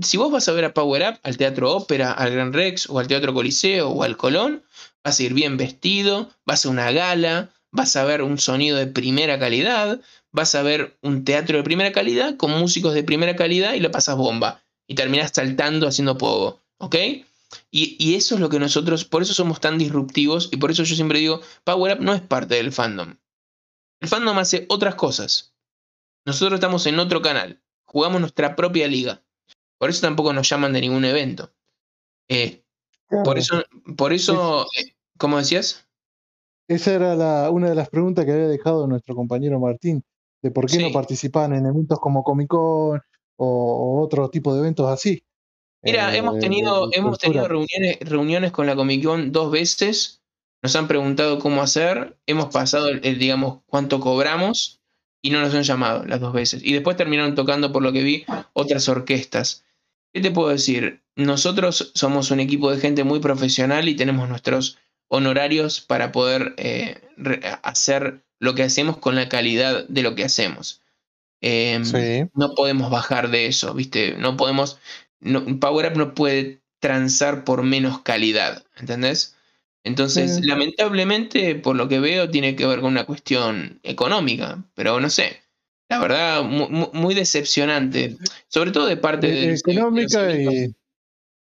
Si 0.00 0.16
vos 0.16 0.32
vas 0.32 0.48
a 0.48 0.52
ver 0.52 0.64
a 0.64 0.74
Power 0.74 1.02
Up, 1.10 1.20
al 1.22 1.36
Teatro 1.36 1.72
Ópera, 1.72 2.12
al 2.12 2.32
Gran 2.32 2.52
Rex 2.52 2.88
o 2.90 2.98
al 2.98 3.06
Teatro 3.06 3.32
Coliseo 3.32 3.90
o 3.90 4.02
al 4.02 4.16
Colón, 4.16 4.62
vas 5.04 5.20
a 5.20 5.22
ir 5.22 5.34
bien 5.34 5.56
vestido, 5.56 6.30
vas 6.44 6.66
a 6.66 6.68
una 6.68 6.90
gala, 6.90 7.50
vas 7.70 7.94
a 7.96 8.04
ver 8.04 8.22
un 8.22 8.38
sonido 8.38 8.76
de 8.76 8.86
primera 8.86 9.38
calidad, 9.38 10.00
vas 10.32 10.54
a 10.54 10.62
ver 10.62 10.98
un 11.02 11.24
teatro 11.24 11.58
de 11.58 11.64
primera 11.64 11.92
calidad 11.92 12.36
con 12.36 12.50
músicos 12.50 12.94
de 12.94 13.04
primera 13.04 13.36
calidad 13.36 13.74
y 13.74 13.80
lo 13.80 13.90
pasas 13.90 14.16
bomba. 14.16 14.62
Y 14.88 14.94
terminas 14.94 15.32
saltando 15.34 15.88
haciendo 15.88 16.18
pogo. 16.18 16.60
¿Ok? 16.78 16.96
Y, 17.70 18.14
eso 18.14 18.34
es 18.34 18.40
lo 18.40 18.48
que 18.48 18.58
nosotros, 18.58 19.04
por 19.04 19.22
eso 19.22 19.32
somos 19.32 19.60
tan 19.60 19.78
disruptivos 19.78 20.48
y 20.52 20.56
por 20.56 20.70
eso 20.70 20.82
yo 20.82 20.94
siempre 20.96 21.20
digo, 21.20 21.40
Power 21.64 21.96
Up 21.96 22.02
no 22.02 22.14
es 22.14 22.20
parte 22.20 22.56
del 22.56 22.72
fandom. 22.72 23.16
El 24.00 24.08
fandom 24.08 24.38
hace 24.38 24.66
otras 24.68 24.94
cosas. 24.94 25.54
Nosotros 26.24 26.58
estamos 26.58 26.86
en 26.86 26.98
otro 26.98 27.22
canal, 27.22 27.62
jugamos 27.84 28.20
nuestra 28.20 28.56
propia 28.56 28.88
liga. 28.88 29.22
Por 29.78 29.90
eso 29.90 30.00
tampoco 30.00 30.32
nos 30.32 30.48
llaman 30.48 30.72
de 30.72 30.80
ningún 30.80 31.04
evento. 31.04 31.52
Eh, 32.28 32.64
por 33.24 33.38
eso, 33.38 33.62
por 33.96 34.12
eso 34.12 34.66
eh, 34.78 34.96
¿cómo 35.16 35.38
decías? 35.38 35.86
Esa 36.68 36.94
era 36.94 37.14
la, 37.14 37.50
una 37.50 37.68
de 37.68 37.74
las 37.74 37.88
preguntas 37.88 38.24
que 38.24 38.32
había 38.32 38.48
dejado 38.48 38.86
nuestro 38.86 39.14
compañero 39.14 39.60
Martín, 39.60 40.02
de 40.42 40.50
por 40.50 40.66
qué 40.66 40.78
no 40.78 40.90
participan 40.92 41.52
en 41.52 41.66
eventos 41.66 42.00
como 42.00 42.24
Comic 42.24 42.48
Con 42.48 43.00
o, 43.36 44.02
otro 44.02 44.28
tipo 44.30 44.52
de 44.54 44.60
eventos 44.60 44.88
así. 44.88 45.22
Mira, 45.82 46.12
eh, 46.12 46.18
hemos 46.18 46.38
tenido, 46.38 46.88
hemos 46.92 47.18
tenido 47.18 47.46
reuniones, 47.46 47.98
reuniones 48.00 48.50
con 48.50 48.66
la 48.66 48.74
Comic 48.74 49.04
Con 49.04 49.30
dos 49.30 49.52
veces, 49.52 50.22
nos 50.62 50.74
han 50.74 50.88
preguntado 50.88 51.38
cómo 51.38 51.62
hacer, 51.62 52.16
hemos 52.26 52.46
pasado, 52.46 52.88
el, 52.88 53.18
digamos, 53.18 53.60
cuánto 53.66 54.00
cobramos 54.00 54.80
y 55.22 55.30
no 55.30 55.40
nos 55.40 55.54
han 55.54 55.62
llamado 55.62 56.04
las 56.04 56.20
dos 56.20 56.32
veces. 56.32 56.62
Y 56.64 56.72
después 56.72 56.96
terminaron 56.96 57.34
tocando, 57.36 57.72
por 57.72 57.82
lo 57.82 57.92
que 57.92 58.02
vi, 58.02 58.24
otras 58.52 58.88
orquestas. 58.88 59.64
¿Qué 60.16 60.22
te 60.22 60.30
puedo 60.30 60.48
decir? 60.48 61.02
Nosotros 61.14 61.92
somos 61.94 62.30
un 62.30 62.40
equipo 62.40 62.70
de 62.70 62.80
gente 62.80 63.04
muy 63.04 63.20
profesional 63.20 63.86
y 63.86 63.96
tenemos 63.96 64.30
nuestros 64.30 64.78
honorarios 65.08 65.82
para 65.82 66.10
poder 66.10 66.54
eh, 66.56 67.02
hacer 67.62 68.24
lo 68.38 68.54
que 68.54 68.62
hacemos 68.62 68.96
con 68.96 69.14
la 69.14 69.28
calidad 69.28 69.86
de 69.86 70.02
lo 70.02 70.14
que 70.14 70.24
hacemos. 70.24 70.80
Em, 71.42 71.82
no 72.32 72.54
podemos 72.54 72.90
bajar 72.90 73.28
de 73.28 73.44
eso, 73.44 73.74
¿viste? 73.74 74.16
No 74.16 74.38
podemos. 74.38 74.78
No, 75.20 75.44
Power 75.60 75.92
Up 75.92 75.98
no 75.98 76.14
puede 76.14 76.62
transar 76.78 77.44
por 77.44 77.62
menos 77.62 78.00
calidad, 78.00 78.64
¿entendés? 78.78 79.36
Entonces, 79.84 80.42
lamentablemente, 80.46 81.56
por 81.56 81.76
lo 81.76 81.88
que 81.88 82.00
veo, 82.00 82.30
tiene 82.30 82.56
que 82.56 82.64
ver 82.64 82.80
con 82.80 82.92
una 82.92 83.04
cuestión 83.04 83.80
económica, 83.82 84.64
pero 84.74 84.98
no 84.98 85.10
sé. 85.10 85.42
La 85.88 86.00
verdad, 86.00 86.42
muy, 86.42 87.14
decepcionante, 87.14 88.16
sobre 88.48 88.72
todo 88.72 88.86
de 88.86 88.96
parte 88.96 89.28
de... 89.28 89.54
Económica 89.54 90.32
y... 90.32 90.74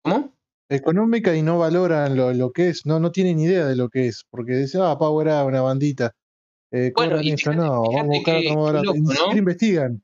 ¿Cómo? 0.03 0.37
Económica 0.69 1.35
y 1.35 1.43
no 1.43 1.59
valoran 1.59 2.17
lo, 2.17 2.53
que 2.53 2.69
es, 2.69 2.85
no, 2.85 3.01
no 3.01 3.13
tienen 3.13 3.39
idea 3.39 3.67
de 3.67 3.77
lo 3.77 3.89
que 3.89 4.09
es, 4.09 4.25
porque 4.29 4.55
dicen, 4.57 4.83
ah, 4.83 4.99
Power 4.99 5.29
Up, 5.29 5.47
una 5.47 5.63
bandita. 5.63 6.15
Eh, 6.73 6.93
bueno, 6.95 7.23
y 7.23 7.33
no, 7.33 7.83
vamos 7.83 7.95
a 7.97 8.03
buscar 8.03 8.43
¿no? 8.43 9.37
investigan. 9.37 10.03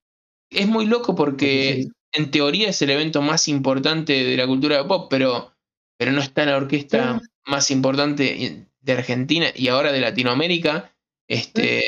Es 0.49 0.67
muy 0.67 0.87
loco 0.87 1.15
porque 1.15 1.89
en 2.13 2.31
teoría 2.31 2.69
es 2.69 2.81
el 2.83 2.91
evento 2.91 3.21
más 3.23 3.49
importante 3.49 4.13
de 4.25 4.37
la 4.37 4.47
cultura 4.47 4.79
de 4.79 4.85
pop, 4.85 5.09
pero, 5.11 5.53
pero 5.99 6.13
no 6.13 6.21
está 6.21 6.47
la 6.47 6.57
orquesta 6.57 7.21
más 7.45 7.71
importante 7.71 8.67
de 8.81 8.93
Argentina 8.93 9.47
y 9.55 9.69
ahora 9.69 9.93
de 9.93 10.01
Latinoamérica. 10.01 10.95
Este, 11.27 11.83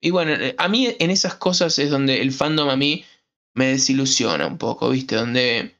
y 0.00 0.10
bueno, 0.10 0.32
a 0.56 0.68
mí 0.68 0.94
en 0.98 1.10
esas 1.10 1.34
cosas 1.34 1.78
es 1.78 1.90
donde 1.90 2.20
el 2.20 2.32
fandom 2.32 2.68
a 2.68 2.76
mí 2.76 3.04
me 3.54 3.66
desilusiona 3.66 4.46
un 4.46 4.58
poco, 4.58 4.90
¿viste? 4.90 5.16
Donde, 5.16 5.76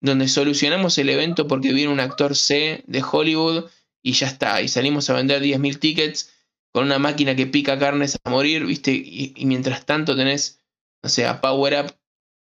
donde 0.00 0.28
solucionamos 0.28 0.98
el 0.98 1.08
evento 1.08 1.48
porque 1.48 1.72
viene 1.72 1.92
un 1.92 2.00
actor 2.00 2.36
C 2.36 2.84
de 2.86 3.02
Hollywood 3.02 3.64
y 4.02 4.12
ya 4.12 4.26
está, 4.26 4.60
y 4.60 4.68
salimos 4.68 5.08
a 5.08 5.14
vender 5.14 5.40
10.000 5.40 5.78
tickets 5.78 6.32
con 6.72 6.84
una 6.84 6.98
máquina 6.98 7.36
que 7.36 7.46
pica 7.46 7.78
carnes 7.78 8.18
a 8.24 8.30
morir, 8.30 8.66
¿viste? 8.66 8.92
Y, 8.92 9.34
mientras 9.44 9.86
tanto 9.86 10.16
tenés, 10.16 10.60
o 11.02 11.08
sea, 11.08 11.40
Power 11.40 11.84
Up 11.84 11.94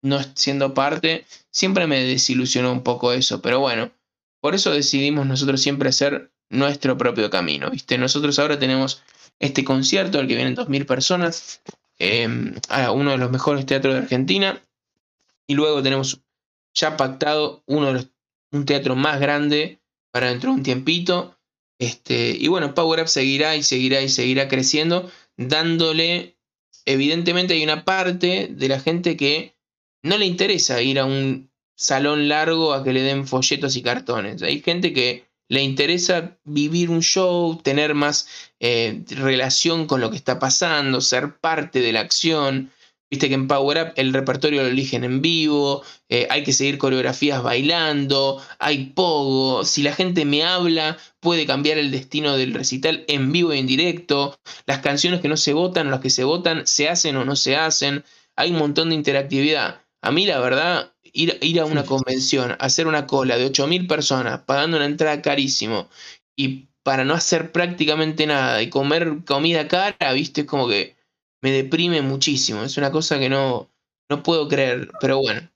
no 0.03 0.21
siendo 0.35 0.75
parte, 0.75 1.25
siempre 1.51 1.87
me 1.87 2.01
desilusionó 2.01 2.71
un 2.73 2.83
poco 2.83 3.13
eso, 3.13 3.41
pero 3.41 3.61
bueno, 3.61 3.91
por 4.41 4.55
eso 4.55 4.71
decidimos 4.71 5.27
nosotros 5.27 5.61
siempre 5.61 5.89
hacer 5.89 6.31
nuestro 6.51 6.97
propio 6.97 7.31
camino, 7.31 7.71
¿viste? 7.71 7.99
Nosotros 7.99 8.39
ahora 8.39 8.59
tenemos 8.59 9.03
este 9.39 9.65
concierto 9.65 10.19
al 10.19 10.27
que 10.27 10.37
vienen 10.37 10.55
2.000 10.55 10.87
personas, 10.87 11.63
em, 11.99 12.55
a 12.69 12.91
uno 12.93 13.13
de 13.13 13.19
los 13.19 13.31
mejores 13.31 13.67
teatros 13.67 13.95
de 13.95 14.01
Argentina, 14.01 14.63
y 15.47 15.55
luego 15.55 15.83
tenemos 15.83 16.21
ya 16.75 16.97
pactado 16.97 17.63
uno 17.67 17.95
de 17.95 18.09
un 18.53 18.65
teatro 18.65 18.97
más 18.97 19.21
grande 19.21 19.81
para 20.11 20.29
dentro 20.29 20.51
de 20.51 20.57
un 20.57 20.63
tiempito, 20.63 21.37
este, 21.79 22.31
y 22.39 22.49
bueno, 22.49 22.75
Power 22.75 23.01
Up 23.01 23.09
seguirá 23.09 23.57
y 23.57 23.63
seguirá 23.63 24.01
y 24.01 24.09
seguirá 24.09 24.49
creciendo, 24.49 25.11
dándole, 25.37 26.37
evidentemente 26.85 27.55
hay 27.55 27.63
una 27.65 27.85
parte 27.85 28.49
de 28.51 28.69
la 28.69 28.81
gente 28.81 29.17
que 29.17 29.57
no 30.03 30.17
le 30.17 30.27
interesa 30.27 30.81
ir 30.81 30.99
a 30.99 31.05
un 31.05 31.51
salón 31.75 32.29
largo 32.29 32.73
a 32.73 32.83
que 32.83 32.93
le 32.93 33.03
den 33.03 33.27
folletos 33.27 33.77
y 33.77 33.83
cartones. 33.83 34.43
Hay 34.43 34.61
gente 34.63 34.93
que 34.93 35.26
le 35.49 35.63
interesa 35.63 36.37
vivir 36.45 36.91
un 36.91 37.03
show, 37.03 37.61
tener 37.63 37.95
más 37.95 38.29
eh, 38.61 39.03
relación 39.09 39.87
con 39.87 40.01
lo 40.01 40.11
que 40.11 40.17
está 40.17 40.39
pasando, 40.39 41.01
ser 41.01 41.37
parte 41.39 41.81
de 41.81 41.93
la 41.93 42.01
acción. 42.01 42.73
Viste 43.09 43.29
que 43.29 43.35
en 43.35 43.47
Power 43.47 43.79
Up 43.81 43.93
el 43.95 44.13
repertorio 44.13 44.63
lo 44.63 44.69
eligen 44.69 45.05
en 45.05 45.23
vivo, 45.23 45.85
eh, 46.09 46.27
hay 46.29 46.43
que 46.43 46.53
seguir 46.53 46.77
coreografías 46.77 47.41
bailando, 47.41 48.43
hay 48.59 48.87
pogo. 48.87 49.65
Si 49.65 49.83
la 49.83 49.93
gente 49.93 50.25
me 50.25 50.43
habla, 50.43 50.99
puede 51.21 51.47
cambiar 51.47 51.79
el 51.79 51.93
destino 51.93 52.37
del 52.37 52.53
recital 52.53 53.05
en 53.07 53.31
vivo 53.31 53.53
e 53.53 53.59
en 53.59 53.69
directo. 53.69 54.37
Las 54.67 54.81
canciones 54.81 55.21
que 55.21 55.29
no 55.29 55.37
se 55.37 55.53
votan, 55.53 55.91
las 55.93 56.01
que 56.01 56.11
se 56.11 56.25
votan, 56.25 56.67
se 56.67 56.89
hacen 56.89 57.17
o 57.17 57.25
no 57.25 57.37
se 57.37 57.55
hacen. 57.55 58.05
Hay 58.35 58.51
un 58.51 58.59
montón 58.59 58.89
de 58.89 58.97
interactividad. 58.97 59.83
A 60.03 60.11
mí, 60.11 60.27
la 60.27 60.41
verdad, 60.41 60.93
ir, 61.17 61.39
ir 61.41 61.61
a 61.61 61.65
una 61.65 61.85
convención, 61.85 62.57
hacer 62.61 62.87
una 62.87 63.07
cola 63.07 63.37
de 63.39 63.47
8.000 63.47 63.89
personas, 63.89 64.41
pagando 64.43 64.77
una 64.77 64.87
entrada 64.87 65.23
carísimo 65.23 65.89
y 66.37 66.69
para 66.83 67.05
no 67.05 67.15
hacer 67.15 67.51
prácticamente 67.51 68.27
nada 68.27 68.63
y 68.63 68.71
comer 68.71 69.25
comida 69.27 69.67
cara, 69.67 70.13
viste, 70.13 70.43
es 70.43 70.47
como 70.47 70.69
que 70.69 70.95
me 71.43 71.51
deprime 71.51 72.03
muchísimo. 72.03 72.63
Es 72.63 72.77
una 72.77 72.93
cosa 72.93 73.19
que 73.19 73.29
no, 73.29 73.69
no 74.09 74.23
puedo 74.23 74.47
creer, 74.47 74.93
pero 75.01 75.19
bueno. 75.19 75.51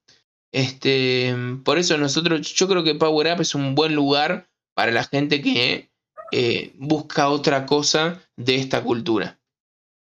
Este, 0.53 1.33
por 1.65 1.79
eso 1.79 1.97
nosotros, 1.99 2.53
yo 2.55 2.67
creo 2.67 2.83
que 2.83 2.97
Power 2.97 3.33
Up 3.33 3.41
es 3.43 3.55
un 3.55 3.77
buen 3.77 3.95
lugar 3.95 4.51
para 4.75 4.91
la 4.91 5.05
gente 5.05 5.41
que 5.41 5.91
eh, 6.33 6.73
busca 6.77 7.29
otra 7.29 7.67
cosa 7.67 8.21
de 8.37 8.57
esta 8.57 8.83
cultura. 8.83 9.39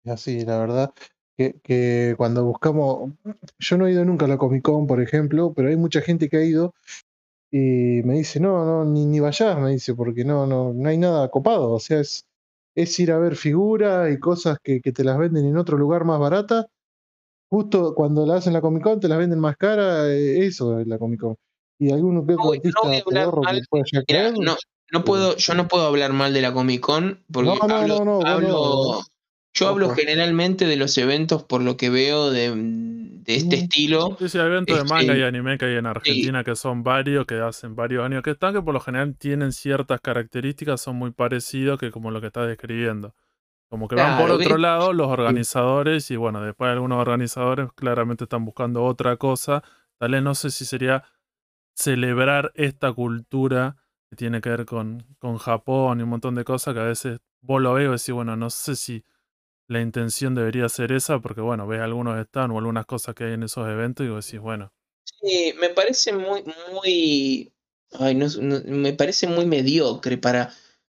Así, 0.04 0.44
la 0.44 0.58
verdad, 0.58 0.92
que, 1.36 1.56
que, 1.62 2.14
cuando 2.16 2.44
buscamos, 2.44 3.12
yo 3.58 3.78
no 3.78 3.86
he 3.86 3.92
ido 3.92 4.04
nunca 4.04 4.26
a 4.26 4.28
la 4.28 4.38
Comic 4.38 4.62
Con, 4.62 4.86
por 4.86 5.00
ejemplo, 5.00 5.52
pero 5.54 5.68
hay 5.68 5.76
mucha 5.76 6.00
gente 6.00 6.28
que 6.28 6.36
ha 6.36 6.44
ido 6.44 6.74
y 7.50 8.02
me 8.04 8.14
dice, 8.14 8.40
no, 8.40 8.64
no, 8.64 8.84
ni, 8.84 9.06
ni 9.06 9.20
vayas, 9.20 9.58
me 9.60 9.70
dice, 9.70 9.94
porque 9.94 10.24
no, 10.24 10.46
no, 10.46 10.72
no 10.72 10.88
hay 10.88 10.98
nada 10.98 11.30
copado, 11.30 11.72
o 11.72 11.78
sea, 11.78 12.00
es, 12.00 12.26
es 12.74 12.98
ir 12.98 13.12
a 13.12 13.18
ver 13.18 13.36
figuras 13.36 14.12
y 14.12 14.18
cosas 14.18 14.58
que, 14.62 14.80
que, 14.80 14.92
te 14.92 15.04
las 15.04 15.18
venden 15.18 15.46
en 15.46 15.56
otro 15.56 15.78
lugar 15.78 16.04
más 16.04 16.18
barata. 16.18 16.66
Justo 17.48 17.94
cuando 17.94 18.26
la 18.26 18.36
hacen 18.36 18.52
la 18.52 18.60
Comic 18.60 18.82
Con 18.82 18.98
te 18.98 19.06
las 19.06 19.18
venden 19.18 19.38
más 19.38 19.56
cara, 19.56 20.08
eh, 20.08 20.44
eso 20.44 20.80
es 20.80 20.86
la 20.88 20.98
Comic 20.98 21.20
Con. 21.20 21.36
Y 21.78 21.92
alguno 21.92 22.26
que 22.26 22.34
no, 22.34 22.42
no, 24.42 24.56
no, 24.92 25.04
puedo, 25.04 25.36
yo 25.36 25.54
no 25.54 25.68
puedo 25.68 25.86
hablar 25.86 26.12
mal 26.12 26.32
de 26.32 26.40
la 26.40 26.52
Comic 26.52 26.80
Con 26.80 27.22
porque 27.30 27.52
hablo, 27.60 28.26
hablo, 28.26 29.00
yo 29.54 29.68
hablo 29.68 29.90
generalmente 29.90 30.66
de 30.66 30.76
los 30.76 30.98
eventos 30.98 31.44
por 31.44 31.62
lo 31.62 31.76
que 31.76 31.88
veo 31.88 32.30
de, 32.30 32.50
de 32.50 33.36
este 33.36 33.56
mm. 33.56 33.60
estilo. 33.60 34.16
Sí, 34.18 34.28
sí, 34.28 34.38
eventos 34.38 34.76
de 34.76 34.84
manga 34.84 35.16
y 35.16 35.22
anime 35.22 35.56
que 35.58 35.66
hay 35.66 35.76
en 35.76 35.86
Argentina 35.86 36.42
que 36.42 36.56
son 36.56 36.82
varios, 36.82 37.24
que 37.24 37.36
hacen 37.36 37.76
varios 37.76 38.04
años 38.04 38.22
que 38.22 38.32
están, 38.32 38.52
que 38.52 38.60
por 38.60 38.74
lo 38.74 38.80
general 38.80 39.16
tienen 39.16 39.52
ciertas 39.52 40.00
características, 40.00 40.80
son 40.80 40.96
muy 40.96 41.12
parecidos 41.12 41.78
que 41.78 41.92
como 41.92 42.10
lo 42.10 42.20
que 42.20 42.26
estás 42.26 42.48
describiendo. 42.48 43.14
Como 43.68 43.88
que 43.88 43.94
van 43.94 44.18
por 44.18 44.30
otro 44.30 44.58
lado 44.58 44.92
los 44.92 45.08
organizadores 45.08 46.10
y 46.10 46.16
bueno, 46.16 46.40
después 46.42 46.70
algunos 46.70 46.98
organizadores 46.98 47.72
claramente 47.74 48.24
están 48.24 48.44
buscando 48.44 48.84
otra 48.84 49.16
cosa. 49.16 49.62
Tal 49.98 50.12
vez 50.12 50.22
no 50.22 50.34
sé 50.34 50.50
si 50.50 50.64
sería 50.64 51.04
celebrar 51.74 52.52
esta 52.54 52.92
cultura 52.92 53.76
que 54.10 54.16
tiene 54.16 54.40
que 54.40 54.50
ver 54.50 54.64
con, 54.64 55.04
con 55.18 55.38
Japón 55.38 56.00
y 56.00 56.02
un 56.02 56.08
montón 56.08 56.34
de 56.34 56.44
cosas 56.44 56.74
que 56.74 56.80
a 56.80 56.84
veces 56.84 57.20
vos 57.40 57.62
lo 57.62 57.74
ves 57.74 57.86
y 57.86 57.90
decís, 57.90 58.12
bueno, 58.12 58.36
no 58.36 58.50
sé 58.50 58.76
si 58.76 59.04
la 59.68 59.80
intención 59.80 60.34
debería 60.34 60.68
ser 60.68 60.92
esa, 60.92 61.20
porque 61.20 61.40
bueno, 61.40 61.66
ves 61.66 61.80
algunos 61.80 62.20
están 62.20 62.50
o 62.50 62.58
algunas 62.58 62.86
cosas 62.86 63.14
que 63.14 63.24
hay 63.24 63.32
en 63.32 63.42
esos 63.44 63.68
eventos 63.68 64.06
y 64.06 64.10
vos 64.10 64.24
decís, 64.24 64.40
bueno. 64.40 64.72
Sí, 65.04 65.54
me 65.60 65.70
parece 65.70 66.12
muy, 66.12 66.44
muy, 66.72 67.52
ay, 67.92 68.14
no, 68.14 68.26
me 68.40 68.92
parece 68.92 69.26
muy 69.26 69.46
mediocre 69.46 70.18
para, 70.18 70.52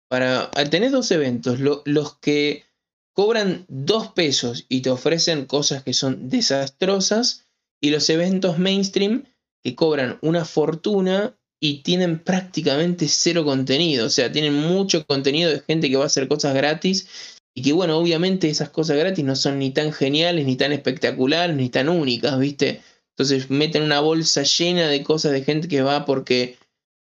para, 0.09 0.43
al 0.43 0.69
tener 0.69 0.91
dos 0.91 1.11
eventos, 1.11 1.59
los 1.59 2.17
que 2.19 2.65
cobran 3.13 3.65
dos 3.67 4.11
pesos 4.13 4.65
y 4.69 4.81
te 4.81 4.89
ofrecen 4.89 5.45
cosas 5.45 5.83
que 5.83 5.93
son 5.93 6.29
desastrosas, 6.29 7.47
y 7.81 7.89
los 7.89 8.09
eventos 8.09 8.59
mainstream 8.59 9.25
que 9.63 9.75
cobran 9.75 10.19
una 10.21 10.45
fortuna 10.45 11.35
y 11.59 11.83
tienen 11.83 12.19
prácticamente 12.19 13.07
cero 13.07 13.43
contenido. 13.43 14.05
O 14.05 14.09
sea, 14.09 14.31
tienen 14.31 14.53
mucho 14.53 15.05
contenido 15.05 15.49
de 15.51 15.61
gente 15.61 15.89
que 15.89 15.97
va 15.97 16.03
a 16.03 16.07
hacer 16.07 16.27
cosas 16.27 16.53
gratis 16.53 17.39
y 17.53 17.63
que 17.63 17.73
bueno, 17.73 17.97
obviamente 17.97 18.49
esas 18.49 18.69
cosas 18.69 18.97
gratis 18.97 19.25
no 19.25 19.35
son 19.35 19.59
ni 19.59 19.71
tan 19.71 19.91
geniales, 19.91 20.45
ni 20.45 20.55
tan 20.55 20.71
espectaculares, 20.71 21.55
ni 21.55 21.69
tan 21.69 21.89
únicas, 21.89 22.39
¿viste? 22.39 22.81
Entonces 23.09 23.49
meten 23.49 23.83
una 23.83 23.99
bolsa 23.99 24.43
llena 24.43 24.87
de 24.87 25.03
cosas 25.03 25.33
de 25.33 25.43
gente 25.43 25.67
que 25.67 25.81
va 25.81 26.05
porque 26.05 26.57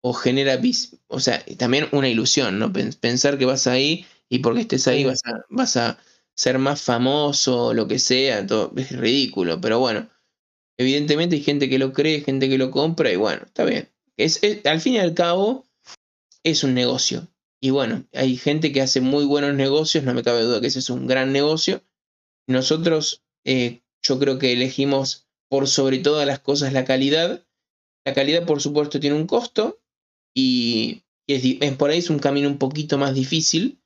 o 0.00 0.12
genera, 0.12 0.60
o 1.08 1.20
sea, 1.20 1.44
también 1.56 1.88
una 1.92 2.08
ilusión, 2.08 2.58
¿no? 2.58 2.72
Pensar 2.72 3.36
que 3.36 3.46
vas 3.46 3.66
ahí 3.66 4.06
y 4.28 4.38
porque 4.38 4.60
estés 4.60 4.86
ahí 4.86 5.04
vas 5.04 5.20
a, 5.24 5.44
vas 5.48 5.76
a 5.76 5.98
ser 6.36 6.58
más 6.58 6.82
famoso, 6.82 7.66
o 7.66 7.74
lo 7.74 7.88
que 7.88 7.98
sea, 7.98 8.46
todo, 8.46 8.72
es 8.76 8.92
ridículo, 8.96 9.60
pero 9.60 9.80
bueno, 9.80 10.08
evidentemente 10.78 11.34
hay 11.36 11.42
gente 11.42 11.68
que 11.68 11.78
lo 11.78 11.92
cree, 11.92 12.20
gente 12.20 12.48
que 12.48 12.58
lo 12.58 12.70
compra 12.70 13.10
y 13.10 13.16
bueno, 13.16 13.42
está 13.44 13.64
bien. 13.64 13.90
Es, 14.16 14.40
al 14.64 14.80
fin 14.80 14.94
y 14.94 14.98
al 14.98 15.14
cabo, 15.14 15.66
es 16.44 16.62
un 16.62 16.74
negocio. 16.74 17.28
Y 17.60 17.70
bueno, 17.70 18.06
hay 18.12 18.36
gente 18.36 18.72
que 18.72 18.80
hace 18.80 19.00
muy 19.00 19.24
buenos 19.24 19.54
negocios, 19.54 20.04
no 20.04 20.14
me 20.14 20.22
cabe 20.22 20.42
duda 20.42 20.60
que 20.60 20.68
ese 20.68 20.78
es 20.78 20.90
un 20.90 21.06
gran 21.06 21.32
negocio. 21.32 21.82
Nosotros, 22.46 23.24
eh, 23.44 23.82
yo 24.02 24.18
creo 24.18 24.38
que 24.38 24.52
elegimos 24.52 25.28
por 25.48 25.66
sobre 25.66 25.98
todas 25.98 26.26
las 26.26 26.38
cosas 26.38 26.72
la 26.72 26.84
calidad. 26.84 27.46
La 28.04 28.14
calidad, 28.14 28.46
por 28.46 28.62
supuesto, 28.62 29.00
tiene 29.00 29.16
un 29.16 29.26
costo 29.26 29.80
y, 30.34 31.02
es, 31.26 31.76
por 31.76 31.90
ahí 31.90 31.98
es 31.98 32.10
un 32.10 32.20
camino 32.20 32.48
un 32.48 32.58
poquito 32.58 32.96
más 32.96 33.14
difícil, 33.14 33.82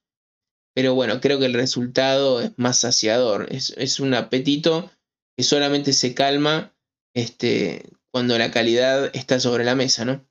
pero 0.74 0.94
bueno, 0.94 1.20
creo 1.20 1.38
que 1.38 1.46
el 1.46 1.54
resultado 1.54 2.40
es 2.40 2.52
más 2.56 2.78
saciador. 2.78 3.48
Es, 3.50 3.74
es 3.76 4.00
un 4.00 4.14
apetito 4.14 4.90
que 5.36 5.44
solamente 5.44 5.92
se 5.92 6.14
calma 6.14 6.74
este, 7.14 7.90
cuando 8.10 8.38
la 8.38 8.50
calidad 8.50 9.10
está 9.14 9.40
sobre 9.40 9.64
la 9.64 9.74
mesa, 9.74 10.04
¿no? 10.04 10.26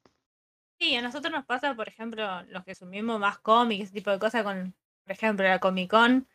Sí, 0.82 0.96
a 0.96 1.02
nosotros 1.04 1.32
nos 1.32 1.46
pasa, 1.46 1.76
por 1.76 1.88
ejemplo, 1.88 2.42
los 2.46 2.64
que 2.64 2.72
consumimos 2.72 3.20
más 3.20 3.38
cómics, 3.40 3.84
ese 3.86 3.94
tipo 3.94 4.10
de 4.10 4.18
cosas, 4.18 4.44
con, 4.44 4.76
por 5.04 5.12
ejemplo, 5.12 5.48
la 5.48 5.60
Comic 5.60 5.92
Con, 5.92 6.28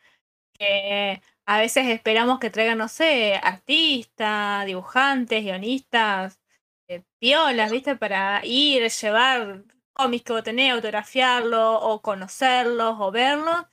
que 0.55 1.23
a 1.47 1.59
veces 1.61 1.87
esperamos 1.89 2.39
que 2.41 2.51
traigan, 2.51 2.79
no 2.79 2.89
sé, 2.89 3.37
artistas, 3.43 4.67
dibujantes, 4.67 5.45
guionistas, 5.45 6.41
eh, 6.89 7.05
piolas, 7.21 7.73
¿viste? 7.73 7.97
Para 7.97 8.43
ir, 8.45 8.89
llevar 8.91 9.65
cómics 9.95 10.25
que 10.25 10.33
vos 10.35 10.45
tenés, 10.45 10.73
autografiarlo, 10.73 11.81
o 11.81 12.03
conocerlos, 12.03 12.97
o 13.01 13.11
verlos, 13.13 13.65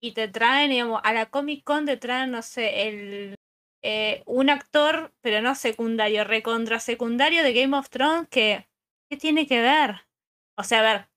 y 0.00 0.12
te 0.14 0.28
traen, 0.28 0.70
digamos, 0.70 1.00
a 1.04 1.12
la 1.14 1.26
Comic 1.30 1.64
Con 1.64 1.86
te 1.86 1.96
traen, 1.98 2.30
no 2.32 2.42
sé, 2.42 2.88
el 2.88 3.36
eh, 3.82 4.22
un 4.26 4.50
actor, 4.50 5.14
pero 5.22 5.42
no 5.42 5.54
secundario, 5.54 6.24
recontra 6.24 6.80
secundario 6.80 7.42
de 7.44 7.52
Game 7.54 7.76
of 7.76 7.90
Thrones, 7.90 8.28
que 8.30 8.68
¿qué 9.10 9.16
tiene 9.18 9.46
que 9.46 9.60
ver? 9.62 10.02
O 10.56 10.64
sea, 10.64 10.80
a 10.80 10.82
ver, 10.82 11.08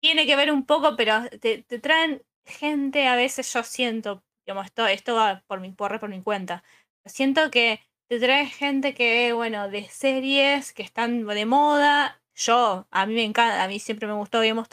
tiene 0.00 0.26
que 0.26 0.36
ver 0.36 0.52
un 0.52 0.64
poco, 0.66 0.96
pero 0.96 1.28
te, 1.40 1.62
traen 1.80 2.22
gente, 2.44 3.06
a 3.08 3.16
veces 3.16 3.52
yo 3.52 3.62
siento, 3.62 4.24
digamos, 4.46 4.66
esto, 4.66 4.86
esto 4.86 5.14
va 5.14 5.42
por 5.46 5.60
mi, 5.60 5.72
por, 5.72 5.98
por 6.00 6.08
mi 6.08 6.22
cuenta. 6.22 6.62
Siento 7.06 7.50
que 7.50 7.80
te 8.08 8.20
traen 8.20 8.48
gente 8.48 8.94
que, 8.94 9.32
bueno, 9.32 9.68
de 9.68 9.88
series 9.88 10.72
que 10.72 10.82
están 10.82 11.26
de 11.26 11.46
moda. 11.46 12.20
Yo, 12.34 12.86
a 12.90 13.06
mí 13.06 13.14
me 13.14 13.24
encanta, 13.24 13.64
a 13.64 13.68
mí 13.68 13.78
siempre 13.78 14.06
me 14.06 14.14
gustó 14.14 14.40
Game 14.40 14.60
of 14.60 14.68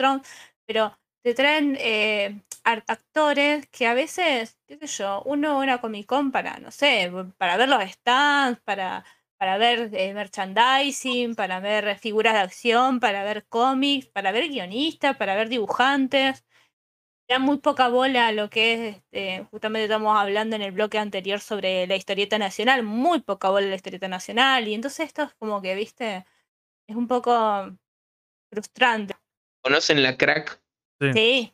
pero 0.66 0.98
te 1.24 1.34
traen 1.34 1.78
eh, 1.80 2.42
actores 2.64 3.68
que 3.70 3.88
a 3.88 3.94
veces, 3.94 4.60
qué 4.68 4.78
sé 4.78 4.88
yo, 4.88 5.24
uno 5.26 5.60
una 5.60 5.80
Comic 5.80 6.06
Con 6.06 6.32
para, 6.32 6.60
no 6.60 6.72
sé, 6.72 7.12
para 7.38 7.58
ver 7.58 7.70
los 7.70 7.84
stands, 7.92 8.60
para 8.62 9.06
para 9.44 9.58
ver 9.58 9.90
eh, 9.92 10.14
merchandising, 10.14 11.36
para 11.36 11.60
ver 11.60 11.98
figuras 11.98 12.34
de 12.34 12.40
acción, 12.40 13.02
para 13.02 13.26
ver 13.26 13.46
cómics, 13.50 14.08
para 14.08 14.32
ver 14.32 14.48
guionistas, 14.48 15.18
para 15.18 15.36
ver 15.36 15.50
dibujantes. 15.50 16.46
Da 17.28 17.40
muy 17.40 17.58
poca 17.58 17.90
bola 17.90 18.28
a 18.28 18.32
lo 18.32 18.50
que 18.50 18.74
es, 18.74 18.96
este, 18.96 19.44
justamente 19.52 19.84
estamos 19.84 20.18
hablando 20.18 20.56
en 20.56 20.62
el 20.62 20.72
bloque 20.72 20.98
anterior 20.98 21.42
sobre 21.42 21.88
la 21.88 21.98
historieta 21.98 22.38
nacional, 22.38 22.84
muy 22.84 23.20
poca 23.20 23.50
bola 23.50 23.66
a 23.66 23.70
la 23.72 23.76
historieta 23.76 24.08
nacional, 24.08 24.66
y 24.66 24.76
entonces 24.76 25.08
esto 25.08 25.24
es 25.24 25.34
como 25.34 25.62
que, 25.62 25.76
viste, 25.76 26.26
es 26.88 26.96
un 26.96 27.10
poco 27.10 27.70
frustrante. 28.50 29.14
¿Conocen 29.62 30.02
la 30.04 30.16
crack? 30.16 30.64
Sí. 31.02 31.54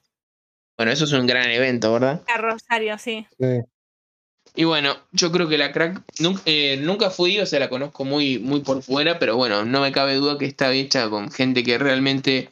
Bueno, 0.78 0.92
eso 0.92 1.06
es 1.06 1.14
un 1.14 1.26
gran 1.26 1.50
evento, 1.50 1.92
¿verdad? 1.92 2.24
A 2.28 2.38
Rosario, 2.38 3.00
sí. 3.00 3.26
Sí. 3.40 3.62
Y 4.56 4.64
bueno, 4.64 4.95
yo 5.12 5.32
creo 5.32 5.47
que 5.47 5.58
la 5.58 5.72
crack 5.72 6.02
nunca, 6.20 6.41
eh, 6.45 6.78
nunca 6.82 7.10
fui, 7.10 7.39
o 7.39 7.45
sea, 7.45 7.60
la 7.60 7.70
conozco 7.70 8.06
muy, 8.06 8.39
muy 8.39 8.62
por 8.62 8.82
fuera, 8.82 9.20
pero 9.20 9.38
bueno, 9.38 9.66
no 9.66 9.82
me 9.82 9.91
cabe 9.91 10.16
duda 10.16 10.38
que 10.38 10.45
está 10.45 10.72
hecha 10.74 11.10
con 11.10 11.32
gente 11.32 11.64
que 11.64 11.78
realmente 11.78 12.50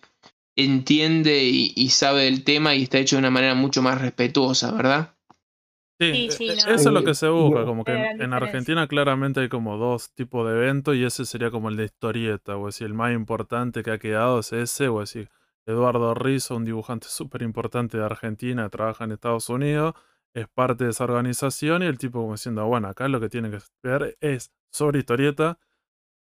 entiende 0.56 1.44
y, 1.44 1.90
sabe 1.90 2.24
del 2.24 2.44
tema 2.44 2.76
y 2.76 2.84
está 2.84 2.98
hecho 2.98 3.16
de 3.16 3.20
una 3.20 3.30
manera 3.30 3.54
mucho 3.54 3.82
más 3.82 4.02
respetuosa, 4.02 4.72
¿verdad? 4.72 5.14
Sí, 6.00 6.06
e, 6.06 6.44
e, 6.44 6.54
eso 6.54 6.74
es 6.74 6.86
lo 6.86 7.04
que 7.04 7.14
se 7.14 7.28
busca, 7.28 7.64
como 7.64 7.84
que 7.84 7.92
en, 7.92 8.34
Argentina 8.34 8.88
claramente 8.88 9.40
hay 9.40 9.50
como 9.50 9.78
dos 9.78 10.14
tipos 10.14 10.48
de 10.48 10.56
eventos 10.56 10.96
y 10.96 11.04
ese 11.04 11.26
sería 11.26 11.52
como 11.52 11.70
el 11.70 11.78
de 11.78 11.86
historieta, 11.86 12.58
o 12.58 12.66
decir, 12.66 12.88
el 12.88 12.94
más 12.94 13.14
importante 13.14 13.84
que 13.84 13.92
ha 13.92 14.00
quedado 14.00 14.40
es 14.40 14.52
ese, 14.52 14.90
o 14.90 15.00
decir, 15.00 15.30
Eduardo 15.68 16.14
Rizzo, 16.14 16.56
un 16.56 16.66
dibujante 16.66 17.08
súper 17.08 17.44
importante 17.44 17.98
de 17.98 18.06
Argentina, 18.06 18.70
trabaja 18.70 19.04
en 19.04 19.12
Estados 19.12 19.50
Unidos, 19.50 19.94
es 20.38 20.48
parte 20.48 20.84
de 20.84 20.92
esa 20.92 21.04
organización 21.06 21.82
y 21.82 21.88
el 21.88 21.98
tipo 21.98 22.22
como 22.22 22.34
diciendo, 22.34 22.66
bueno, 22.68 22.88
acá 22.90 23.08
lo 23.08 23.20
que 23.20 23.28
tiene 23.28 23.50
que 23.50 23.60
ver 23.82 24.18
es 24.22 24.52
sobre 24.72 25.00
historieta, 25.00 25.60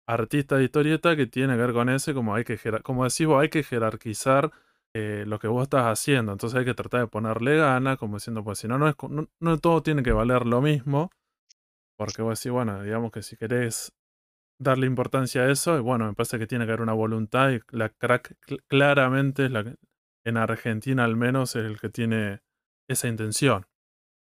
artista 0.08 0.58
de 0.58 0.66
historieta 0.66 1.16
que 1.16 1.26
tiene 1.26 1.56
que 1.56 1.62
ver 1.62 1.74
con 1.74 1.90
ese, 1.90 2.14
como 2.14 2.36
hay 2.36 2.44
que 2.44 2.60
como 2.84 3.06
decís 3.06 3.26
vos, 3.26 3.42
hay 3.42 3.50
que 3.50 3.64
jerarquizar 3.64 4.52
eh, 4.94 5.24
lo 5.26 5.40
que 5.40 5.48
vos 5.48 5.64
estás 5.64 5.86
haciendo, 5.86 6.32
entonces 6.32 6.60
hay 6.60 6.66
que 6.66 6.76
tratar 6.76 7.02
de 7.02 7.08
ponerle 7.08 7.58
gana, 7.58 7.98
como 7.98 8.18
diciendo, 8.18 8.44
pues 8.44 8.60
si 8.60 8.68
no, 8.68 8.78
no, 8.78 8.88
es, 8.88 8.96
no, 9.40 9.58
todo 9.58 9.82
tiene 9.82 10.04
que 10.04 10.12
valer 10.12 10.46
lo 10.46 10.62
mismo, 10.62 11.10
porque 11.98 12.22
vos 12.22 12.40
decís, 12.40 12.52
bueno, 12.52 12.84
digamos 12.84 13.12
que 13.12 13.24
si 13.24 13.36
querés 13.36 13.94
darle 14.60 14.86
importancia 14.86 15.42
a 15.42 15.52
eso, 15.52 15.82
bueno, 15.82 16.06
me 16.06 16.14
parece 16.14 16.38
que 16.38 16.46
tiene 16.46 16.66
que 16.66 16.72
haber 16.74 16.84
una 16.84 16.94
voluntad 16.94 17.52
y 17.52 17.62
la 17.72 17.90
crack 17.90 18.38
claramente 18.68 19.46
es 19.46 19.52
la 19.52 19.76
en 20.26 20.38
Argentina 20.38 21.04
al 21.04 21.18
menos 21.18 21.56
es 21.56 21.66
el 21.66 21.80
que 21.80 21.90
tiene 21.90 22.42
esa 22.88 23.08
intención. 23.08 23.66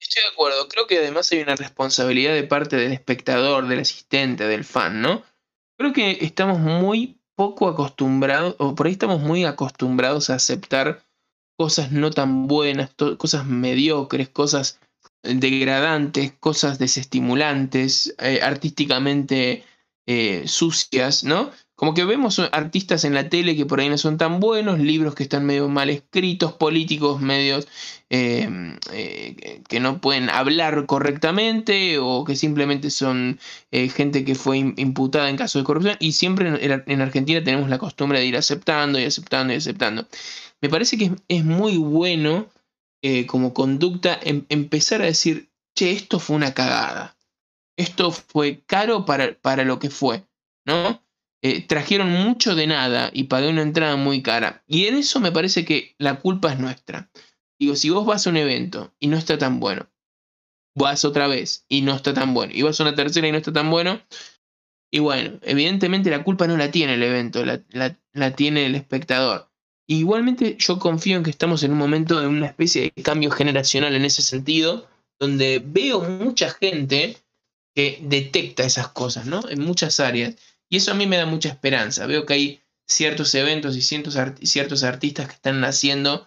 Estoy 0.01 0.23
de 0.23 0.29
acuerdo, 0.31 0.69
creo 0.69 0.87
que 0.87 0.99
además 0.99 1.31
hay 1.33 1.41
una 1.41 1.57
responsabilidad 1.57 2.35
de 2.35 2.45
parte 2.45 2.77
del 2.77 2.93
espectador, 2.93 3.67
del 3.67 3.81
asistente, 3.81 4.45
del 4.45 4.65
fan, 4.65 5.01
¿no? 5.01 5.25
Creo 5.77 5.93
que 5.93 6.19
estamos 6.21 6.59
muy 6.59 7.21
poco 7.35 7.69
acostumbrados, 7.69 8.57
o 8.59 8.75
por 8.75 8.87
ahí 8.87 8.93
estamos 8.93 9.21
muy 9.21 9.45
acostumbrados 9.45 10.31
a 10.31 10.35
aceptar 10.35 11.05
cosas 11.57 11.91
no 11.91 12.11
tan 12.11 12.47
buenas, 12.47 12.91
cosas 13.17 13.45
mediocres, 13.47 14.29
cosas 14.29 14.81
degradantes, 15.23 16.33
cosas 16.39 16.79
desestimulantes, 16.79 18.15
eh, 18.19 18.41
artísticamente 18.43 19.65
eh, 20.07 20.47
sucias, 20.47 21.25
¿no? 21.25 21.51
Como 21.79 21.95
que 21.95 22.05
vemos 22.05 22.41
artistas 22.41 23.05
en 23.05 23.15
la 23.15 23.29
tele 23.29 23.55
que 23.55 23.65
por 23.65 23.79
ahí 23.79 23.89
no 23.89 23.99
son 23.99 24.19
tan 24.19 24.41
buenos, 24.41 24.81
libros 24.81 25.15
que 25.15 25.23
están 25.23 25.47
medio 25.47 25.69
mal 25.69 25.91
escritos, 25.91 26.53
políticos 26.55 27.21
medios 27.21 27.69
em, 28.09 28.77
eh, 28.93 29.63
que 29.69 29.79
no 29.79 30.01
pueden 30.01 30.29
hablar 30.29 30.87
correctamente 30.87 31.99
o 32.01 32.25
que 32.25 32.35
simplemente 32.35 32.91
son 32.91 33.39
eh, 33.71 33.89
gente 33.91 34.25
que 34.25 34.35
fue 34.35 34.59
imputada 34.59 35.31
en 35.31 35.37
caso 35.37 35.61
de 35.61 35.65
corrupción. 35.65 35.97
Y 36.01 36.13
siempre 36.13 36.49
en, 36.61 37.01
Argentina 37.01 37.45
tenemos 37.45 37.71
la 37.71 37.79
costumbre 37.79 38.19
de 38.19 38.27
ir 38.27 38.37
aceptando 38.37 38.99
y 38.99 39.05
aceptando 39.05 39.53
y 39.53 39.59
aceptando. 39.59 40.09
Me 40.61 40.69
parece 40.69 40.99
que 40.99 41.13
es, 41.29 41.45
muy 41.45 41.77
bueno 41.77 42.49
eh, 43.03 43.25
como 43.27 43.55
conducta 43.55 44.19
em, 44.25 44.45
empezar 44.49 45.01
a 45.03 45.05
decir, 45.05 45.49
che, 45.77 45.93
esto 45.93 46.19
fue 46.19 46.35
una 46.35 46.55
cagada. 46.55 47.17
Esto 47.77 48.11
fue 48.11 48.65
caro 48.67 49.05
para, 49.05 49.35
para 49.35 49.63
lo 49.65 49.79
que 49.79 49.91
fue, 49.91 50.25
¿no? 50.67 51.01
Eh, 51.43 51.67
trajeron 51.67 52.11
mucho 52.11 52.57
de 52.57 52.67
nada 52.67 53.11
y 53.13 53.25
pagué 53.25 53.49
una 53.49 53.63
entrada 53.63 53.97
muy 53.97 54.23
cara. 54.23 54.65
Y 54.67 54.87
en 54.87 54.97
eso 54.97 55.21
me 55.21 55.33
parece 55.33 55.65
que 55.65 55.95
la 55.99 56.21
culpa 56.21 56.53
es 56.53 56.59
nuestra. 56.59 57.11
Digo, 57.61 57.77
si 57.77 57.91
vos 57.91 58.07
vas 58.07 58.27
a 58.27 58.31
un 58.31 58.37
evento 58.37 58.95
y 58.99 59.09
no 59.09 59.17
está 59.17 59.39
tan 59.39 59.61
bueno, 59.61 59.89
vas 60.77 61.05
otra 61.05 61.27
vez 61.27 61.65
y 61.69 61.83
no 61.83 61.95
está 61.95 62.15
tan 62.15 62.35
bueno, 62.35 62.53
y 62.55 62.63
vas 62.63 62.79
a 62.81 62.85
una 62.85 62.95
tercera 62.95 63.27
y 63.27 63.33
no 63.33 63.39
está 63.39 63.53
tan 63.53 63.71
bueno, 63.71 64.01
y 64.91 65.01
bueno, 65.01 65.39
evidentemente 65.43 66.11
la 66.11 66.25
culpa 66.25 66.47
no 66.47 66.57
la 66.57 66.71
tiene 66.71 66.95
el 66.95 67.03
evento, 67.03 67.45
la, 67.45 68.37
tiene 68.37 68.67
el 68.67 68.75
espectador. 68.75 69.51
igualmente 69.87 70.57
yo 70.59 70.79
confío 70.79 71.17
en 71.17 71.25
que 71.25 71.31
estamos 71.31 71.63
en 71.63 71.73
un 71.73 71.79
momento 71.79 72.21
de 72.21 72.27
una 72.27 72.47
especie 72.47 72.93
de 72.95 73.03
cambio 73.03 73.31
generacional 73.31 73.95
en 73.95 74.05
ese 74.05 74.23
sentido, 74.23 74.89
donde 75.21 75.63
veo 75.65 76.01
mucha 76.01 76.51
gente 76.51 77.17
que 77.75 77.99
detecta 78.03 78.65
esas 78.65 78.89
cosas, 78.89 79.27
¿no? 79.27 79.41
En 79.49 79.61
muchas 79.63 80.01
áreas. 80.01 80.37
Y 80.69 80.77
eso 80.77 80.93
a 80.93 80.95
mí 80.95 81.07
me 81.07 81.17
da 81.17 81.27
mucha 81.27 81.49
esperanza. 81.49 82.07
Veo 82.07 82.27
que 82.27 82.35
hay 82.35 82.61
ciertos 82.87 83.35
eventos 83.35 83.77
y 83.77 83.83
ciertos, 83.83 84.17
ciertos 84.43 84.83
artistas 84.83 85.27
que 85.29 85.35
están 85.35 85.61
naciendo 85.61 86.27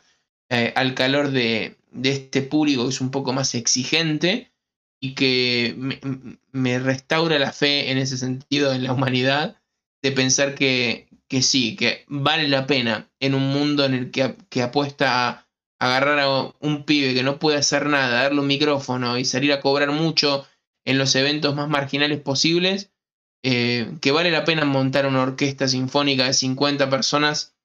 eh, 0.49 0.73
al 0.75 0.95
calor 0.95 1.31
de, 1.31 1.77
este 2.03 2.41
público 2.41 2.83
que 2.83 2.89
es 2.89 3.01
un 3.01 3.11
poco 3.11 3.33
más 3.33 3.55
exigente 3.55 4.51
y 4.99 5.15
que 5.15 5.75
me, 6.51 6.79
restaura 6.79 7.39
la 7.39 7.51
fe 7.51 7.91
en 7.91 7.97
ese 7.97 8.17
sentido 8.17 8.71
en 8.71 8.83
la 8.83 8.93
humanidad 8.93 9.57
de 10.01 10.11
pensar 10.11 10.55
que, 10.55 11.07
que 11.27 11.41
sí, 11.41 11.75
que 11.75 12.05
vale 12.07 12.47
la 12.47 12.67
pena 12.67 13.09
en 13.19 13.33
un 13.33 13.51
mundo 13.51 13.83
en 13.85 13.93
el 13.93 14.11
que, 14.11 14.35
que 14.49 14.61
apuesta 14.61 15.27
a 15.27 15.47
agarrar 15.79 16.19
a 16.19 16.53
un 16.59 16.85
pibe 16.85 17.15
que 17.15 17.23
no 17.23 17.39
puede 17.39 17.57
hacer 17.57 17.87
nada, 17.87 18.23
darle 18.23 18.39
un 18.41 18.47
micrófono 18.47 19.17
y 19.17 19.25
salir 19.25 19.51
a 19.51 19.61
cobrar 19.61 19.91
mucho 19.91 20.47
en 20.85 20.99
los 20.99 21.15
eventos 21.15 21.55
más 21.55 21.69
marginales 21.69 22.19
posibles, 22.19 22.91
eh, 23.43 23.91
que 24.01 24.11
vale 24.11 24.31
la 24.31 24.45
pena 24.45 24.65
montar 24.65 25.05
una 25.05 25.23
orquesta 25.23 25.67
sinfónica 25.67 26.25
de 26.25 26.33
50 26.33 26.89
personas 26.89 27.55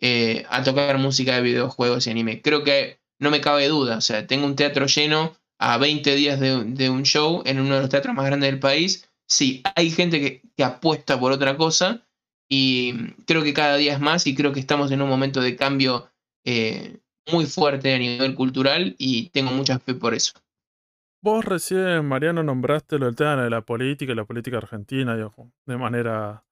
eh, 0.00 0.44
a 0.48 0.62
tocar 0.62 0.98
música 0.98 1.36
de 1.36 1.42
videojuegos 1.42 2.06
y 2.06 2.10
anime. 2.10 2.40
Creo 2.42 2.64
que 2.64 2.98
no 3.18 3.30
me 3.30 3.40
cabe 3.40 3.68
duda, 3.68 3.98
o 3.98 4.00
sea, 4.00 4.26
tengo 4.26 4.46
un 4.46 4.56
teatro 4.56 4.86
lleno 4.86 5.36
a 5.58 5.76
20 5.76 6.14
días 6.14 6.40
de, 6.40 6.90
un 6.90 7.02
show 7.04 7.42
en 7.44 7.60
uno 7.60 7.74
de 7.74 7.82
los 7.82 7.90
teatros 7.90 8.14
más 8.14 8.24
grandes 8.24 8.50
del 8.50 8.60
país. 8.60 9.08
Sí, 9.28 9.62
hay 9.76 9.90
gente 9.90 10.20
que, 10.20 10.64
apuesta 10.64 11.18
por 11.18 11.32
otra 11.32 11.56
cosa 11.56 12.06
y 12.48 13.12
creo 13.26 13.42
que 13.42 13.54
cada 13.54 13.76
día 13.76 13.94
es 13.94 14.00
más 14.00 14.26
y 14.26 14.34
creo 14.34 14.52
que 14.52 14.60
estamos 14.60 14.90
en 14.90 15.00
un 15.00 15.08
momento 15.08 15.40
de 15.40 15.56
cambio 15.56 16.10
eh, 16.44 16.98
muy 17.30 17.46
fuerte 17.46 17.94
a 17.94 17.98
nivel 17.98 18.34
cultural 18.34 18.94
y 18.98 19.28
tengo 19.30 19.52
mucha 19.52 19.78
fe 19.78 19.94
por 19.94 20.14
eso. 20.14 20.32
Vos 21.22 21.44
recién, 21.44 22.06
Mariano, 22.06 22.42
nombraste 22.42 22.98
lo 22.98 23.06
del 23.06 23.14
tema 23.14 23.42
de 23.42 23.50
la 23.50 23.60
política 23.60 24.12
y 24.12 24.14
la 24.14 24.24
política 24.24 24.56
argentina, 24.56 25.16
de 25.16 25.76
manera 25.76 26.44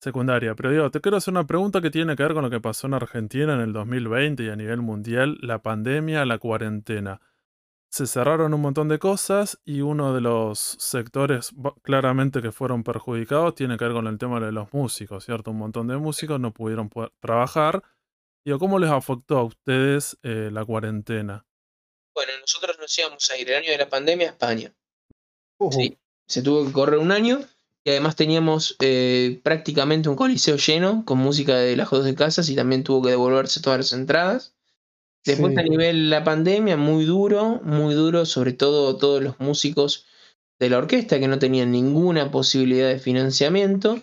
secundaria. 0.00 0.54
Pero 0.54 0.70
digo, 0.70 0.90
te 0.90 1.00
quiero 1.00 1.16
hacer 1.16 1.32
una 1.32 1.46
pregunta 1.46 1.80
que 1.80 1.90
tiene 1.90 2.14
que 2.14 2.22
ver 2.22 2.34
con 2.34 2.44
lo 2.44 2.50
que 2.50 2.60
pasó 2.60 2.86
en 2.86 2.94
Argentina 2.94 3.54
en 3.54 3.60
el 3.60 3.72
2020 3.72 4.44
y 4.44 4.48
a 4.48 4.56
nivel 4.56 4.82
mundial, 4.82 5.38
la 5.40 5.60
pandemia, 5.60 6.24
la 6.24 6.38
cuarentena. 6.38 7.20
Se 7.90 8.06
cerraron 8.06 8.54
un 8.54 8.60
montón 8.60 8.88
de 8.88 8.98
cosas 8.98 9.60
y 9.64 9.80
uno 9.80 10.14
de 10.14 10.20
los 10.20 10.58
sectores 10.58 11.52
claramente 11.82 12.42
que 12.42 12.52
fueron 12.52 12.84
perjudicados 12.84 13.54
tiene 13.54 13.76
que 13.76 13.86
ver 13.86 13.94
con 13.94 14.06
el 14.06 14.18
tema 14.18 14.38
de 14.38 14.52
los 14.52 14.72
músicos, 14.72 15.24
¿cierto? 15.24 15.50
Un 15.50 15.58
montón 15.58 15.88
de 15.88 15.96
músicos 15.96 16.38
no 16.38 16.52
pudieron 16.52 16.90
trabajar 17.20 17.82
Digo, 18.46 18.60
¿cómo 18.60 18.78
les 18.78 18.90
afectó 18.90 19.38
a 19.38 19.42
ustedes 19.42 20.16
eh, 20.22 20.50
la 20.52 20.64
cuarentena? 20.64 21.45
Bueno, 22.16 22.32
nosotros 22.40 22.78
nos 22.80 22.98
íbamos 22.98 23.30
a 23.30 23.36
ir 23.36 23.50
el 23.50 23.56
año 23.56 23.70
de 23.70 23.76
la 23.76 23.90
pandemia 23.90 24.28
a 24.28 24.30
España. 24.30 24.72
Sí, 25.70 25.98
se 26.26 26.40
tuvo 26.40 26.64
que 26.64 26.72
correr 26.72 26.98
un 26.98 27.12
año 27.12 27.40
y 27.84 27.90
además 27.90 28.16
teníamos 28.16 28.74
eh, 28.80 29.38
prácticamente 29.42 30.08
un 30.08 30.16
coliseo 30.16 30.56
lleno 30.56 31.04
con 31.04 31.18
música 31.18 31.56
de 31.56 31.76
las 31.76 31.90
de 31.90 32.14
casas 32.14 32.48
y 32.48 32.56
también 32.56 32.84
tuvo 32.84 33.02
que 33.02 33.10
devolverse 33.10 33.60
todas 33.60 33.78
las 33.78 33.92
entradas. 33.92 34.54
Después 35.26 35.58
a 35.58 35.62
nivel 35.62 36.08
la 36.08 36.24
pandemia, 36.24 36.78
muy 36.78 37.04
duro, 37.04 37.60
muy 37.62 37.94
duro, 37.94 38.24
sobre 38.24 38.54
todo 38.54 38.96
todos 38.96 39.22
los 39.22 39.38
músicos 39.38 40.06
de 40.58 40.70
la 40.70 40.78
orquesta 40.78 41.20
que 41.20 41.28
no 41.28 41.38
tenían 41.38 41.70
ninguna 41.70 42.30
posibilidad 42.30 42.88
de 42.88 42.98
financiamiento. 42.98 44.02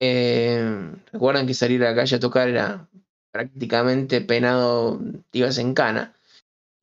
Eh, 0.00 0.92
recuerdan 1.12 1.48
que 1.48 1.54
salir 1.54 1.82
a 1.82 1.90
la 1.90 1.96
calle 1.96 2.16
a 2.16 2.20
tocar 2.20 2.48
era 2.48 2.88
prácticamente 3.32 4.20
penado, 4.20 5.00
ibas 5.32 5.58
en 5.58 5.74
cana. 5.74 6.14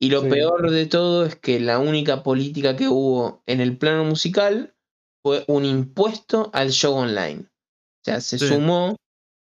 Y 0.02 0.08
lo 0.08 0.26
peor 0.28 0.70
de 0.70 0.86
todo 0.86 1.26
es 1.26 1.36
que 1.36 1.60
la 1.60 1.78
única 1.78 2.22
política 2.22 2.74
que 2.74 2.88
hubo 2.88 3.42
en 3.46 3.60
el 3.60 3.76
plano 3.76 4.04
musical 4.04 4.74
fue 5.22 5.44
un 5.46 5.66
impuesto 5.66 6.50
al 6.54 6.70
show 6.70 6.94
online. 6.94 7.42
O 7.42 8.04
sea, 8.04 8.22
se 8.22 8.38
sumó 8.38 8.96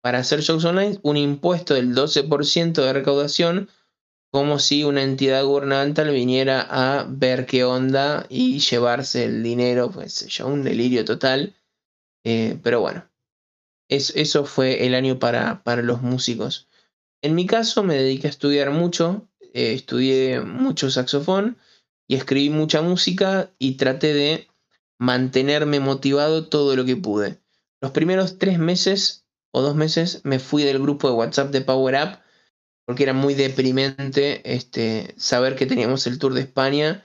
para 0.02 0.18
hacer 0.18 0.40
shows 0.40 0.64
online 0.64 0.98
un 1.02 1.16
impuesto 1.16 1.74
del 1.74 1.94
12% 1.94 2.72
de 2.82 2.92
recaudación, 2.92 3.68
como 4.32 4.58
si 4.58 4.82
una 4.82 5.04
entidad 5.04 5.44
gubernamental 5.44 6.10
viniera 6.10 6.66
a 6.68 7.04
ver 7.08 7.46
qué 7.46 7.62
onda 7.62 8.26
y 8.28 8.58
llevarse 8.58 9.24
el 9.24 9.44
dinero, 9.44 9.90
pues 9.92 10.26
yo, 10.26 10.48
un 10.48 10.64
delirio 10.64 11.04
total. 11.04 11.54
Eh, 12.24 12.58
pero 12.62 12.80
bueno, 12.80 13.08
eso 13.88 14.44
fue 14.44 14.84
el 14.84 14.96
año 14.96 15.20
para, 15.20 15.62
para 15.62 15.82
los 15.82 16.02
músicos. 16.02 16.68
En 17.22 17.36
mi 17.36 17.46
caso 17.46 17.84
me 17.84 17.94
dediqué 17.94 18.26
a 18.26 18.30
estudiar 18.30 18.70
mucho, 18.70 19.28
eh, 19.52 19.74
estudié 19.74 20.40
mucho 20.40 20.90
saxofón 20.90 21.58
y 22.08 22.16
escribí 22.16 22.50
mucha 22.50 22.82
música 22.82 23.50
y 23.58 23.76
traté 23.76 24.12
de 24.12 24.48
mantenerme 24.98 25.80
motivado 25.80 26.48
todo 26.48 26.76
lo 26.76 26.84
que 26.84 26.96
pude. 26.96 27.38
Los 27.80 27.92
primeros 27.92 28.38
tres 28.38 28.58
meses 28.58 29.24
o 29.52 29.62
dos 29.62 29.74
meses 29.74 30.20
me 30.24 30.38
fui 30.38 30.62
del 30.62 30.78
grupo 30.78 31.08
de 31.08 31.14
WhatsApp 31.14 31.50
de 31.50 31.62
Power 31.62 31.94
Up 31.94 32.18
porque 32.86 33.04
era 33.04 33.12
muy 33.12 33.34
deprimente 33.34 34.42
este, 34.52 35.14
saber 35.16 35.54
que 35.54 35.66
teníamos 35.66 36.06
el 36.06 36.18
Tour 36.18 36.34
de 36.34 36.40
España 36.40 37.04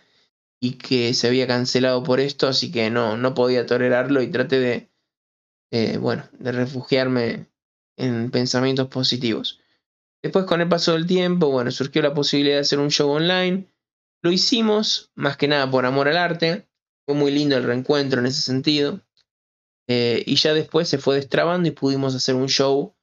y 0.60 0.74
que 0.74 1.14
se 1.14 1.28
había 1.28 1.46
cancelado 1.46 2.02
por 2.04 2.20
esto, 2.20 2.48
así 2.48 2.72
que 2.72 2.90
no, 2.90 3.18
no 3.18 3.36
podía 3.36 3.68
tolerarlo 3.68 4.24
y 4.24 4.32
traté 4.32 4.60
de, 4.60 4.90
eh, 5.72 5.98
bueno, 5.98 6.28
de 6.40 6.52
refugiarme 6.52 7.48
en 7.98 8.32
pensamientos 8.32 8.88
positivos. 8.88 9.62
Después 10.26 10.46
con 10.46 10.60
el 10.60 10.68
paso 10.68 10.94
del 10.94 11.06
tiempo, 11.06 11.52
bueno, 11.52 11.70
surgió 11.70 12.02
la 12.02 12.16
posibilidad 12.16 12.56
de 12.56 12.62
hacer 12.62 12.80
un 12.80 12.90
show 12.90 13.12
online. 13.12 13.68
Lo 14.24 14.32
hicimos, 14.32 15.12
más 15.14 15.38
que 15.38 15.48
nada 15.48 15.70
por 15.70 15.86
amor 15.86 16.08
al 16.08 16.18
arte. 16.18 16.68
Fue 17.06 17.16
muy 17.16 17.32
lindo 17.32 17.56
el 17.56 17.64
reencuentro 17.64 18.22
en 18.22 18.26
ese 18.26 18.42
sentido. 18.42 19.02
Eh, 19.88 20.24
y 20.26 20.36
ya 20.38 20.56
después 20.56 20.90
se 20.90 20.98
fue 20.98 21.18
destrabando 21.18 21.70
y 21.70 21.74
pudimos 21.74 22.16
hacer 22.16 22.34
un 22.34 22.48
show. 22.48 22.96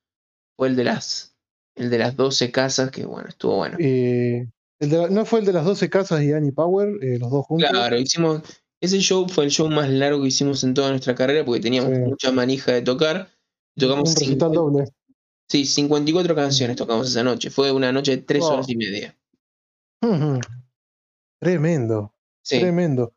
Fue 0.59 0.67
el 0.67 0.75
de 0.75 0.83
las, 0.83 1.37
el 1.77 1.91
de 1.91 1.99
las 1.99 2.17
12 2.17 2.51
casas, 2.51 2.91
que 2.91 3.07
bueno, 3.07 3.29
estuvo 3.29 3.55
bueno. 3.55 3.77
Eh, 3.79 4.49
¿No 4.81 5.25
fue 5.25 5.39
el 5.39 5.47
de 5.47 5.53
las 5.53 5.65
12 5.65 5.89
casas 5.91 6.25
y 6.25 6.33
Annie 6.33 6.51
Power, 6.51 6.89
eh, 7.05 7.21
los 7.21 7.31
dos 7.31 7.47
juntos? 7.47 7.71
Claro, 7.71 7.97
hicimos. 7.97 8.43
Ese 8.81 8.99
show 8.99 9.29
fue 9.29 9.45
el 9.45 9.53
show 9.53 9.71
más 9.71 9.89
largo 9.89 10.23
que 10.23 10.27
hicimos 10.27 10.65
en 10.65 10.75
toda 10.75 10.91
nuestra 10.91 11.15
carrera 11.15 11.45
porque 11.45 11.61
teníamos 11.61 11.97
mucha 12.01 12.33
manija 12.33 12.73
de 12.73 12.83
tocar. 12.83 13.31
Tocamos 13.77 14.11
un 14.11 14.17
recital 14.17 14.51
doble. 14.51 14.87
Sí, 15.53 15.67
54 15.67 16.35
canciones 16.35 16.79
tocamos 16.79 17.11
esa 17.11 17.23
noche. 17.23 17.51
Fue 17.51 17.71
una 17.71 17.93
noche 17.93 18.17
de 18.17 18.23
tres 18.23 18.43
horas 18.43 18.67
y 18.71 18.75
media. 18.75 19.15
Tremendo. 21.39 22.15
Tremendo. 22.43 23.13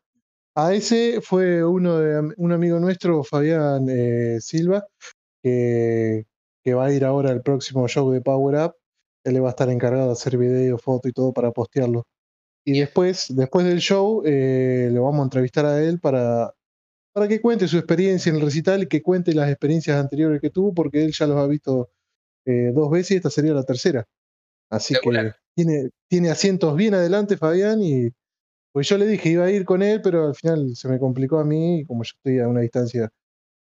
A 0.54 0.74
ese 0.74 1.22
fue 1.22 1.64
uno 1.64 1.96
de 1.96 2.34
un 2.36 2.52
amigo 2.52 2.78
nuestro, 2.78 3.24
Fabián 3.24 3.86
eh, 3.88 4.36
Silva, 4.42 4.86
que, 5.42 6.26
que, 6.62 6.74
va 6.74 6.84
a 6.84 6.92
ir 6.92 7.06
ahora 7.06 7.30
al 7.30 7.40
próximo 7.40 7.88
show 7.88 8.10
de 8.10 8.20
Power 8.20 8.66
Up. 8.66 8.74
Él 9.24 9.32
le 9.32 9.40
va 9.40 9.48
a 9.48 9.50
estar 9.52 9.70
encargado 9.70 10.08
de 10.08 10.12
hacer 10.12 10.36
video, 10.36 10.76
foto 10.76 11.08
y 11.08 11.12
todo 11.12 11.32
para 11.32 11.52
postearlo. 11.52 12.06
Y 12.66 12.78
después, 12.80 13.34
después 13.34 13.64
del 13.64 13.78
show, 13.78 14.22
eh, 14.26 14.90
le 14.92 14.98
vamos 14.98 15.20
a 15.20 15.24
entrevistar 15.24 15.64
a 15.64 15.82
él 15.82 16.00
para, 16.00 16.52
para 17.14 17.28
que 17.28 17.40
cuente 17.40 17.66
su 17.66 17.78
experiencia 17.78 18.28
en 18.28 18.36
el 18.36 18.42
recital 18.42 18.82
y 18.82 18.88
que 18.88 19.00
cuente 19.00 19.32
las 19.32 19.48
experiencias 19.48 19.96
anteriores 19.96 20.38
que 20.42 20.50
tuvo, 20.50 20.74
porque 20.74 21.02
él 21.02 21.12
ya 21.12 21.26
los 21.26 21.38
ha 21.38 21.46
visto 21.46 21.88
eh, 22.46 22.72
dos 22.74 22.90
veces 22.90 23.12
y 23.12 23.16
esta 23.16 23.30
sería 23.30 23.52
la 23.52 23.64
tercera. 23.64 24.06
Así 24.70 24.94
que 25.02 25.32
tiene, 25.54 25.90
tiene 26.08 26.30
asientos 26.30 26.74
bien 26.76 26.94
adelante 26.94 27.36
Fabián 27.36 27.82
y 27.82 28.08
pues 28.72 28.88
yo 28.88 28.98
le 28.98 29.06
dije 29.06 29.30
iba 29.30 29.44
a 29.44 29.50
ir 29.50 29.64
con 29.64 29.82
él, 29.82 30.00
pero 30.02 30.26
al 30.26 30.34
final 30.34 30.74
se 30.74 30.88
me 30.88 30.98
complicó 30.98 31.38
a 31.38 31.44
mí 31.44 31.80
y 31.80 31.84
como 31.84 32.04
yo 32.04 32.12
estoy 32.16 32.40
a 32.40 32.48
una 32.48 32.60
distancia 32.60 33.10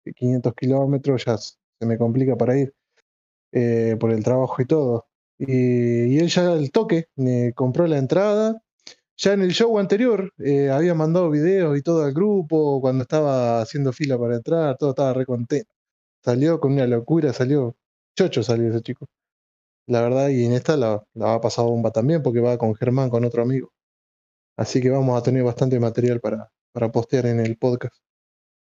de 0.05 0.13
500 0.13 0.53
kilómetros 0.55 1.25
ya 1.25 1.37
se 1.37 1.55
me 1.85 1.97
complica 1.97 2.35
para 2.35 2.57
ir 2.57 2.73
eh, 3.51 3.95
por 3.99 4.11
el 4.11 4.23
trabajo 4.23 4.61
y 4.61 4.65
todo. 4.65 5.05
Y, 5.37 6.17
él 6.17 6.27
ya 6.29 6.51
al 6.51 6.71
toque 6.71 7.05
me 7.15 7.53
compró 7.53 7.87
la 7.87 7.97
entrada. 7.97 8.61
Ya 9.17 9.33
en 9.33 9.41
el 9.43 9.51
show 9.51 9.77
anterior 9.77 10.31
eh, 10.39 10.69
había 10.71 10.95
mandado 10.95 11.29
videos 11.29 11.77
y 11.77 11.83
todo 11.83 12.03
al 12.03 12.13
grupo 12.13 12.81
cuando 12.81 13.03
estaba 13.03 13.61
haciendo 13.61 13.93
fila 13.93 14.17
para 14.17 14.35
entrar, 14.37 14.77
todo 14.77 14.91
estaba 14.91 15.13
re 15.13 15.25
contento. 15.25 15.69
Salió 16.23 16.59
con 16.59 16.73
una 16.73 16.87
locura, 16.87 17.33
salió 17.33 17.75
chocho 18.15 18.43
salió 18.43 18.69
ese 18.69 18.81
chico. 18.81 19.07
La 19.87 20.01
verdad, 20.01 20.29
y 20.29 20.45
en 20.45 20.53
esta 20.53 20.77
la, 20.77 21.03
la 21.13 21.25
va 21.25 21.33
a 21.35 21.41
pasar 21.41 21.65
bomba 21.65 21.91
también 21.91 22.23
porque 22.23 22.39
va 22.39 22.57
con 22.57 22.73
Germán, 22.75 23.09
con 23.09 23.25
otro 23.25 23.43
amigo. 23.43 23.73
Así 24.57 24.81
que 24.81 24.89
vamos 24.89 25.19
a 25.19 25.23
tener 25.23 25.43
bastante 25.43 25.79
material 25.79 26.19
para, 26.19 26.51
para 26.71 26.91
postear 26.91 27.25
en 27.25 27.39
el 27.39 27.57
podcast. 27.57 27.95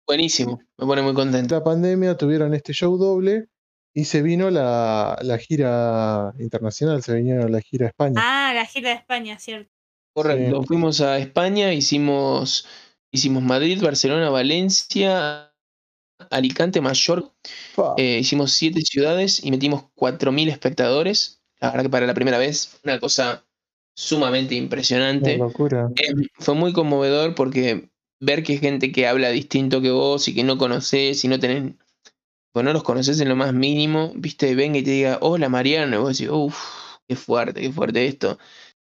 Buenísimo, 0.07 0.59
me 0.77 0.85
pone 0.85 1.01
muy 1.01 1.13
contento. 1.13 1.55
La 1.55 1.63
pandemia 1.63 2.15
tuvieron 2.15 2.53
este 2.53 2.73
show 2.73 2.97
doble 2.97 3.49
y 3.93 4.05
se 4.05 4.21
vino 4.21 4.49
la, 4.49 5.17
la 5.21 5.37
gira 5.37 6.33
internacional, 6.39 7.03
se 7.03 7.15
vinieron 7.15 7.51
la 7.51 7.61
gira 7.61 7.87
a 7.87 7.89
España. 7.89 8.13
Ah, 8.17 8.53
la 8.53 8.65
gira 8.65 8.89
de 8.89 8.95
España, 8.95 9.37
cierto. 9.39 9.71
Correcto, 10.13 10.63
fuimos 10.63 11.01
a 11.01 11.19
España, 11.19 11.73
hicimos, 11.73 12.67
hicimos 13.11 13.43
Madrid, 13.43 13.81
Barcelona, 13.83 14.29
Valencia, 14.29 15.53
Alicante, 16.29 16.81
Mayor. 16.81 17.31
Eh, 17.97 18.19
hicimos 18.19 18.51
siete 18.51 18.81
ciudades 18.81 19.43
y 19.43 19.51
metimos 19.51 19.85
4.000 19.95 20.49
espectadores. 20.49 21.41
La 21.59 21.69
verdad 21.69 21.83
que 21.83 21.89
para 21.89 22.07
la 22.07 22.13
primera 22.13 22.37
vez, 22.37 22.79
una 22.83 22.99
cosa 22.99 23.45
sumamente 23.95 24.55
impresionante. 24.55 25.35
Eh, 25.35 26.13
fue 26.33 26.55
muy 26.55 26.71
conmovedor 26.73 27.33
porque 27.35 27.89
ver 28.19 28.43
que 28.43 28.53
hay 28.53 28.59
gente 28.59 28.91
que 28.91 29.07
habla 29.07 29.29
distinto 29.29 29.81
que 29.81 29.91
vos 29.91 30.27
y 30.27 30.35
que 30.35 30.43
no 30.43 30.57
conoces 30.57 31.23
y 31.23 31.27
no 31.27 31.39
tenés, 31.39 31.73
pues 32.53 32.63
no 32.63 32.73
los 32.73 32.83
conoces 32.83 33.19
en 33.19 33.29
lo 33.29 33.35
más 33.35 33.53
mínimo, 33.53 34.13
viste, 34.15 34.53
venga 34.55 34.79
y 34.79 34.83
te 34.83 34.91
diga, 34.91 35.17
hola 35.21 35.49
Mariano, 35.49 35.95
y 35.95 35.99
vos 35.99 36.17
decís, 36.17 36.31
uff, 36.31 36.57
qué 37.07 37.15
fuerte, 37.15 37.61
qué 37.61 37.71
fuerte 37.71 38.05
esto. 38.05 38.37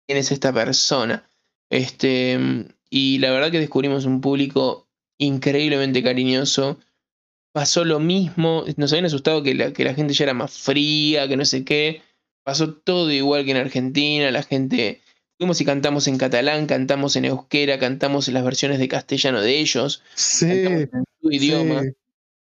¿Quién 0.06 0.20
es 0.20 0.32
esta 0.32 0.52
persona? 0.52 1.30
Este, 1.70 2.68
y 2.90 3.20
la 3.20 3.32
verdad 3.32 3.52
que 3.52 3.60
descubrimos 3.60 4.06
un 4.06 4.22
público 4.22 4.88
increíblemente 5.18 6.02
cariñoso 6.02 6.80
pasó 7.52 7.86
lo 7.86 8.00
mismo. 8.00 8.64
Nos 8.78 8.92
habían 8.92 9.06
asustado 9.06 9.44
que 9.44 9.54
la, 9.56 9.74
que 9.74 9.84
la 9.84 9.94
gente 9.94 10.14
ya 10.14 10.26
era 10.26 10.34
más 10.34 10.58
fría, 10.58 11.28
que 11.28 11.38
no 11.38 11.46
sé 11.46 11.64
qué. 11.66 12.02
Pasó 12.44 12.74
todo 12.74 13.12
igual 13.12 13.46
que 13.46 13.52
en 13.52 13.58
Argentina. 13.58 14.32
La 14.32 14.44
gente. 14.44 15.02
Fuimos 15.38 15.62
y 15.62 15.66
cantamos 15.66 16.08
en 16.10 16.18
catalán, 16.18 16.66
cantamos 16.68 17.16
en 17.16 17.24
euskera, 17.26 17.80
cantamos 17.80 18.28
en 18.28 18.34
las 18.34 18.44
versiones 18.44 18.78
de 18.80 18.88
castellano 18.90 19.42
de 19.42 19.60
ellos. 19.60 20.04
Sí. 20.16 20.46
En 20.50 20.90
su 21.22 21.32
idioma. 21.32 21.84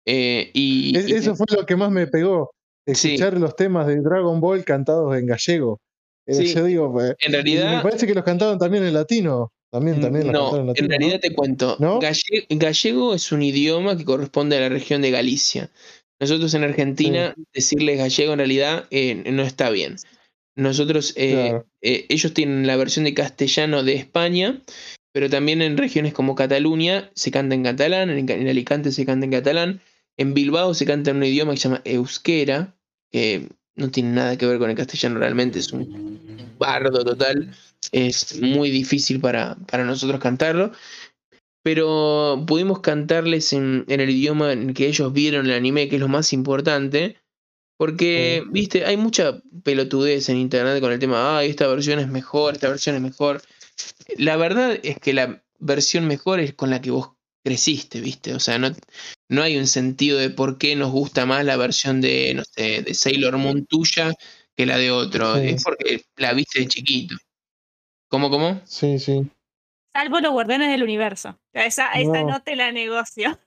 Eh, 0.04 0.50
y, 0.54 0.96
Es- 0.96 1.08
y- 1.08 1.12
eso 1.14 1.34
fue 1.34 1.46
lo 1.56 1.66
que 1.66 1.74
más 1.76 1.90
me 1.90 2.06
pegó. 2.06 2.52
Sí. 2.86 3.14
Escuchar 3.14 3.38
los 3.40 3.56
temas 3.56 3.88
de 3.88 3.96
Dragon 4.00 4.40
Ball 4.40 4.64
cantados 4.64 5.16
en 5.16 5.26
gallego. 5.26 5.80
Eh. 6.26 6.44
Yo 6.46 6.64
digo, 6.64 6.92
pues, 6.92 7.10
en 7.18 7.28
y 7.28 7.28
me 7.30 7.32
realidad. 7.42 7.82
parece 7.82 8.06
que 8.06 8.14
los 8.14 8.22
cantaban 8.22 8.58
también 8.58 8.84
en 8.84 8.94
latino. 8.94 9.52
También, 9.70 10.00
también 10.00 10.32
No, 10.32 10.72
en 10.74 10.88
realidad 10.88 11.20
te 11.20 11.34
cuento. 11.34 11.76
Gallego 12.48 13.14
es 13.14 13.32
un 13.32 13.42
idioma 13.42 13.96
que 13.96 14.04
corresponde 14.04 14.56
a 14.56 14.60
la 14.60 14.68
región 14.68 15.02
de 15.02 15.10
Galicia. 15.10 15.70
Nosotros 16.18 16.54
en 16.54 16.64
Argentina, 16.64 17.34
decirles 17.52 17.98
gallego 17.98 18.32
en 18.32 18.38
realidad 18.38 18.86
eh, 18.90 19.22
no 19.30 19.42
está 19.42 19.68
bien. 19.70 19.96
Nosotros, 20.56 21.12
eh, 21.16 21.32
Claro. 21.32 21.66
eh, 21.82 22.06
ellos 22.08 22.32
tienen 22.32 22.66
la 22.66 22.76
versión 22.76 23.04
de 23.04 23.12
castellano 23.12 23.82
de 23.82 23.94
España, 23.94 24.62
pero 25.12 25.28
también 25.28 25.60
en 25.60 25.76
regiones 25.76 26.14
como 26.14 26.34
Cataluña 26.34 27.10
se 27.14 27.30
canta 27.30 27.54
en 27.54 27.64
catalán, 27.64 28.08
en, 28.08 28.30
en 28.30 28.48
Alicante 28.48 28.92
se 28.92 29.04
canta 29.04 29.26
en 29.26 29.32
catalán, 29.32 29.80
en 30.16 30.32
Bilbao 30.32 30.72
se 30.72 30.86
canta 30.86 31.10
en 31.10 31.18
un 31.18 31.24
idioma 31.24 31.52
que 31.52 31.58
se 31.58 31.68
llama 31.68 31.82
euskera, 31.84 32.74
que 33.12 33.48
no 33.74 33.90
tiene 33.90 34.10
nada 34.10 34.38
que 34.38 34.46
ver 34.46 34.58
con 34.58 34.70
el 34.70 34.76
castellano 34.76 35.18
realmente, 35.18 35.58
es 35.58 35.70
un 35.72 36.56
bardo 36.58 37.04
total, 37.04 37.54
es 37.92 38.40
muy 38.40 38.70
difícil 38.70 39.20
para, 39.20 39.56
para 39.70 39.84
nosotros 39.84 40.20
cantarlo, 40.20 40.72
pero 41.62 42.44
pudimos 42.46 42.80
cantarles 42.80 43.52
en, 43.52 43.84
en 43.88 44.00
el 44.00 44.10
idioma 44.10 44.52
en 44.52 44.72
que 44.74 44.86
ellos 44.86 45.12
vieron 45.12 45.46
el 45.46 45.52
anime, 45.52 45.88
que 45.88 45.96
es 45.96 46.00
lo 46.00 46.08
más 46.08 46.32
importante, 46.32 47.16
porque, 47.78 48.42
Sí. 48.44 48.50
viste, 48.52 48.84
hay 48.86 48.96
mucha 48.96 49.42
pelotudez 49.64 50.28
en 50.28 50.36
internet 50.36 50.80
con 50.80 50.92
el 50.92 50.98
tema, 50.98 51.38
ay, 51.38 51.50
esta 51.50 51.66
versión 51.66 51.98
es 51.98 52.08
mejor, 52.08 52.54
esta 52.54 52.68
versión 52.68 52.96
es 52.96 53.02
mejor. 53.02 53.42
La 54.16 54.36
verdad 54.36 54.78
es 54.82 54.98
que 54.98 55.12
la 55.12 55.42
versión 55.58 56.06
mejor 56.06 56.40
es 56.40 56.54
con 56.54 56.70
la 56.70 56.80
que 56.80 56.90
vos 56.90 57.10
creciste, 57.44 58.00
viste, 58.00 58.34
o 58.34 58.40
sea, 58.40 58.58
no, 58.58 58.74
no 59.28 59.42
hay 59.42 59.56
un 59.56 59.66
sentido 59.66 60.18
de 60.18 60.30
por 60.30 60.58
qué 60.58 60.74
nos 60.74 60.90
gusta 60.90 61.26
más 61.26 61.44
la 61.44 61.56
versión 61.56 62.00
de, 62.00 62.34
no 62.34 62.42
sé, 62.44 62.82
de 62.82 62.94
Sailor 62.94 63.36
Moon 63.38 63.66
tuya 63.66 64.12
que 64.56 64.66
la 64.66 64.78
de 64.78 64.90
otro, 64.90 65.36
Sí. 65.36 65.48
es 65.50 65.62
porque 65.62 66.02
la 66.16 66.32
viste 66.32 66.60
de 66.60 66.66
chiquito. 66.66 67.16
¿Cómo, 68.08 68.30
cómo? 68.30 68.60
Sí, 68.64 68.98
sí. 68.98 69.30
Salvo 69.92 70.20
los 70.20 70.32
guardianes 70.32 70.70
del 70.70 70.82
universo. 70.82 71.38
Esa, 71.52 71.92
esa 71.92 72.22
No. 72.22 72.28
no 72.30 72.42
te 72.42 72.54
la 72.56 72.70
negocio. 72.72 73.38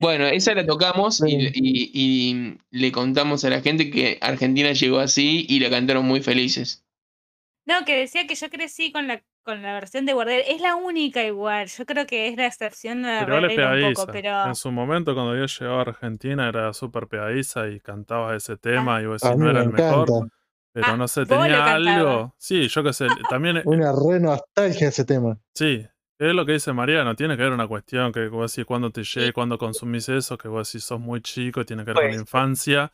Bueno, 0.00 0.26
esa 0.26 0.54
la 0.54 0.66
tocamos 0.66 1.20
y, 1.26 1.30
Sí. 1.30 1.50
y- 1.54 1.90
y 1.94 2.58
le 2.70 2.92
contamos 2.92 3.44
a 3.44 3.50
la 3.50 3.60
gente 3.62 3.90
que 3.90 4.18
Argentina 4.20 4.72
llegó 4.72 4.98
así 4.98 5.46
y 5.48 5.60
la 5.60 5.70
cantaron 5.70 6.04
muy 6.04 6.20
felices. 6.20 6.84
No, 7.66 7.84
que 7.86 7.96
decía 7.96 8.26
que 8.26 8.34
yo 8.34 8.50
crecí 8.50 8.92
con 8.92 9.08
la 9.08 9.22
con 9.44 9.60
la 9.60 9.74
versión 9.74 10.06
de 10.06 10.14
Guardián. 10.14 10.40
Es 10.48 10.62
la 10.62 10.74
única 10.74 11.22
igual. 11.22 11.68
Yo 11.68 11.84
creo 11.84 12.06
que 12.06 12.28
es 12.28 12.36
la 12.38 12.46
excepción 12.46 13.02
la 13.02 13.20
Pero 13.26 13.40
regla 13.40 13.88
un 13.88 13.92
poco, 13.92 14.10
pero 14.10 14.46
En 14.46 14.54
su 14.54 14.72
momento, 14.72 15.14
cuando 15.14 15.36
yo 15.36 15.44
llegaba 15.44 15.78
a 15.80 15.82
Argentina, 15.82 16.48
era 16.48 16.72
súper 16.72 17.08
pegadiza 17.08 17.68
y 17.68 17.78
cantabas 17.78 18.36
ese 18.42 18.56
tema 18.56 19.02
y 19.02 19.06
vos 19.06 19.20
decís, 19.20 19.36
no 19.36 19.44
me 19.44 19.50
era 19.50 19.62
el 19.62 19.68
mejor. 19.70 20.08
Pero 20.74 20.88
Ah, 20.88 20.96
no 20.96 21.08
sé, 21.08 21.24
tenía 21.24 21.64
algo. 21.74 22.34
Sí, 22.36 22.68
yo 22.68 22.82
qué 22.82 22.92
sé, 22.92 23.06
también, 23.30 23.62
Una 23.64 23.92
re 23.92 24.20
nostalgia 24.20 24.88
ese 24.88 25.04
tema. 25.06 25.38
sí, 25.54 25.86
es 26.18 26.34
lo 26.34 26.44
que 26.44 26.52
dice 26.52 26.72
Mariano, 26.72 27.14
tiene 27.16 27.36
que 27.36 27.44
ver 27.44 27.52
una 27.52 27.66
cuestión 27.68 28.12
que 28.12 28.28
vos 28.28 28.52
decís 28.52 28.66
cuando 28.66 28.90
te 28.90 29.04
llegue, 29.04 29.32
cuando 29.32 29.56
consumís 29.56 30.08
eso, 30.08 30.36
que 30.36 30.48
vos 30.48 30.70
decís 30.70 30.84
sos 30.84 31.00
muy 31.00 31.20
chico, 31.22 31.64
tiene 31.64 31.84
que 31.84 31.92
ver 31.92 31.94
con 31.96 32.04
la 32.04 32.08
Pues. 32.10 32.20
infancia. 32.20 32.92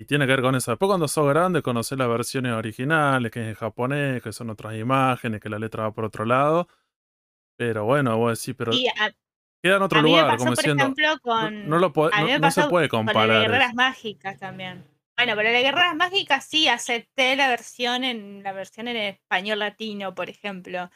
Y 0.00 0.04
tiene 0.04 0.26
que 0.26 0.32
ver 0.32 0.42
con 0.42 0.54
eso. 0.54 0.70
Después 0.70 0.88
cuando 0.88 1.08
sos 1.08 1.28
grande, 1.28 1.60
conocés 1.60 1.98
las 1.98 2.06
versiones 2.08 2.52
originales, 2.52 3.32
que 3.32 3.40
es 3.40 3.48
en 3.48 3.54
japonés, 3.56 4.22
que 4.22 4.32
son 4.32 4.48
otras 4.50 4.76
imágenes, 4.76 5.40
que 5.40 5.48
la 5.48 5.58
letra 5.58 5.82
va 5.84 5.92
por 5.92 6.04
otro 6.04 6.24
lado. 6.24 6.68
Pero 7.56 7.84
bueno, 7.84 8.16
vos 8.16 8.38
decís, 8.38 8.54
pero 8.56 8.72
y 8.72 8.86
a, 8.86 9.12
queda 9.60 9.76
en 9.76 9.82
otro 9.82 9.98
a 9.98 10.02
mí 10.02 10.10
me 10.10 10.16
lugar, 10.18 10.30
pasó, 10.30 10.38
como 10.38 10.50
por 10.50 10.56
diciendo, 10.58 10.82
ejemplo, 10.84 11.08
no, 11.08 11.18
con 11.20 11.68
no 11.68 11.78
lo 11.80 11.86
a 12.12 12.22
mí 12.22 12.38
no- 12.38 12.50
se 12.52 12.64
puede 12.68 12.88
con 12.88 13.00
el 13.00 13.06
de 13.06 13.12
comparar. 13.12 13.42
Guerreras. 13.42 13.74
Mágicas 13.74 14.38
también. 14.38 14.84
Bueno, 15.18 15.34
pero 15.34 15.48
el 15.48 15.54
de 15.56 15.62
Guerreras 15.62 15.96
Mágicas 15.96 16.46
sí 16.48 16.68
acepté 16.68 17.34
la 17.34 17.48
versión 17.48 18.04
en 18.04 18.44
la 18.44 18.52
versión 18.52 18.86
en 18.86 18.96
español 18.96 19.58
latino, 19.58 20.14
por 20.14 20.30
ejemplo, 20.30 20.90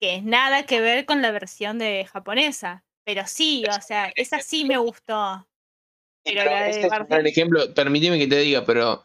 que 0.00 0.16
es 0.16 0.24
nada 0.24 0.64
que 0.64 0.80
ver 0.80 1.04
con 1.04 1.20
la 1.20 1.30
versión 1.30 1.78
de 1.78 2.06
japonesa, 2.10 2.84
pero 3.04 3.26
sí, 3.26 3.64
o 3.68 3.82
sea, 3.82 4.10
esa 4.16 4.40
sí 4.40 4.64
me 4.64 4.78
gustó. 4.78 5.46
Pero 6.24 6.40
Pero 6.40 6.50
la 6.52 6.62
de 6.62 6.70
este 6.70 6.80
es 6.80 6.86
un 6.86 6.90
Barcel- 6.90 7.08
gran 7.08 7.26
ejemplo, 7.26 7.74
permíteme 7.74 8.18
que 8.18 8.26
te 8.26 8.38
diga, 8.38 8.64
pero 8.64 9.04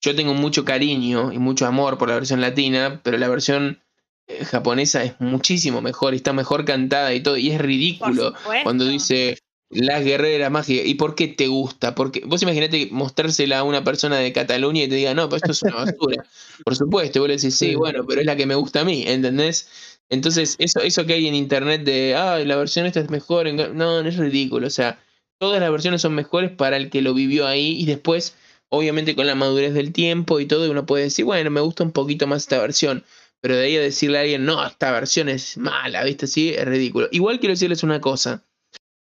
yo 0.00 0.16
tengo 0.16 0.34
mucho 0.34 0.64
cariño 0.64 1.32
y 1.32 1.38
mucho 1.38 1.64
amor 1.64 1.96
por 1.96 2.08
la 2.08 2.16
versión 2.16 2.40
latina, 2.40 3.00
pero 3.04 3.18
la 3.18 3.28
versión 3.28 3.84
eh, 4.26 4.44
japonesa 4.44 5.04
es 5.04 5.20
muchísimo 5.20 5.80
mejor, 5.80 6.12
y 6.14 6.16
está 6.16 6.32
mejor 6.32 6.64
cantada 6.64 7.14
y 7.14 7.22
todo, 7.22 7.36
y 7.36 7.52
es 7.52 7.60
ridículo 7.60 8.34
cuando 8.64 8.84
dice 8.84 9.38
las 9.72 10.04
guerreras 10.04 10.50
mágicas, 10.50 10.86
¿y 10.86 10.94
por 10.94 11.14
qué 11.14 11.28
te 11.28 11.46
gusta? 11.48 11.94
Porque 11.94 12.22
vos 12.26 12.42
imaginate 12.42 12.88
mostrársela 12.90 13.60
a 13.60 13.64
una 13.64 13.82
persona 13.84 14.18
de 14.18 14.32
Cataluña 14.32 14.84
y 14.84 14.88
te 14.88 14.96
diga, 14.96 15.14
no, 15.14 15.28
pero 15.28 15.38
esto 15.38 15.52
es 15.52 15.62
una 15.62 15.76
basura. 15.76 16.24
Por 16.64 16.76
supuesto, 16.76 17.18
y 17.18 17.20
vos 17.20 17.28
le 17.28 17.36
decís, 17.36 17.54
sí, 17.56 17.74
bueno, 17.74 18.04
pero 18.06 18.20
es 18.20 18.26
la 18.26 18.36
que 18.36 18.46
me 18.46 18.54
gusta 18.54 18.80
a 18.82 18.84
mí, 18.84 19.04
¿entendés? 19.06 19.68
Entonces, 20.10 20.56
eso, 20.58 20.80
eso 20.80 21.06
que 21.06 21.14
hay 21.14 21.26
en 21.26 21.34
internet 21.34 21.82
de, 21.84 22.14
ah, 22.14 22.38
la 22.38 22.56
versión 22.56 22.86
esta 22.86 23.00
es 23.00 23.10
mejor, 23.10 23.46
en 23.48 23.56
ca-". 23.56 23.68
no, 23.68 24.02
no 24.02 24.08
es 24.08 24.16
ridículo, 24.16 24.66
o 24.66 24.70
sea, 24.70 25.00
todas 25.40 25.60
las 25.60 25.70
versiones 25.72 26.02
son 26.02 26.14
mejores 26.14 26.50
para 26.50 26.76
el 26.76 26.90
que 26.90 27.02
lo 27.02 27.14
vivió 27.14 27.46
ahí 27.46 27.76
y 27.80 27.86
después, 27.86 28.36
obviamente 28.68 29.16
con 29.16 29.26
la 29.26 29.34
madurez 29.34 29.72
del 29.74 29.92
tiempo 29.92 30.38
y 30.38 30.46
todo, 30.46 30.70
uno 30.70 30.86
puede 30.86 31.04
decir, 31.04 31.24
bueno, 31.24 31.50
me 31.50 31.60
gusta 31.62 31.82
un 31.82 31.92
poquito 31.92 32.26
más 32.26 32.42
esta 32.42 32.60
versión, 32.60 33.04
pero 33.40 33.56
de 33.56 33.64
ahí 33.64 33.76
a 33.76 33.80
decirle 33.80 34.18
a 34.18 34.20
alguien, 34.20 34.44
no, 34.44 34.64
esta 34.64 34.92
versión 34.92 35.28
es 35.28 35.56
mala, 35.56 36.04
¿viste? 36.04 36.26
Sí, 36.26 36.50
es 36.50 36.64
ridículo. 36.66 37.08
Igual 37.10 37.40
quiero 37.40 37.54
decirles 37.54 37.82
una 37.82 38.00
cosa. 38.00 38.44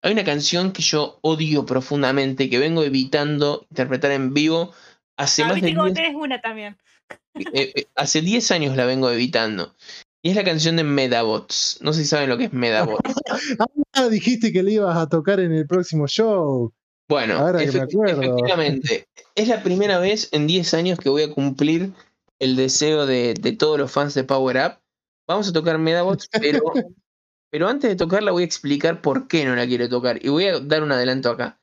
Hay 0.02 0.14
una 0.14 0.24
canción 0.24 0.72
que 0.72 0.82
yo 0.82 1.20
odio 1.22 1.66
profundamente, 1.66 2.50
que 2.50 2.60
vengo 2.60 2.84
evitando 2.84 3.66
interpretar 3.70 4.12
en 4.12 4.34
vivo 4.34 4.72
hace 5.18 5.44
Ah, 5.44 5.48
más 5.50 5.62
de 5.62 5.68
10 5.68 5.94
tenés 5.94 6.16
una 6.16 6.40
también. 6.40 6.78
eh, 7.36 7.72
eh, 7.76 7.86
hace 7.96 8.22
10 8.22 8.52
años 8.52 8.76
la 8.78 8.86
vengo 8.86 9.12
evitando. 9.12 9.76
Y 10.22 10.30
es 10.32 10.36
la 10.36 10.44
canción 10.44 10.76
de 10.76 10.84
Medabots. 10.84 11.80
No 11.82 11.94
sé 11.94 12.02
si 12.02 12.08
saben 12.08 12.30
lo 12.30 12.38
que 12.38 12.46
es 12.46 12.54
Medabots. 12.54 13.02
Ah, 13.94 14.08
dijiste 14.08 14.54
que 14.54 14.64
le 14.64 14.74
ibas 14.74 14.96
a 14.96 15.10
tocar 15.10 15.40
en 15.40 15.52
el 15.52 15.66
próximo 15.68 16.08
show. 16.08 16.72
Bueno, 17.10 17.38
Ahora 17.40 17.60
que 17.60 17.66
me 17.66 17.80
efectivamente, 17.80 19.08
es 19.36 19.48
la 19.48 19.64
primera 19.64 19.98
vez 20.00 20.30
en 20.32 20.46
10 20.48 20.74
años 20.76 21.00
que 21.00 21.10
voy 21.10 21.24
a 21.24 21.32
cumplir 21.34 21.92
el 22.38 22.56
deseo 22.56 23.06
de, 23.08 23.34
de 23.34 23.52
todos 23.54 23.78
los 23.80 23.92
fans 23.92 24.14
de 24.14 24.24
Power 24.24 24.58
Up. 24.58 24.80
Vamos 25.28 25.50
a 25.50 25.54
tocar 25.54 25.80
Medabots, 25.80 26.30
pero, 26.40 26.62
pero 27.50 27.68
antes 27.68 27.90
de 27.90 27.96
tocarla 27.96 28.32
voy 28.32 28.44
a 28.44 28.46
explicar 28.46 29.02
por 29.02 29.28
qué 29.28 29.46
no 29.46 29.56
la 29.56 29.68
quiero 29.68 29.90
tocar. 29.90 30.24
Y 30.24 30.30
voy 30.30 30.46
a 30.46 30.60
dar 30.60 30.84
un 30.84 30.92
adelanto 30.92 31.30
acá. 31.30 31.60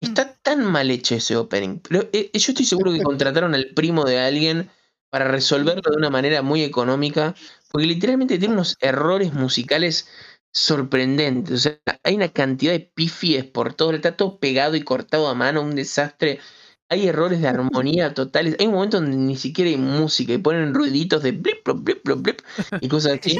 Está 0.00 0.34
tan 0.42 0.64
mal 0.64 0.90
hecho 0.90 1.14
ese 1.14 1.36
opening. 1.36 1.78
Pero 1.78 2.08
eh, 2.12 2.30
yo 2.32 2.52
estoy 2.52 2.66
seguro 2.66 2.92
que 2.92 3.02
contrataron 3.02 3.54
al 3.54 3.68
primo 3.74 4.04
de 4.04 4.18
alguien 4.18 4.70
para 5.10 5.28
resolverlo 5.28 5.82
de 5.90 5.96
una 5.96 6.10
manera 6.10 6.42
muy 6.42 6.62
económica, 6.62 7.34
porque 7.70 7.86
literalmente 7.86 8.38
tiene 8.38 8.54
unos 8.54 8.76
errores 8.80 9.32
musicales 9.34 10.08
sorprendentes. 10.52 11.54
O 11.54 11.58
sea, 11.58 11.78
hay 12.02 12.16
una 12.16 12.28
cantidad 12.28 12.72
de 12.72 12.80
pifies 12.80 13.44
por 13.44 13.74
todo, 13.74 13.92
está 13.92 14.16
todo 14.16 14.38
pegado 14.38 14.74
y 14.74 14.82
cortado 14.82 15.28
a 15.28 15.34
mano, 15.34 15.62
un 15.62 15.74
desastre. 15.76 16.40
Hay 16.92 17.08
errores 17.08 17.40
de 17.40 17.48
armonía 17.48 18.12
totales. 18.12 18.54
Hay 18.58 18.66
un 18.66 18.74
momento 18.74 19.00
donde 19.00 19.16
ni 19.16 19.34
siquiera 19.34 19.70
hay 19.70 19.78
música 19.78 20.34
y 20.34 20.36
ponen 20.36 20.74
ruiditos 20.74 21.22
de 21.22 21.32
blip, 21.32 21.64
blop, 21.64 21.82
blip, 21.82 22.04
blop, 22.04 22.20
blip 22.20 22.40
y 22.82 22.88
cosas 22.88 23.18
así. 23.18 23.38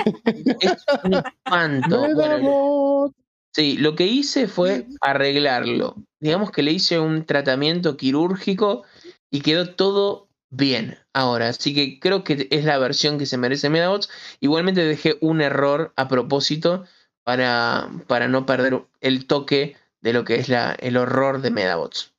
Es 0.61 0.83
un 1.05 1.13
espanto. 1.13 2.15
Bueno. 2.15 3.13
Sí, 3.55 3.77
lo 3.77 3.95
que 3.95 4.07
hice 4.07 4.49
fue 4.49 4.87
arreglarlo. 5.03 5.97
Digamos 6.19 6.51
que 6.51 6.63
le 6.63 6.73
hice 6.73 6.99
un 6.99 7.27
tratamiento 7.27 7.99
quirúrgico 7.99 8.85
y 9.31 9.43
quedó 9.43 9.75
todo 9.75 10.31
bien 10.49 10.97
ahora. 11.13 11.49
Así 11.51 11.75
que 11.75 12.01
creo 12.01 12.25
que 12.25 12.49
es 12.51 12.65
la 12.65 12.79
versión 12.79 13.19
que 13.19 13.27
se 13.27 13.37
merece 13.37 13.69
Medabots. 13.69 14.09
Igualmente 14.41 14.83
dejé 14.83 15.19
un 15.21 15.43
error 15.43 15.93
a 15.97 16.09
propósito 16.09 16.85
para, 17.23 17.91
para 18.07 18.29
no 18.29 18.47
perder 18.47 18.87
el 19.03 19.27
toque 19.27 19.77
de 20.01 20.15
lo 20.15 20.25
que 20.25 20.37
es 20.37 20.49
la, 20.49 20.73
el 20.73 20.97
horror 20.97 21.43
de 21.43 21.51
Medabots. 21.51 22.12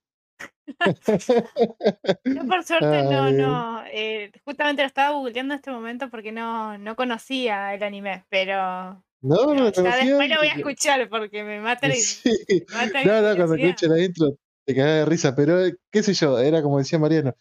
Yo 2.26 2.48
por 2.48 2.64
suerte 2.66 3.04
no, 3.04 3.32
no. 3.32 3.84
eh, 3.92 4.32
justamente 4.46 4.82
lo 4.82 4.88
estaba 4.88 5.16
googleando 5.18 5.54
en 5.54 5.60
este 5.60 5.72
momento 5.72 6.10
porque 6.10 6.32
no, 6.32 6.78
no 6.78 6.96
conocía 6.96 7.74
el 7.74 7.84
anime, 7.84 8.26
pero 8.30 9.04
No, 9.22 9.54
no, 9.54 9.72
ya 9.72 9.98
después 9.98 10.30
lo 10.30 10.38
voy 10.38 10.48
a 10.48 10.54
escuchar 10.56 11.10
porque 11.10 11.44
me 11.44 11.60
mata 11.60 11.88
la, 11.90 11.96
Sí. 11.96 12.22
me 12.50 12.76
mata 12.76 13.04
la 13.04 13.22
No, 13.22 13.30
no, 13.30 13.36
cuando 13.38 13.56
escuché 13.56 13.88
la 13.88 14.00
intro 14.00 14.32
te 14.66 14.76
cagás 14.76 15.00
de 15.00 15.06
risa, 15.06 15.36
pero 15.36 15.66
eh, 15.66 15.76
qué 15.92 16.04
sé 16.04 16.14
yo, 16.14 16.40
era 16.40 16.62
como 16.62 16.78
decía 16.78 16.98
Mariano, 16.98 17.34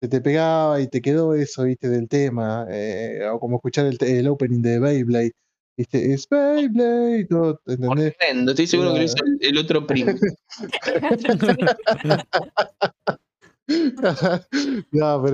se 0.00 0.08
te 0.08 0.20
pegaba 0.20 0.80
y 0.80 0.86
te 0.86 1.02
quedó 1.02 1.34
eso, 1.34 1.64
viste, 1.64 1.88
del 1.88 2.08
tema, 2.08 2.66
eh, 2.70 3.26
o 3.32 3.40
como 3.40 3.56
escuchar 3.56 3.86
el, 3.86 3.98
el 4.00 4.28
opening 4.28 4.62
de 4.62 4.78
Beyblade, 4.78 5.32
¿Viste? 5.78 6.12
Es 6.12 6.28
Beyblade, 6.28 7.24
todo, 7.26 7.62
¿entendés? 7.64 8.16
Horrendo, 8.20 8.50
estoy 8.50 8.66
seguro 8.66 8.94
que 8.94 8.98
lo 8.98 9.04
hizo 9.04 9.16
el, 9.24 9.38
el 9.40 9.58
otro 9.58 9.86
primo. 9.86 10.10
no, 14.90 15.24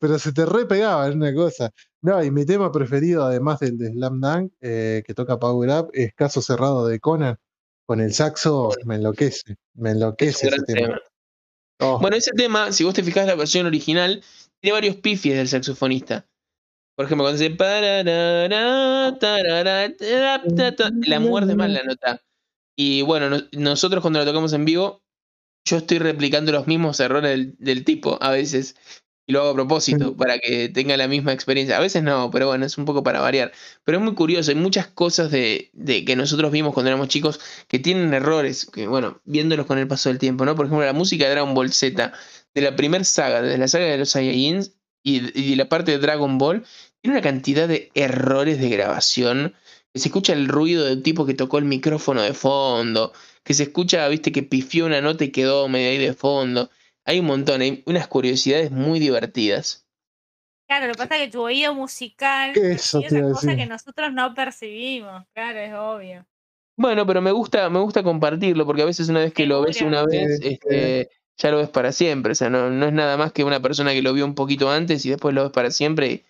pero, 0.00 0.18
se 0.18 0.32
te 0.32 0.46
re 0.46 0.64
pegaba, 0.64 1.06
era 1.06 1.14
una 1.14 1.34
cosa. 1.34 1.70
No, 2.00 2.24
y 2.24 2.30
mi 2.30 2.46
tema 2.46 2.72
preferido, 2.72 3.24
además 3.24 3.60
del 3.60 3.76
de 3.76 3.92
Slam 3.92 4.22
Dunk, 4.22 4.54
eh, 4.62 5.02
que 5.04 5.12
toca 5.12 5.38
Power 5.38 5.68
Up, 5.68 5.90
es 5.92 6.14
Caso 6.14 6.40
Cerrado 6.40 6.86
de 6.86 6.98
Conan. 6.98 7.36
Con 7.84 8.00
el 8.00 8.14
saxo 8.14 8.70
me 8.86 8.94
enloquece, 8.94 9.56
me 9.74 9.90
enloquece 9.90 10.48
ese 10.48 10.62
tema. 10.62 10.98
Oh, 11.80 11.98
Bueno, 11.98 12.16
ese 12.16 12.30
tema, 12.30 12.72
si 12.72 12.84
vos 12.84 12.94
te 12.94 13.02
fijás 13.02 13.26
la 13.26 13.34
versión 13.34 13.66
original, 13.66 14.24
tiene 14.60 14.72
varios 14.72 14.96
pifies 14.96 15.36
del 15.36 15.48
saxofonista. 15.48 16.26
Por 17.00 17.06
ejemplo, 17.06 17.24
cuando 17.24 17.38
dice 17.38 17.56
la 21.08 21.18
muerde 21.20 21.54
mal 21.56 21.72
la 21.72 21.82
nota. 21.84 22.22
Y 22.76 23.02
bueno, 23.02 23.30
no- 23.30 23.42
nosotros 23.52 24.02
cuando 24.02 24.18
la 24.18 24.26
tocamos 24.26 24.52
en 24.52 24.66
vivo, 24.66 25.02
yo 25.64 25.78
estoy 25.78 25.98
replicando 25.98 26.52
los 26.52 26.66
mismos 26.66 27.00
errores 27.00 27.30
del, 27.30 27.56
del 27.58 27.84
tipo 27.84 28.18
a 28.22 28.30
veces. 28.32 28.76
Y 29.26 29.32
lo 29.32 29.40
hago 29.42 29.50
a 29.50 29.54
propósito, 29.54 30.16
para 30.16 30.38
que 30.40 30.68
tenga 30.70 30.96
la 30.96 31.08
misma 31.08 31.32
experiencia. 31.32 31.76
A 31.76 31.80
veces 31.80 32.02
no, 32.02 32.30
pero 32.30 32.48
bueno, 32.48 32.66
es 32.66 32.78
un 32.78 32.84
poco 32.86 33.02
para 33.04 33.20
variar. 33.20 33.52
Pero 33.84 33.98
es 33.98 34.04
muy 34.04 34.14
curioso, 34.14 34.50
hay 34.50 34.56
muchas 34.56 34.88
cosas 34.88 35.30
de, 35.30 35.70
de 35.74 36.04
que 36.04 36.16
nosotros 36.16 36.52
vimos 36.52 36.74
cuando 36.74 36.90
éramos 36.90 37.08
chicos 37.08 37.40
que 37.68 37.78
tienen 37.78 38.14
errores, 38.14 38.66
que 38.66 38.88
bueno, 38.88 39.20
viéndolos 39.24 39.66
con 39.66 39.78
el 39.78 39.88
paso 39.88 40.10
del 40.10 40.18
tiempo, 40.18 40.44
¿no? 40.44 40.56
Por 40.56 40.66
ejemplo, 40.66 40.86
la 40.86 40.92
música 40.94 41.24
de 41.26 41.32
Dragon 41.32 41.54
Ball 41.54 41.72
Z, 41.72 42.12
de 42.54 42.60
la 42.62 42.76
primera 42.76 43.04
saga, 43.04 43.42
de 43.42 43.58
la 43.58 43.68
saga 43.68 43.86
de 43.86 43.98
los 43.98 44.10
Saiyajins 44.10 44.72
y, 45.02 45.38
y 45.40 45.54
la 45.56 45.68
parte 45.68 45.92
de 45.92 45.98
Dragon 45.98 46.38
Ball, 46.38 46.64
tiene 47.02 47.16
una 47.18 47.22
cantidad 47.22 47.68
de 47.68 47.90
errores 47.94 48.60
de 48.60 48.68
grabación. 48.68 49.54
Que 49.92 49.98
se 49.98 50.08
escucha 50.08 50.32
el 50.32 50.46
ruido 50.46 50.84
del 50.84 51.02
tipo 51.02 51.26
que 51.26 51.34
tocó 51.34 51.58
el 51.58 51.64
micrófono 51.64 52.22
de 52.22 52.32
fondo, 52.32 53.12
que 53.42 53.54
se 53.54 53.64
escucha, 53.64 54.06
viste, 54.06 54.30
que 54.30 54.44
pifió 54.44 54.86
una 54.86 55.00
nota 55.00 55.24
y 55.24 55.32
quedó 55.32 55.68
medio 55.68 55.90
ahí 55.90 55.98
de 55.98 56.14
fondo. 56.14 56.70
Hay 57.04 57.18
un 57.18 57.26
montón, 57.26 57.60
hay 57.60 57.82
unas 57.86 58.06
curiosidades 58.06 58.70
muy 58.70 59.00
divertidas. 59.00 59.88
Claro, 60.68 60.86
lo 60.86 60.92
que 60.92 60.98
pasa 60.98 61.16
es 61.16 61.22
que 61.22 61.32
tu 61.32 61.42
oído 61.42 61.74
musical 61.74 62.52
Eso 62.54 63.00
percibe 63.00 63.08
te 63.08 63.16
iba 63.16 63.26
a 63.26 63.30
esas 63.30 63.32
cosas 63.32 63.42
decir. 63.42 63.56
que 63.56 63.66
nosotros 63.66 64.12
no 64.12 64.32
percibimos. 64.34 65.24
Claro, 65.34 65.58
es 65.58 65.74
obvio. 65.74 66.26
Bueno, 66.76 67.04
pero 67.06 67.20
me 67.20 67.32
gusta, 67.32 67.68
me 67.68 67.80
gusta 67.80 68.04
compartirlo, 68.04 68.64
porque 68.64 68.82
a 68.82 68.86
veces 68.86 69.08
una 69.08 69.20
vez 69.20 69.34
que 69.34 69.46
lo 69.46 69.60
ves 69.62 69.82
una 69.82 70.04
vez, 70.06 70.38
este, 70.40 71.10
ya 71.36 71.50
lo 71.50 71.58
ves 71.58 71.68
para 71.68 71.90
siempre. 71.90 72.32
O 72.32 72.34
sea, 72.36 72.48
no, 72.48 72.70
no 72.70 72.86
es 72.86 72.92
nada 72.92 73.16
más 73.16 73.32
que 73.32 73.42
una 73.42 73.60
persona 73.60 73.92
que 73.92 74.02
lo 74.02 74.12
vio 74.12 74.24
un 74.24 74.36
poquito 74.36 74.70
antes 74.70 75.04
y 75.04 75.10
después 75.10 75.34
lo 75.34 75.42
ves 75.42 75.52
para 75.52 75.72
siempre 75.72 76.24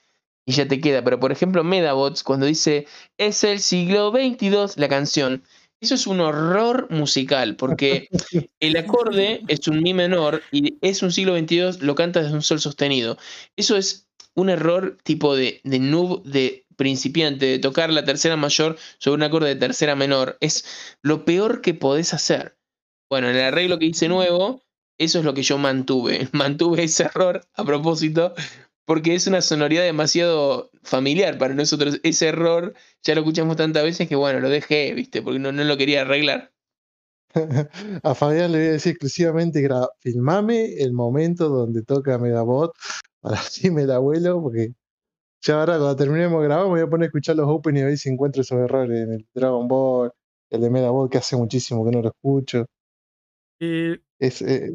y, 0.51 0.53
ya 0.53 0.69
te 0.69 0.81
queda. 0.81 1.03
Pero 1.03 1.21
por 1.21 1.33
ejemplo, 1.33 1.65
Medabots, 1.65 2.23
cuando 2.23 2.47
dice 2.47 2.87
es 3.19 3.45
el 3.45 3.61
siglo 3.61 4.11
XXII, 4.11 4.75
la 4.77 4.89
canción, 4.89 5.43
eso 5.81 5.95
es 5.95 6.07
un 6.07 6.21
horror 6.21 6.89
musical, 6.91 7.57
porque 7.57 8.09
el 8.61 8.77
acorde 8.77 9.43
es 9.49 9.67
un 9.69 9.83
mi 9.83 9.95
menor 9.95 10.43
y 10.53 10.77
es 10.83 11.03
un 11.03 11.13
siglo 11.13 11.39
XXII, 11.39 11.79
lo 11.81 11.95
canta 11.95 12.23
desde 12.23 12.35
un 12.35 12.43
sol 12.43 12.61
sostenido. 12.61 13.17
Eso 13.57 13.77
es 13.77 14.09
un 14.35 14.51
error 14.51 14.99
tipo 15.03 15.35
de, 15.35 15.61
de 15.65 15.79
noob, 15.79 16.23
de 16.25 16.67
principiante, 16.77 17.47
de 17.47 17.59
tocar 17.59 17.93
la 17.93 18.05
tercera 18.05 18.37
mayor 18.37 18.79
sobre 18.99 19.17
un 19.17 19.23
acorde 19.23 19.49
de 19.49 19.57
tercera 19.57 19.97
menor. 19.97 20.37
Es 20.41 20.65
lo 21.03 21.25
peor 21.25 21.61
que 21.61 21.75
podés 21.75 22.15
hacer. 22.15 22.57
Bueno, 23.11 23.29
en 23.29 23.37
el 23.37 23.43
arreglo 23.43 23.79
que 23.79 23.87
hice 23.87 24.09
nuevo, 24.09 24.63
eso 24.99 25.19
es 25.19 25.25
lo 25.25 25.35
que 25.35 25.43
yo 25.43 25.59
mantuve. 25.59 26.29
Mantuve 26.33 26.85
ese 26.85 27.05
error 27.05 27.41
a 27.55 27.65
propósito, 27.65 28.35
porque 28.91 29.15
es 29.15 29.29
una 29.29 29.41
sonoridad 29.41 29.85
demasiado 29.85 30.73
familiar 30.83 31.39
para 31.39 31.55
nosotros. 31.55 32.01
Ese 32.03 32.27
error 32.27 32.75
ya 33.05 33.15
lo 33.15 33.21
escuchamos 33.21 33.57
tantas 33.57 33.85
veces 33.85 34.09
que, 34.09 34.17
bueno, 34.17 34.41
lo 34.41 34.49
dejé, 34.49 34.93
¿viste? 34.95 35.23
Porque 35.23 35.39
no, 35.39 35.53
no 35.53 35.63
lo 35.63 35.77
quería 35.77 36.01
arreglar. 36.01 36.51
A 38.03 38.17
Fabián 38.17 38.51
le 38.51 38.59
voy 38.59 38.67
a 38.67 38.73
decir 38.73 38.91
exclusivamente, 38.91 39.65
filmame 40.01 40.75
el 40.83 40.93
momento 40.93 41.49
donde 41.49 41.85
toca 41.85 42.19
Medabot 42.19 42.73
para 43.21 43.37
así 43.37 43.71
me 43.71 43.87
la 43.87 43.95
abuelo, 43.95 44.43
porque 44.43 44.73
ya 45.41 45.61
ahora 45.61 45.79
cuando 45.79 45.95
terminemos 45.95 46.43
de 46.43 46.49
grabar 46.49 46.65
me 46.65 46.73
voy 46.73 46.81
a 46.81 46.91
poner 46.91 47.05
a 47.05 47.07
escuchar 47.07 47.37
los 47.37 47.47
open 47.49 47.77
y 47.77 47.83
a 47.83 47.87
ver 47.87 47.97
si 47.97 48.09
encuentro 48.09 48.43
esos 48.43 48.59
errores 48.59 49.03
en 49.03 49.13
el 49.13 49.29
Dragon 49.33 49.69
Ball, 49.69 50.11
el 50.51 50.63
de 50.63 50.69
Medabot 50.69 51.09
que 51.09 51.19
hace 51.19 51.37
muchísimo 51.37 51.85
que 51.85 51.93
no 51.93 52.03
lo 52.03 52.09
escucho. 52.09 52.67
Y 53.61 53.93
Es, 54.19 54.43
eh, 54.43 54.75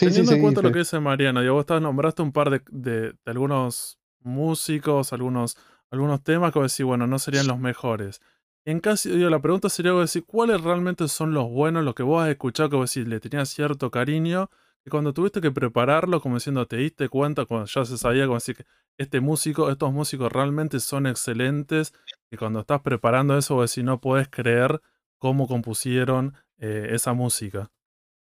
sí, 0.00 0.06
teniendo 0.06 0.32
en 0.32 0.40
cuenta 0.42 0.60
lo 0.62 0.68
que 0.72 0.78
dice 0.80 1.00
Mariana, 1.00 1.40
digo, 1.42 1.54
vos 1.54 1.62
estás- 1.62 1.82
nombraste 1.82 2.22
un 2.22 2.32
par 2.32 2.50
de, 2.50 2.62
de- 2.70 3.12
de 3.12 3.18
algunos 3.26 3.98
músicos, 4.20 5.12
algunos, 5.12 5.56
algunos 5.90 6.22
temas 6.22 6.52
que 6.52 6.58
vos 6.58 6.72
decís, 6.72 6.84
bueno, 6.86 7.06
no 7.06 7.18
serían 7.18 7.46
los 7.46 7.58
mejores. 7.58 8.20
En 8.66 8.80
casi, 8.80 9.10
digo, 9.10 9.30
la 9.30 9.40
pregunta 9.40 9.68
sería 9.68 9.92
vos 9.92 10.02
decir, 10.02 10.24
¿cuáles 10.26 10.60
realmente 10.60 11.08
son 11.08 11.32
los 11.32 11.48
buenos, 11.50 11.84
los 11.84 11.94
que 11.94 12.02
vos 12.02 12.22
has 12.22 12.28
escuchado 12.28 12.68
que 12.70 12.76
vos 12.76 12.92
decís, 12.92 13.08
le 13.08 13.18
tenías 13.20 13.48
cierto 13.48 13.90
cariño? 13.90 14.50
Y 14.84 14.90
cuando 14.90 15.12
tuviste 15.12 15.40
que 15.40 15.50
prepararlo, 15.50 16.20
como 16.20 16.36
diciendo, 16.36 16.66
te 16.66 16.76
diste 16.76 17.08
cuenta, 17.08 17.44
cuando 17.46 17.66
ya 17.66 17.84
se 17.84 17.96
sabía, 17.98 18.24
como 18.26 18.36
decir 18.36 18.56
que 18.56 18.64
este 18.98 19.20
músico, 19.20 19.70
estos 19.70 19.92
músicos 19.92 20.30
realmente 20.30 20.78
son 20.80 21.06
excelentes, 21.06 21.92
y 22.30 22.36
cuando 22.36 22.60
estás 22.60 22.80
preparando 22.82 23.36
eso, 23.36 23.54
vos 23.56 23.70
decís, 23.70 23.84
no 23.84 24.00
podés 24.00 24.28
creer 24.28 24.80
cómo 25.18 25.48
compusieron 25.48 26.34
eh, 26.58 26.88
esa 26.92 27.12
música. 27.14 27.70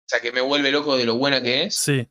O 0.08 0.10
sea, 0.10 0.22
que 0.22 0.32
me 0.32 0.40
vuelve 0.40 0.72
loco 0.72 0.96
de 0.96 1.06
lo 1.06 1.16
buena 1.16 1.42
que 1.42 1.64
es. 1.64 1.76
Sí, 1.76 2.08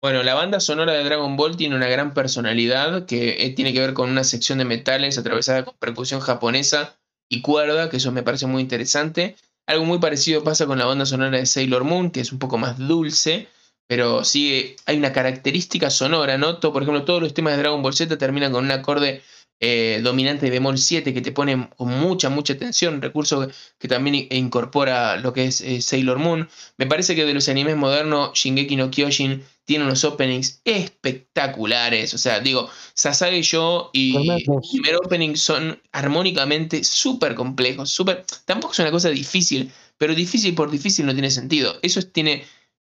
Bueno, 0.00 0.22
la 0.22 0.34
banda 0.34 0.60
sonora 0.60 0.92
de 0.92 1.02
Dragon 1.02 1.36
Ball 1.36 1.56
tiene 1.56 1.74
una 1.74 1.88
gran 1.88 2.14
personalidad 2.14 3.04
que 3.04 3.44
eh, 3.44 3.50
tiene 3.50 3.72
que 3.72 3.80
ver 3.80 3.94
con 3.94 4.10
una 4.10 4.22
sección 4.22 4.58
de 4.58 4.64
metales 4.64 5.18
atravesada 5.18 5.64
con 5.64 5.74
percusión 5.78 6.20
japonesa 6.20 7.00
y 7.28 7.42
cuerda, 7.42 7.90
que 7.90 7.96
eso 7.96 8.12
me 8.12 8.22
parece 8.22 8.46
muy 8.46 8.62
interesante. 8.62 9.36
Algo 9.66 9.84
muy 9.84 9.98
parecido 9.98 10.44
pasa 10.44 10.66
con 10.66 10.78
la 10.78 10.86
banda 10.86 11.04
sonora 11.04 11.36
de 11.36 11.46
Sailor 11.46 11.82
Moon, 11.82 12.12
que 12.12 12.20
es 12.20 12.30
un 12.30 12.38
poco 12.38 12.58
más 12.58 12.78
dulce, 12.78 13.48
pero 13.88 14.24
sí 14.24 14.76
hay 14.86 14.96
una 14.96 15.12
característica 15.12 15.90
sonora, 15.90 16.38
¿no? 16.38 16.60
Por 16.60 16.82
ejemplo, 16.82 17.04
todos 17.04 17.20
los 17.20 17.34
temas 17.34 17.54
de 17.54 17.62
Dragon 17.62 17.82
Ball 17.82 17.94
Z 17.94 18.16
terminan 18.18 18.52
con 18.52 18.64
un 18.64 18.70
acorde 18.70 19.22
eh, 19.60 20.00
dominante 20.02 20.46
de 20.46 20.50
bemol 20.52 20.78
7 20.78 21.12
que 21.14 21.20
te 21.20 21.32
pone 21.32 21.68
con 21.76 21.88
mucha, 21.88 22.30
mucha 22.30 22.56
tensión, 22.56 23.02
recurso 23.02 23.48
que, 23.78 23.88
también 23.88 24.26
incorpora 24.30 25.16
lo 25.16 25.32
que 25.32 25.44
es 25.46 25.60
eh, 25.60 25.80
Sailor 25.82 26.18
Moon. 26.18 26.48
Me 26.78 26.86
parece 26.86 27.14
que 27.14 27.26
de 27.26 27.34
los 27.34 27.48
animes 27.48 27.76
modernos, 27.76 28.32
Shingeki 28.34 28.76
no 28.76 28.90
Kyojin 28.90 29.44
tiene 29.64 29.84
unos 29.84 30.02
openings 30.04 30.60
espectaculares. 30.64 32.14
O 32.14 32.18
sea, 32.18 32.40
digo, 32.40 32.68
Sasage 32.94 33.42
Yo 33.42 33.90
y 33.92 34.14
el 34.30 34.44
primer 34.70 34.96
opening 34.96 35.36
son 35.36 35.80
armónicamente 35.92 36.82
súper 36.84 37.34
complejos. 37.34 37.90
Súper, 37.90 38.24
tampoco 38.46 38.72
es 38.72 38.78
una 38.80 38.90
cosa 38.90 39.10
difícil, 39.10 39.70
pero 39.98 40.14
difícil 40.14 40.54
por 40.54 40.70
difícil 40.70 41.06
no 41.06 41.12
tiene 41.12 41.30
sentido. 41.30 41.78
Eso 41.82 42.00
es- 42.00 42.12
tiene, 42.12 42.44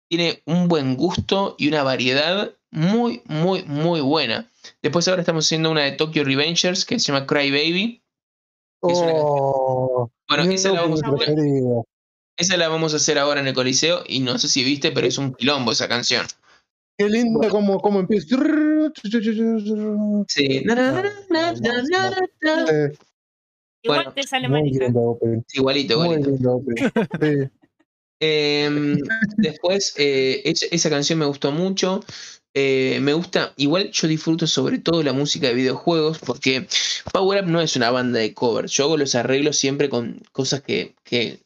tiene 0.08 0.42
un 0.46 0.68
buen 0.68 0.96
gusto 0.96 1.54
y 1.58 1.68
una 1.68 1.82
variedad 1.82 2.54
muy, 2.70 3.22
muy, 3.26 3.62
muy 3.64 4.00
buena. 4.00 4.50
Después 4.82 5.06
ahora 5.08 5.22
estamos 5.22 5.46
haciendo 5.46 5.70
una 5.70 5.82
de 5.84 5.92
Tokyo 5.92 6.24
Revengers 6.24 6.84
que 6.84 6.98
se 6.98 7.12
llama 7.12 7.26
Cry 7.26 7.50
Baby. 7.50 8.02
Una- 8.82 9.12
Oh, 9.12 10.10
Bueno, 10.28 10.44
esa 10.50 10.72
la, 10.72 10.82
vamos 10.82 11.02
a 11.02 11.08
hacer, 11.08 11.18
preferida. 11.34 11.82
esa 12.36 12.56
la 12.56 12.68
vamos 12.68 12.94
a 12.94 12.96
hacer 12.96 13.18
ahora 13.18 13.40
en 13.40 13.48
el 13.48 13.54
Coliseo 13.54 14.04
y 14.06 14.20
no 14.20 14.38
sé 14.38 14.48
si 14.48 14.64
viste, 14.64 14.92
pero 14.92 15.06
es 15.06 15.18
un 15.18 15.34
quilombo 15.34 15.72
esa 15.72 15.88
canción. 15.88 16.26
Qué 16.96 17.08
lindo 17.08 17.40
como, 17.48 17.80
como 17.80 18.00
empieza. 18.00 18.36
Sí. 20.28 20.62
Igual 23.82 24.04
Bueno, 24.04 24.12
te 24.12 24.22
sale. 24.24 24.46
Igualito, 25.54 25.98
Muy 26.00 26.18
igualito. 26.18 26.62
Em, 28.22 28.98
después, 29.38 29.94
eh, 29.96 30.42
esa, 30.44 30.66
esa 30.70 30.90
canción 30.90 31.18
me 31.18 31.24
gustó 31.24 31.52
mucho. 31.52 32.04
Eh, 32.53 32.98
me 33.01 33.12
gusta, 33.12 33.53
igual 33.57 33.90
yo 33.92 34.09
disfruto 34.09 34.46
sobre 34.48 34.78
todo 34.78 35.03
la 35.05 35.12
música 35.12 35.46
de 35.46 35.55
videojuegos 35.55 36.18
porque 36.18 36.66
Power 37.12 37.44
Up 37.44 37.48
no 37.48 37.61
es 37.61 37.76
una 37.76 37.90
banda 37.90 38.18
de 38.18 38.34
covers. 38.34 38.72
Yo 38.72 38.84
hago 38.84 38.96
los 38.96 39.14
arreglos 39.14 39.57
siempre 39.57 39.88
con 39.88 40.22
cosas 40.32 40.61
que, 40.62 40.94
que, 41.05 41.40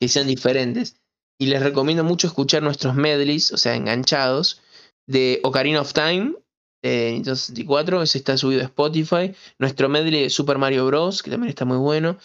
que 0.00 0.08
sean 0.08 0.26
diferentes. 0.26 0.96
Y 1.40 1.46
les 1.46 1.62
recomiendo 1.62 2.02
mucho 2.02 2.26
escuchar 2.26 2.64
nuestros 2.64 2.96
medleys, 2.96 3.52
o 3.52 3.56
sea, 3.56 3.76
enganchados, 3.76 4.60
de 5.06 5.40
Ocarina 5.44 5.80
of 5.80 5.92
Time, 5.92 6.34
de 6.82 7.12
Nintendo 7.12 7.36
64. 7.36 8.02
Ese 8.02 8.18
está 8.18 8.36
subido 8.36 8.60
a 8.62 8.64
Spotify. 8.64 9.32
Nuestro 9.58 9.88
medley 9.88 10.22
de 10.22 10.30
Super 10.30 10.58
Mario 10.58 10.86
Bros., 10.86 11.22
que 11.22 11.30
también 11.30 11.48
está 11.50 11.64
muy 11.64 11.78
bueno. 11.78 12.16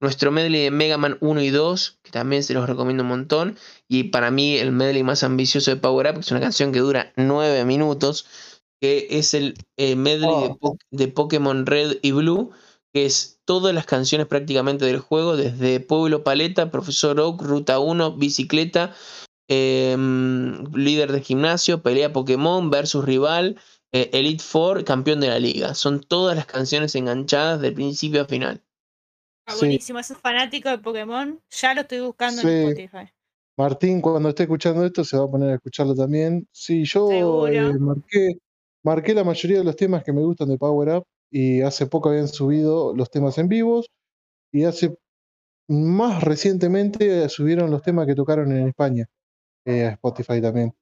Nuestro 0.00 0.32
medley 0.32 0.62
de 0.64 0.70
Mega 0.70 0.98
Man 0.98 1.16
1 1.20 1.40
y 1.42 1.50
2, 1.50 1.98
que 2.02 2.10
también 2.10 2.42
se 2.42 2.54
los 2.54 2.68
recomiendo 2.68 3.02
un 3.04 3.08
montón. 3.08 3.56
Y 3.88 4.04
para 4.04 4.30
mí 4.30 4.56
el 4.56 4.72
medley 4.72 5.02
más 5.02 5.22
ambicioso 5.22 5.70
de 5.70 5.76
Power 5.76 6.08
Up, 6.08 6.14
que 6.14 6.20
es 6.20 6.30
una 6.30 6.40
canción 6.40 6.72
que 6.72 6.80
dura 6.80 7.12
9 7.16 7.64
minutos, 7.64 8.26
que 8.80 9.06
es 9.10 9.32
el 9.34 9.54
eh, 9.76 9.94
medley 9.96 10.28
de, 10.28 10.34
Oh. 10.50 10.56
Po- 10.58 10.76
de 10.90 11.06
Pokémon 11.08 11.64
Red 11.66 11.98
y 12.02 12.10
Blue, 12.10 12.50
que 12.92 13.06
es 13.06 13.38
todas 13.44 13.72
las 13.74 13.86
canciones 13.86 14.26
prácticamente 14.26 14.84
del 14.84 14.98
juego, 14.98 15.36
desde 15.36 15.78
Pueblo 15.80 16.24
Paleta, 16.24 16.70
Profesor 16.72 17.18
Oak, 17.20 17.40
Ruta 17.42 17.78
1, 17.78 18.16
Bicicleta, 18.16 18.92
em, 19.48 20.64
líder 20.74 21.12
de 21.12 21.20
gimnasio, 21.20 21.82
pelea 21.82 22.12
Pokémon 22.12 22.70
versus 22.70 23.04
rival, 23.04 23.56
eh, 23.92 24.10
Elite 24.12 24.42
Four, 24.42 24.84
campeón 24.84 25.20
de 25.20 25.28
la 25.28 25.38
liga. 25.38 25.74
Son 25.74 26.00
todas 26.00 26.34
las 26.34 26.46
canciones 26.46 26.94
enganchadas 26.94 27.60
de 27.60 27.72
principio 27.72 28.22
a 28.22 28.24
final. 28.24 28.62
Ah, 29.46 29.54
buenísimo, 29.58 29.98
es 29.98 30.16
fanático 30.16 30.68
de 30.70 30.78
Pokémon. 30.78 31.40
Ya 31.50 31.74
lo 31.74 31.82
estoy 31.82 32.00
buscando 32.00 32.42
en 32.42 32.48
Spotify. 32.48 33.12
Martín, 33.56 34.00
cuando 34.00 34.30
esté 34.30 34.44
escuchando 34.44 34.84
esto, 34.84 35.04
se 35.04 35.16
va 35.16 35.24
a 35.24 35.30
poner 35.30 35.50
a 35.50 35.54
escucharlo 35.54 35.94
también. 35.94 36.48
Sí, 36.52 36.84
yo 36.84 37.46
eh, 37.46 37.78
marqué, 37.78 38.38
marqué 38.82 39.14
la 39.14 39.24
mayoría 39.24 39.58
de 39.58 39.64
los 39.64 39.76
temas 39.76 40.02
que 40.04 40.12
me 40.12 40.22
gustan 40.22 40.48
de 40.48 40.58
Power 40.58 40.96
Up 40.96 41.04
y 41.30 41.60
hace 41.60 41.86
poco 41.86 42.08
habían 42.08 42.28
subido 42.28 42.94
los 42.94 43.10
temas 43.10 43.36
en 43.38 43.48
vivos 43.48 43.90
y 44.52 44.64
hace 44.64 44.96
más 45.68 46.22
recientemente 46.22 47.28
subieron 47.28 47.70
los 47.70 47.82
temas 47.82 48.06
que 48.06 48.14
tocaron 48.14 48.52
en 48.52 48.68
España 48.68 49.06
eh, 49.64 49.84
a 49.84 49.90
Spotify 49.90 50.40
también. 50.40 50.72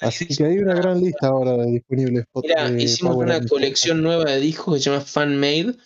Así 0.00 0.26
que 0.26 0.44
hay 0.44 0.58
una 0.58 0.74
gran 0.74 1.00
lista 1.00 1.28
ahora 1.28 1.56
de 1.56 1.70
disponibles. 1.72 2.24
Mira, 2.42 2.70
hicimos 2.80 3.16
una 3.16 3.40
colección 3.46 4.02
nueva 4.02 4.30
de 4.30 4.40
discos 4.40 4.74
que 4.74 4.80
se 4.80 4.90
llama 4.90 5.02
Fan 5.02 5.36
Made 5.38 5.76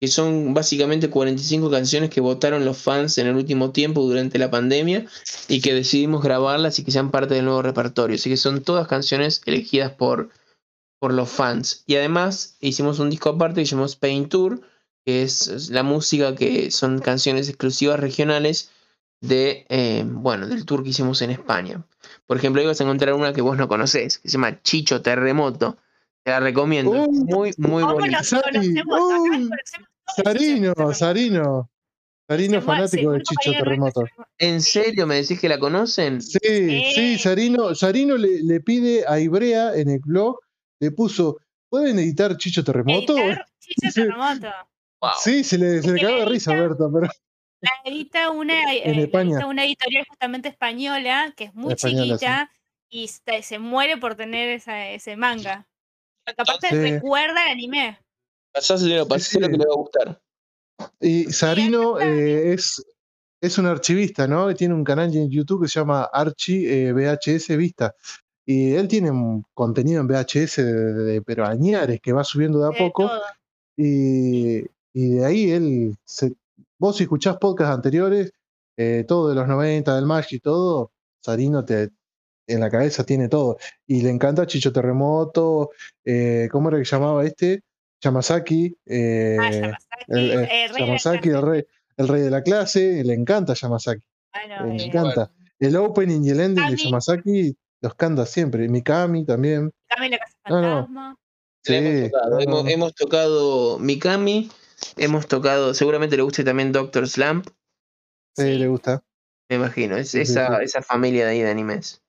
que 0.00 0.08
son 0.08 0.54
básicamente 0.54 1.10
45 1.10 1.70
canciones 1.70 2.08
que 2.08 2.22
votaron 2.22 2.64
los 2.64 2.78
fans 2.78 3.18
en 3.18 3.26
el 3.26 3.36
último 3.36 3.70
tiempo 3.70 4.00
durante 4.00 4.38
la 4.38 4.50
pandemia 4.50 5.04
y 5.46 5.60
que 5.60 5.74
decidimos 5.74 6.22
grabarlas 6.22 6.78
y 6.78 6.84
que 6.84 6.90
sean 6.90 7.10
parte 7.10 7.34
del 7.34 7.44
nuevo 7.44 7.60
repertorio. 7.60 8.16
Así 8.16 8.30
que 8.30 8.38
son 8.38 8.62
todas 8.62 8.88
canciones 8.88 9.42
elegidas 9.44 9.92
por, 9.92 10.30
por 10.98 11.12
los 11.12 11.28
fans. 11.28 11.84
Y 11.86 11.96
además 11.96 12.56
hicimos 12.60 12.98
un 12.98 13.10
disco 13.10 13.28
aparte 13.28 13.60
que 13.60 13.66
llamamos 13.66 13.96
Paint 13.96 14.30
Tour, 14.30 14.62
que 15.04 15.22
es 15.22 15.68
la 15.68 15.82
música 15.82 16.34
que 16.34 16.70
son 16.70 17.00
canciones 17.00 17.50
exclusivas 17.50 18.00
regionales 18.00 18.70
de, 19.20 19.66
eh, 19.68 20.04
bueno, 20.06 20.46
del 20.46 20.64
tour 20.64 20.82
que 20.82 20.90
hicimos 20.90 21.20
en 21.20 21.30
España. 21.30 21.84
Por 22.30 22.36
ejemplo, 22.36 22.60
ahí 22.60 22.66
vas 22.68 22.80
a 22.80 22.84
encontrar 22.84 23.14
una 23.14 23.32
que 23.32 23.40
vos 23.40 23.58
no 23.58 23.66
conocés, 23.66 24.18
que 24.18 24.28
se 24.28 24.34
llama 24.34 24.62
Chicho 24.62 25.02
Terremoto. 25.02 25.78
Te 26.22 26.30
la 26.30 26.38
recomiendo. 26.38 27.08
muy, 27.10 27.50
muy 27.58 27.82
bonita. 27.82 28.22
Sarino, 28.22 28.54
Sarino. 30.94 31.68
Sarino 32.28 32.62
fanático 32.62 33.10
de 33.10 33.22
Chicho 33.22 33.50
Terremoto. 33.50 34.04
¿En 34.38 34.62
serio 34.62 35.08
me 35.08 35.16
decís 35.16 35.40
que 35.40 35.48
la 35.48 35.58
conocen? 35.58 36.22
Sí, 36.22 36.84
sí, 36.94 37.18
Sarino, 37.18 37.74
Sarino 37.74 38.16
le, 38.16 38.44
le, 38.44 38.60
pide 38.60 39.04
a 39.08 39.18
Ibrea 39.18 39.74
en 39.74 39.90
el 39.90 39.98
blog, 39.98 40.38
le 40.78 40.92
puso, 40.92 41.38
¿pueden 41.68 41.98
editar 41.98 42.36
Chicho 42.36 42.62
Terremoto? 42.62 43.16
Chicho 43.58 43.88
Terremoto. 43.92 44.46
Sí, 45.20 45.42
se 45.42 45.58
le, 45.58 45.82
se 45.82 45.94
le 45.94 46.00
cagó 46.00 46.18
de 46.18 46.26
risa, 46.26 46.52
Berta, 46.52 46.84
pero. 46.94 47.08
La 47.60 47.70
edita 47.84 48.30
una, 48.30 48.74
eh, 48.74 49.10
una 49.46 49.64
editorial 49.64 50.06
justamente 50.08 50.48
española, 50.48 51.34
que 51.36 51.44
es 51.44 51.54
muy 51.54 51.74
chiquita, 51.74 52.50
y 52.88 53.08
se, 53.08 53.58
muere 53.58 53.98
por 53.98 54.14
tener 54.14 54.48
esa, 54.50 54.88
ese 54.88 55.16
manga. 55.16 55.68
Aparte 56.26 56.70
recuerda 56.70 57.44
el 57.46 57.52
anime. 57.52 57.98
Pasáselo, 58.52 59.06
pasáselo 59.06 59.48
que 59.48 59.58
le 59.58 59.66
va 59.66 59.72
a 59.72 59.76
gustar. 59.76 60.20
Y 61.00 61.24
Sarino 61.24 62.00
eh, 62.00 62.54
es, 62.54 62.82
es 63.40 63.58
un 63.58 63.66
archivista, 63.66 64.26
¿no? 64.26 64.52
Tiene 64.54 64.74
un 64.74 64.84
canal 64.84 65.14
en 65.14 65.30
YouTube 65.30 65.62
que 65.62 65.68
se 65.68 65.80
llama 65.80 66.08
Archi 66.12 66.66
eh, 66.66 66.92
VHS 66.92 67.56
Vista. 67.56 67.94
Y 68.46 68.72
él 68.72 68.88
tiene 68.88 69.10
un 69.10 69.44
contenido 69.54 70.00
en 70.00 70.08
VHS 70.08 70.56
de, 70.56 71.22
pero 71.24 71.46
añares 71.46 72.00
que 72.00 72.12
va 72.12 72.24
subiendo 72.24 72.60
de 72.60 72.68
a 72.68 72.78
poco. 72.78 73.10
Y, 73.76 74.64
y, 74.92 75.08
de 75.14 75.24
ahí 75.24 75.50
él, 75.52 75.96
se, 76.04 76.34
vos 76.80 76.96
si 76.96 77.04
escuchás 77.04 77.36
podcasts 77.36 77.74
anteriores, 77.74 78.32
eh, 78.76 79.04
todo 79.06 79.28
de 79.28 79.36
los 79.36 79.46
90, 79.46 79.94
del 79.94 80.06
Magic 80.06 80.32
y 80.32 80.40
todo, 80.40 80.90
Sarino 81.22 81.64
te, 81.64 81.90
en 82.48 82.60
la 82.60 82.70
cabeza 82.70 83.04
tiene 83.04 83.28
todo. 83.28 83.58
Y 83.86 84.02
le 84.02 84.10
encanta 84.10 84.46
Chicho 84.46 84.72
Terremoto, 84.72 85.70
¿cómo 86.50 86.68
era 86.68 86.78
que 86.78 86.84
llamaba 86.84 87.24
este? 87.24 87.62
Yamazaki, 88.00 88.76
eh, 88.86 89.36
ah, 89.38 89.48
el, 90.08 90.30
el, 90.30 91.42
rey, 91.42 91.64
el 91.96 92.08
rey 92.08 92.22
de 92.22 92.30
la 92.30 92.42
clase, 92.42 93.04
le 93.04 93.14
encanta 93.14 93.54
Yamazaki. 93.54 94.02
le 94.64 94.76
eh, 94.76 94.86
encanta. 94.86 95.30
El 95.58 95.76
opening 95.76 96.22
y 96.24 96.30
el 96.30 96.40
ending 96.40 96.70
de 96.70 96.76
Yamazaki 96.76 97.56
los 97.82 97.94
canta 97.94 98.24
siempre. 98.24 98.68
Mikami 98.68 99.24
también. 99.26 99.70
Mikami 99.90 100.08
la 100.08 100.18
casa 100.18 100.36
fantasma. 100.42 101.16
Sí, 101.62 101.74
hemos, 101.74 102.94
tocado, 102.94 103.78
Mikami, 103.78 104.50
hemos 104.96 105.26
tocado, 105.26 105.74
seguramente 105.74 106.16
le 106.16 106.22
gusta 106.22 106.44
también 106.44 106.72
Doctor 106.72 107.08
Slump. 107.08 107.48
Sí, 108.36 108.56
le 108.56 108.68
gusta. 108.68 109.02
Me 109.48 109.56
imagino, 109.56 109.96
es 109.96 110.14
esa, 110.14 110.62
esa 110.62 110.80
familia 110.82 111.24
de 111.24 111.32
ahí 111.32 111.42
de 111.42 111.50
animes. 111.50 112.02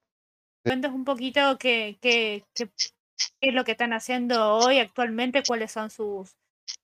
Cuentas 0.63 0.91
un 0.91 1.05
poquito 1.05 1.57
que, 1.57 1.97
que 1.99 2.45
qué 3.39 3.49
es 3.49 3.53
lo 3.53 3.63
que 3.63 3.71
están 3.71 3.93
haciendo 3.93 4.55
hoy 4.55 4.79
actualmente, 4.79 5.43
cuáles 5.45 5.71
son 5.71 5.89
sus, 5.89 6.35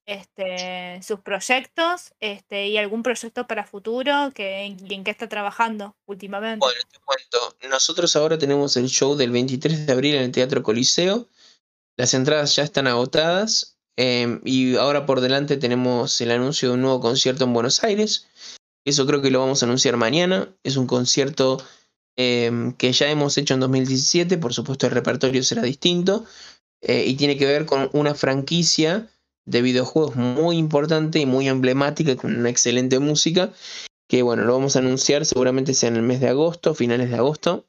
este, 0.06 1.00
sus 1.02 1.20
proyectos 1.20 2.12
este, 2.20 2.68
y 2.68 2.78
algún 2.78 3.02
proyecto 3.02 3.46
para 3.46 3.64
futuro 3.64 4.32
que, 4.34 4.64
en, 4.64 4.90
en 4.90 5.04
qué 5.04 5.10
está 5.10 5.28
trabajando 5.28 5.96
últimamente. 6.06 6.64
Bueno, 6.64 6.80
te 6.90 6.98
cuento. 7.00 7.56
Nosotros 7.68 8.14
ahora 8.16 8.38
tenemos 8.38 8.76
el 8.76 8.88
show 8.88 9.16
del 9.16 9.30
23 9.30 9.86
de 9.86 9.92
abril 9.92 10.14
en 10.16 10.24
el 10.24 10.32
Teatro 10.32 10.62
Coliseo. 10.62 11.28
Las 11.96 12.14
entradas 12.14 12.54
ya 12.56 12.62
están 12.62 12.86
agotadas 12.86 13.77
em, 13.98 14.40
y 14.44 14.76
ahora 14.76 15.04
por 15.04 15.20
delante 15.20 15.58
tenemos 15.58 16.18
el 16.22 16.30
anuncio 16.30 16.68
de 16.68 16.74
un 16.76 16.82
nuevo 16.82 17.00
concierto 17.00 17.44
en 17.44 17.52
Buenos 17.52 17.84
Aires. 17.84 18.26
Eso 18.86 19.06
creo 19.06 19.20
que 19.20 19.30
lo 19.30 19.40
vamos 19.40 19.62
a 19.62 19.66
anunciar 19.66 19.98
mañana. 19.98 20.48
Es 20.62 20.76
un 20.76 20.86
concierto 20.86 21.58
Em, 22.20 22.72
que 22.72 22.90
ya 22.90 23.08
hemos 23.08 23.38
hecho 23.38 23.54
en 23.54 23.60
2017, 23.60 24.38
por 24.38 24.52
supuesto 24.52 24.86
el 24.86 24.92
repertorio 24.92 25.44
será 25.44 25.62
distinto, 25.62 26.24
eh, 26.82 27.04
y 27.06 27.14
tiene 27.14 27.36
que 27.38 27.46
ver 27.46 27.64
con 27.64 27.90
una 27.92 28.16
franquicia 28.16 29.08
de 29.46 29.62
videojuegos 29.62 30.16
muy 30.16 30.56
importante 30.56 31.20
y 31.20 31.26
muy 31.26 31.46
emblemática, 31.46 32.16
con 32.16 32.34
una 32.34 32.50
excelente 32.50 32.98
música, 32.98 33.52
que 34.08 34.22
bueno, 34.22 34.42
lo 34.42 34.52
vamos 34.54 34.74
a 34.74 34.80
anunciar 34.80 35.26
seguramente 35.26 35.74
sea 35.74 35.90
en 35.90 35.96
el 35.96 36.02
mes 36.02 36.18
de 36.18 36.26
agosto, 36.26 36.74
finales 36.74 37.08
de 37.08 37.16
agosto, 37.16 37.66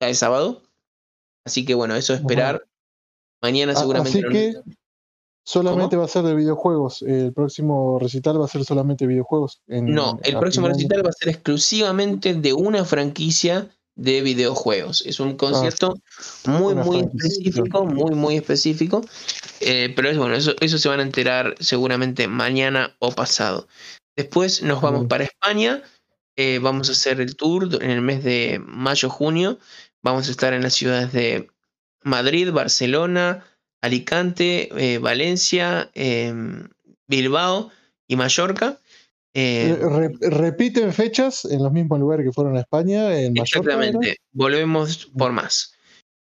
ya 0.00 0.08
es 0.08 0.18
sábado. 0.18 0.64
Así 1.46 1.64
que 1.64 1.74
bueno, 1.74 1.94
eso 1.94 2.12
esperar. 2.12 2.66
Mañana 3.40 3.76
seguramente. 3.76 4.18
Así 4.18 4.28
que 4.28 4.54
solamente 5.44 5.96
va 5.96 6.04
a 6.04 6.08
ser 6.08 6.22
de 6.22 6.34
videojuegos. 6.34 7.02
El 7.02 7.32
próximo 7.32 7.98
recital 7.98 8.40
va 8.40 8.44
a 8.44 8.48
ser 8.48 8.64
solamente 8.64 9.06
videojuegos. 9.06 9.62
no, 9.66 10.18
el 10.22 10.38
próximo 10.38 10.68
recital 10.68 11.04
va 11.04 11.10
a 11.10 11.12
ser 11.12 11.28
exclusivamente 11.28 12.34
de 12.34 12.52
una 12.52 12.84
franquicia 12.84 13.68
de 13.94 14.22
videojuegos. 14.22 15.02
Es 15.06 15.20
un 15.20 15.30
ah, 15.30 15.36
concierto 15.36 15.94
muy, 16.46 16.74
muy 16.74 17.00
específico, 17.00 17.84
muy, 17.84 18.14
muy 18.14 18.36
específico. 18.36 19.02
Eh, 19.60 19.92
pero 19.94 20.08
es 20.08 20.18
bueno, 20.18 20.34
eso, 20.34 20.54
eso 20.60 20.78
se 20.78 20.88
van 20.88 21.00
a 21.00 21.04
enterar 21.04 21.54
seguramente 21.60 22.26
mañana 22.28 22.94
o 22.98 23.12
pasado. 23.12 23.68
Después 24.16 24.62
nos 24.62 24.80
vamos 24.80 25.06
para 25.06 25.24
España. 25.24 25.82
Eh, 26.36 26.58
vamos 26.60 26.88
a 26.88 26.92
hacer 26.92 27.20
el 27.20 27.36
tour 27.36 27.68
en 27.82 27.90
el 27.90 28.00
mes 28.00 28.24
de 28.24 28.60
mayo-junio. 28.64 29.58
Vamos 30.02 30.28
a 30.28 30.30
estar 30.30 30.52
en 30.52 30.62
las 30.62 30.74
ciudades 30.74 31.12
de 31.12 31.48
Madrid, 32.02 32.50
Barcelona, 32.50 33.44
Alicante, 33.82 34.70
eh, 34.76 34.98
Valencia, 34.98 35.90
em, 35.94 36.68
Bilbao 37.06 37.70
y 38.08 38.16
Mallorca. 38.16 38.78
Eh, 39.34 39.78
repiten 40.20 40.92
fechas 40.92 41.44
en 41.46 41.62
los 41.62 41.72
mismos 41.72 41.98
lugares 41.98 42.24
que 42.24 42.32
fueron 42.32 42.56
a 42.56 42.60
España. 42.60 43.18
En 43.18 43.36
exactamente, 43.36 44.16
volvemos 44.32 45.06
por 45.06 45.32
más. 45.32 45.74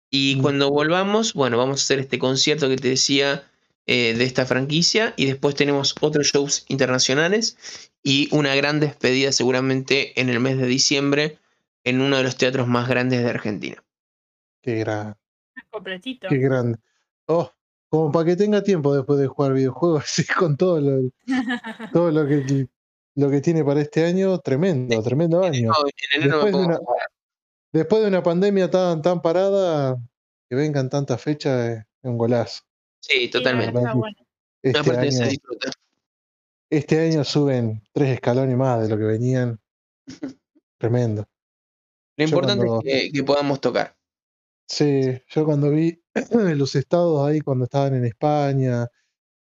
Y 0.09 0.35
mm. 0.37 0.41
cuando 0.41 0.71
volvamos, 0.71 1.33
bueno, 1.33 1.57
vamos 1.57 1.81
a 1.81 1.83
hacer 1.83 1.99
este 1.99 2.19
concierto 2.19 2.69
que 2.69 2.77
te 2.77 2.89
decía 2.89 3.43
eh, 3.85 4.15
de 4.17 4.23
esta 4.23 4.45
franquicia 4.45 5.13
y 5.17 5.25
después 5.25 5.55
tenemos 5.55 5.95
otros 6.01 6.27
shows 6.27 6.65
internacionales 6.69 7.91
y 8.01 8.29
una 8.31 8.55
gran 8.55 8.79
despedida 8.79 9.31
seguramente 9.31 10.19
en 10.19 10.29
el 10.29 10.39
mes 10.39 10.57
de 10.57 10.67
diciembre 10.67 11.37
en 11.83 12.01
uno 12.01 12.17
de 12.17 12.23
los 12.23 12.37
teatros 12.37 12.67
más 12.67 12.87
grandes 12.87 13.23
de 13.23 13.29
Argentina. 13.29 13.83
Qué 14.61 14.75
grande. 14.75 15.15
Completito. 15.69 16.29
Qué 16.29 16.37
grande. 16.37 16.79
Oh, 17.27 17.51
como 17.89 18.11
para 18.11 18.25
que 18.25 18.35
tenga 18.35 18.63
tiempo 18.63 18.95
después 18.95 19.19
de 19.19 19.27
jugar 19.27 19.53
videojuegos, 19.53 20.03
así 20.05 20.25
con 20.25 20.57
todo 20.57 20.79
lo, 20.79 21.09
todo 21.91 22.11
lo 22.11 22.27
que 22.27 22.67
lo 23.15 23.29
que 23.29 23.41
tiene 23.41 23.63
para 23.63 23.81
este 23.81 24.05
año, 24.05 24.39
tremendo, 24.39 25.01
tremendo 25.03 25.43
año. 25.43 25.71
después, 27.71 28.01
de 28.01 28.07
una, 28.07 28.23
pandemia 28.23 28.71
tan, 28.71 29.01
tan 29.01 29.21
parada, 29.21 29.97
que 30.49 30.55
vengan 30.55 30.89
tantas 30.89 31.21
fechas, 31.21 31.77
es 31.77 31.85
un 32.01 32.17
golazo. 32.17 32.63
Sí, 32.99 33.29
totalmente. 33.29 33.79
Este, 34.63 34.97
año, 34.97 35.29
este 36.69 36.99
año 37.01 37.23
suben 37.23 37.83
tres 37.91 38.15
escalones 38.15 38.57
más 38.57 38.81
de 38.81 38.89
lo 38.89 38.97
que 38.97 39.03
venían. 39.03 39.59
Tremendo. 40.79 41.25
Lo 42.17 42.23
importante 42.25 42.65
es 42.83 43.11
que, 43.11 43.23
podamos 43.23 43.61
tocar. 43.61 43.95
Sí, 44.75 45.19
yo 45.29 45.45
cuando 45.45 45.69
vi 45.69 46.01
los 46.57 46.75
estados 46.75 47.27
ahí, 47.27 47.41
cuando 47.41 47.65
estaban 47.65 47.93
en 47.95 48.05
España, 48.05 48.87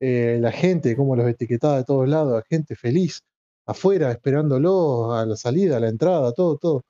eh, 0.01 0.39
la 0.41 0.53
gente, 0.53 0.97
cómo 0.97 1.17
los 1.17 1.27
etiquetaba 1.29 1.79
de 1.79 1.85
todos 1.85 2.09
lados, 2.09 2.35
la 2.35 2.43
gente 2.49 2.77
feliz 2.77 3.21
afuera 3.67 4.11
esperándolo 4.13 5.15
a 5.15 5.25
la 5.27 5.37
salida, 5.37 5.77
a 5.79 5.81
la 5.81 5.89
entrada, 5.89 6.33
todo, 6.33 6.59
todo. 6.59 6.83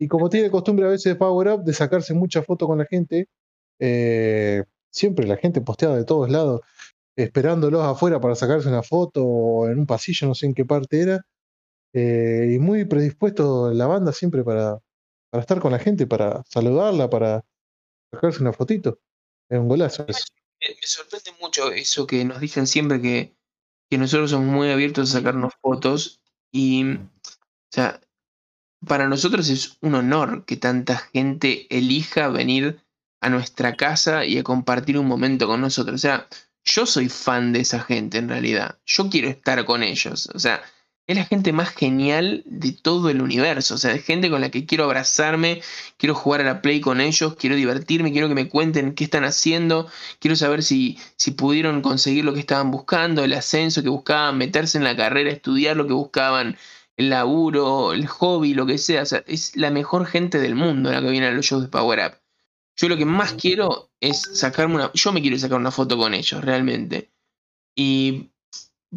Y 0.00 0.08
como 0.08 0.30
tiene 0.30 0.50
costumbre 0.50 0.86
a 0.86 0.90
veces 0.90 1.14
de 1.14 1.16
Power 1.16 1.48
Up 1.50 1.64
de 1.64 1.74
sacarse 1.74 2.14
muchas 2.14 2.46
fotos 2.46 2.68
con 2.68 2.78
la 2.78 2.86
gente, 2.86 3.28
eh, 3.80 4.64
siempre 4.92 5.26
la 5.26 5.36
gente 5.38 5.60
posteada 5.62 5.96
de 5.96 6.04
todos 6.04 6.30
lados, 6.30 6.62
esperándolos 7.16 7.82
afuera 7.84 8.20
para 8.20 8.36
sacarse 8.36 8.68
una 8.68 8.82
foto 8.84 9.24
o 9.26 9.68
en 9.68 9.80
un 9.80 9.86
pasillo, 9.86 10.28
no 10.28 10.34
sé 10.36 10.46
en 10.46 10.54
qué 10.54 10.64
parte 10.66 11.00
era. 11.02 11.22
eh, 11.92 12.52
y 12.54 12.58
muy 12.58 12.84
predispuesto 12.86 13.72
la 13.72 13.86
banda 13.86 14.12
siempre 14.12 14.44
para, 14.44 14.78
para 15.30 15.42
estar 15.42 15.60
con 15.60 15.72
la 15.72 15.78
gente, 15.78 16.06
para 16.06 16.42
saludarla, 16.48 17.10
para 17.10 17.44
sacarse 18.14 18.42
una 18.42 18.52
fotito. 18.52 19.00
Es 19.48 19.58
un 19.58 19.68
golazo. 19.68 20.06
Me, 20.06 20.14
sorprende 20.82 21.32
mucho 21.40 21.70
eso 21.72 22.06
que 22.06 22.24
nos 22.24 22.40
dicen 22.40 22.66
siempre 22.66 23.00
que, 23.00 23.36
que 23.90 23.98
nosotros 23.98 24.30
somos 24.30 24.46
muy 24.46 24.70
abiertos 24.70 25.10
a 25.10 25.18
sacarnos 25.18 25.54
fotos 25.60 26.20
y, 26.50 26.94
o 26.94 26.98
sea, 27.70 28.00
para 28.86 29.08
nosotros 29.08 29.48
es 29.48 29.76
un 29.80 29.94
honor 29.94 30.44
que 30.44 30.56
tanta 30.56 30.96
gente 30.96 31.66
elija 31.76 32.28
venir 32.28 32.80
a 33.20 33.30
nuestra 33.30 33.76
casa 33.76 34.24
y 34.24 34.38
a 34.38 34.42
compartir 34.42 34.98
un 34.98 35.06
momento 35.06 35.46
con 35.46 35.60
nosotros. 35.60 35.94
O 35.94 35.98
sea, 35.98 36.28
yo 36.64 36.86
soy 36.86 37.08
fan 37.08 37.52
de 37.52 37.60
esa 37.60 37.80
gente 37.80 38.18
en 38.18 38.28
realidad. 38.28 38.78
Yo 38.86 39.08
quiero 39.10 39.28
estar 39.28 39.64
con 39.64 39.82
ellos. 39.82 40.28
O 40.34 40.38
sea, 40.38 40.62
es 41.06 41.16
la 41.16 41.24
gente 41.24 41.52
más 41.52 41.70
genial 41.70 42.42
de 42.46 42.72
todo 42.72 43.10
el 43.10 43.20
universo. 43.20 43.74
O 43.74 43.78
sea, 43.78 43.92
es 43.92 44.04
gente 44.04 44.30
con 44.30 44.40
la 44.40 44.50
que 44.50 44.64
quiero 44.64 44.84
abrazarme, 44.84 45.60
quiero 45.98 46.14
jugar 46.14 46.40
a 46.40 46.44
la 46.44 46.62
play 46.62 46.80
con 46.80 47.00
ellos, 47.00 47.36
quiero 47.36 47.56
divertirme, 47.56 48.12
quiero 48.12 48.28
que 48.28 48.34
me 48.34 48.48
cuenten 48.48 48.94
qué 48.94 49.04
están 49.04 49.24
haciendo, 49.24 49.88
quiero 50.18 50.36
saber 50.36 50.62
si, 50.62 50.98
si 51.16 51.32
pudieron 51.32 51.82
conseguir 51.82 52.24
lo 52.24 52.32
que 52.32 52.40
estaban 52.40 52.70
buscando, 52.70 53.22
el 53.22 53.34
ascenso 53.34 53.82
que 53.82 53.90
buscaban, 53.90 54.38
meterse 54.38 54.78
en 54.78 54.84
la 54.84 54.96
carrera, 54.96 55.30
estudiar 55.30 55.76
lo 55.76 55.86
que 55.86 55.92
buscaban, 55.92 56.56
el 56.96 57.10
laburo, 57.10 57.92
el 57.92 58.06
hobby, 58.06 58.54
lo 58.54 58.66
que 58.66 58.78
sea. 58.78 59.02
O 59.02 59.06
sea, 59.06 59.22
es 59.26 59.56
la 59.56 59.70
mejor 59.70 60.06
gente 60.06 60.38
del 60.38 60.54
mundo 60.54 60.90
la 60.90 61.02
que 61.02 61.10
viene 61.10 61.26
a 61.26 61.32
los 61.32 61.44
shows 61.44 61.62
de 61.62 61.68
Power 61.68 62.00
Up. 62.06 62.20
Yo 62.76 62.88
lo 62.88 62.96
que 62.96 63.04
más 63.04 63.34
quiero 63.34 63.90
es 64.00 64.22
sacarme 64.22 64.76
una. 64.76 64.90
Yo 64.94 65.12
me 65.12 65.20
quiero 65.20 65.38
sacar 65.38 65.58
una 65.58 65.70
foto 65.70 65.96
con 65.96 66.14
ellos, 66.14 66.42
realmente. 66.42 67.12
Y 67.76 68.30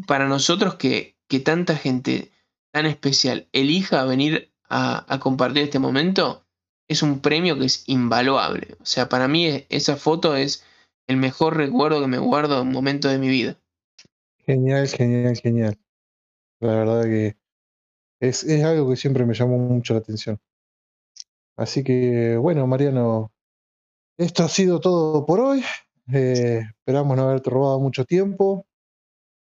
para 0.08 0.28
nosotros 0.28 0.76
que 0.76 1.17
que 1.28 1.40
tanta 1.40 1.76
gente 1.76 2.32
tan 2.72 2.86
especial 2.86 3.48
elija 3.52 4.04
venir 4.06 4.52
a, 4.70 5.20
compartir 5.22 5.64
este 5.64 5.80
momento, 5.80 6.44
es 6.88 7.02
un 7.02 7.22
premio 7.22 7.58
que 7.58 7.66
es 7.66 7.84
invaluable. 7.88 8.76
O 8.80 8.86
sea, 8.86 9.10
para 9.10 9.28
mí 9.28 9.66
esa 9.70 9.96
foto 9.96 10.36
es 10.36 10.64
el 11.08 11.18
mejor 11.18 11.58
recuerdo 11.58 12.02
que 12.02 12.08
me 12.08 12.20
guardo 12.20 12.62
en 12.62 12.68
un 12.68 12.74
momento 12.74 13.08
de 13.08 13.18
mi 13.18 13.30
vida. 13.30 13.58
Genial, 14.40 14.88
genial, 14.88 15.36
genial. 15.38 15.78
La 16.60 16.76
verdad 16.76 17.04
que 17.04 17.38
es, 18.20 18.44
es 18.44 18.64
algo 18.64 18.90
que 18.90 18.98
siempre 18.98 19.26
me 19.26 19.34
llamó 19.34 19.58
mucho 19.58 19.94
la 19.94 20.00
atención. 20.00 20.40
Así 21.56 21.84
que, 21.84 22.38
bueno, 22.38 22.68
Mariano, 22.68 23.32
esto 24.18 24.44
ha 24.44 24.50
sido 24.50 24.80
todo 24.80 25.26
por 25.26 25.40
hoy. 25.40 25.64
Eh, 26.14 26.62
esperamos 26.80 27.18
no 27.18 27.24
haberte 27.24 27.50
robado 27.50 27.80
mucho 27.80 28.06
tiempo. 28.06 28.67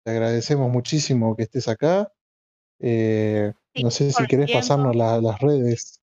Te 0.04 0.12
agradecemos 0.12 0.72
muchísimo 0.72 1.36
que 1.36 1.44
estés 1.44 1.68
acá. 1.68 2.12
Eh, 2.80 3.54
no 3.76 3.92
sé 3.92 4.12
si 4.12 4.26
querés 4.26 4.52
pasarnos 4.52 4.96
las 4.96 5.40
redes, 5.40 6.02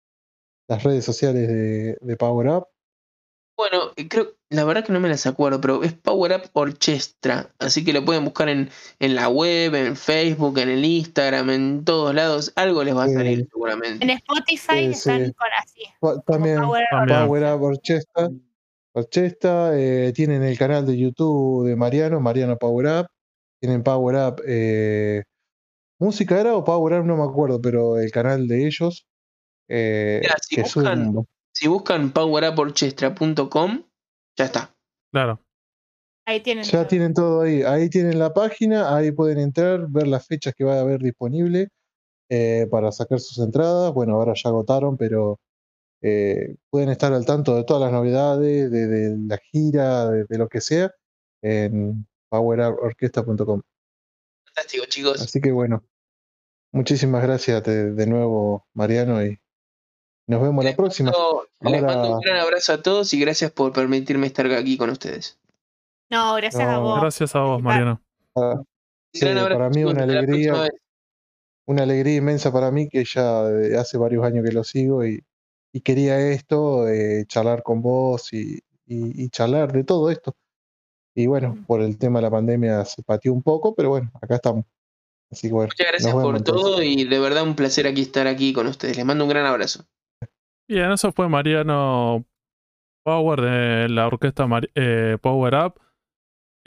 las 0.68 0.84
redes 0.84 1.04
sociales 1.04 1.48
de, 1.48 2.18
Power 2.18 2.48
Up. 2.50 2.68
Bueno, 3.58 3.92
eh, 3.96 4.08
creo, 4.08 4.36
la 4.52 4.64
verdad 4.66 4.86
que 4.86 4.94
no 4.94 5.00
me 5.00 5.10
las 5.10 5.26
acuerdo, 5.26 5.60
pero 5.60 5.82
es 5.82 5.94
Power 5.94 6.34
Up 6.34 6.50
Orchestra, 6.54 7.52
así 7.58 7.84
que 7.84 7.92
lo 7.92 8.06
pueden 8.06 8.24
buscar 8.24 8.50
en, 8.50 8.70
en 9.00 9.16
la 9.16 9.30
web, 9.30 9.74
en 9.74 9.96
Facebook, 9.96 10.60
en 10.60 10.70
el 10.70 10.86
Instagram, 10.86 11.50
en 11.50 11.84
todos 11.84 12.14
lados, 12.14 12.54
algo 12.56 12.84
les 12.84 12.96
va 12.96 13.06
a 13.06 13.10
salir 13.10 13.48
seguramente. 13.52 14.04
En 14.04 14.12
Spotify 14.12 14.86
están 14.92 15.34
con 15.34 15.48
así. 15.60 15.84
También 16.28 16.62
Power, 16.62 17.56
Up 17.56 17.64
Orchestra. 17.64 18.30
Orchestra 18.94 19.72
eh, 19.74 20.14
tienen 20.14 20.44
el 20.44 20.58
canal 20.58 20.86
de 20.86 20.96
YouTube 20.96 21.68
de 21.68 21.76
Mariano, 21.76 22.20
Mariano 22.20 22.58
Power 22.58 22.86
Up 22.86 23.08
tienen 23.60 23.84
Power 23.84 24.16
Up. 24.16 24.42
Eh, 24.48 25.24
¿Música 26.00 26.40
era 26.40 26.56
o 26.56 26.64
Power 26.64 27.00
Up? 27.00 27.06
No 27.06 27.18
me 27.18 27.24
acuerdo, 27.24 27.62
pero 27.62 28.00
el 28.00 28.12
canal 28.12 28.48
de 28.48 28.68
ellos. 28.68 29.08
Eh, 29.70 30.22
si, 30.42 30.62
buscan, 30.62 31.26
si, 31.52 31.68
buscan, 31.68 32.12
poweruporchestra.com, 32.12 33.84
ya 34.38 34.46
está. 34.46 34.76
Claro. 35.12 35.42
Ahí 36.26 36.42
tienen. 36.42 36.64
Ya 36.64 36.88
tienen 36.88 37.14
todo 37.14 37.42
ahí. 37.42 37.64
Ahí 37.64 37.90
tienen 37.90 38.20
la 38.20 38.34
página, 38.34 38.96
ahí 38.96 39.12
pueden 39.12 39.40
entrar, 39.40 39.88
ver 39.90 40.08
las 40.08 40.28
fechas 40.28 40.54
que 40.56 40.64
va 40.64 40.76
a 40.76 40.82
haber 40.82 41.02
disponible 41.02 41.70
eh, 42.30 42.68
para 42.70 42.92
sacar 42.92 43.20
sus 43.20 43.40
entradas. 43.40 43.94
Bueno, 43.94 44.16
ahora 44.16 44.34
ya 44.36 44.50
agotaron, 44.50 44.98
pero 44.98 45.40
pueden 46.00 46.90
estar 46.90 47.12
al 47.12 47.26
tanto 47.26 47.56
de 47.56 47.64
todas 47.64 47.82
las 47.82 47.92
novedades, 47.92 48.72
de, 48.72 49.18
la 49.28 49.38
gira, 49.38 50.10
de, 50.10 50.26
de, 50.26 50.38
lo 50.38 50.48
que 50.48 50.62
sea, 50.62 50.92
en 51.42 52.08
powerorquesta.com. 52.30 53.62
Fantástico, 54.46 54.86
chicos. 54.88 55.22
Así 55.22 55.42
que 55.42 55.52
bueno, 55.52 55.84
muchísimas 56.72 57.24
gracias 57.24 57.64
de, 57.64 58.08
nuevo, 58.08 58.66
Mariano, 58.74 59.24
y 59.24 59.40
nos 60.28 60.42
vemos 60.42 60.64
la 60.66 60.76
próxima. 60.76 61.12
Les 61.62 61.82
mando 61.82 62.16
un 62.16 62.22
gran 62.22 62.38
abrazo 62.38 62.74
a 62.74 62.82
todos 62.82 63.14
y 63.14 63.20
gracias 63.20 63.52
por 63.52 63.72
permitirme 63.72 64.28
estar 64.28 64.52
aquí 64.52 64.78
con 64.78 64.90
ustedes. 64.90 65.38
No, 66.10 66.36
gracias 66.36 66.68
a 66.68 66.80
vos. 66.80 67.02
Gracias 67.02 67.36
a 67.36 67.40
vos, 67.42 67.62
Mariano. 67.62 68.02
Ah, 68.36 68.62
para 69.20 69.70
mí 69.70 69.84
una 69.84 70.04
alegría, 70.04 70.70
una 71.66 71.84
alegría 71.84 72.16
inmensa 72.16 72.52
para 72.52 72.72
mí 72.72 72.88
que 72.90 73.04
ya 73.04 73.48
hace 73.80 73.98
varios 73.98 74.26
años 74.26 74.46
que 74.46 74.52
lo 74.52 74.64
sigo 74.64 75.06
y, 75.06 75.24
quería 75.84 76.20
esto, 76.32 76.88
eh, 76.88 77.26
charlar 77.28 77.62
con 77.62 77.84
vos 77.84 78.34
y, 78.34 78.60
y 78.88 79.30
charlar 79.30 79.72
de 79.72 79.84
todo 79.84 80.10
esto. 80.10 80.36
Y 81.18 81.26
bueno, 81.26 81.58
por 81.66 81.82
el 81.82 81.98
tema 81.98 82.20
de 82.20 82.24
la 82.24 82.30
pandemia 82.30 82.86
se 82.86 83.02
pateó 83.02 83.34
un 83.34 83.42
poco, 83.42 83.74
pero 83.74 83.90
bueno, 83.90 84.12
acá 84.22 84.36
estamos. 84.36 84.66
Así 85.32 85.48
que 85.48 85.54
bueno, 85.54 85.70
Muchas 85.74 85.88
gracias 85.92 86.14
por 86.14 86.44
todo 86.44 86.84
y 86.84 87.06
de 87.06 87.20
verdad 87.20 87.42
un 87.42 87.56
placer 87.56 87.88
aquí 87.88 88.02
estar 88.04 88.28
aquí 88.28 88.54
con 88.54 88.68
ustedes. 88.68 88.98
Les 88.98 89.06
mando 89.06 89.24
un 89.24 89.32
gran 89.32 89.48
abrazo. 89.48 89.84
Bien, 90.70 90.92
eso 90.92 91.12
fue 91.12 91.28
Mariano 91.28 92.24
Power 93.04 93.42
de 93.42 93.90
la 93.90 94.06
orquesta 94.06 94.48
eh, 94.76 95.18
Power 95.20 95.56
Up. 95.56 95.82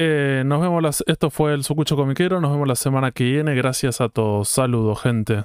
Eh, 0.01 0.42
nos 0.44 0.61
vemos, 0.61 1.05
esto 1.07 1.30
fue 1.30 1.55
el 1.55 1.62
Sucucho 1.62 1.94
Comiquero, 1.94 2.40
nos 2.40 2.51
vemos 2.51 2.66
la 2.66 2.74
semana 2.74 3.12
que 3.12 3.22
viene. 3.22 3.55
Gracias 3.55 4.01
a 4.01 4.09
todos. 4.09 4.48
Saludos, 4.48 5.01
gente. 5.01 5.44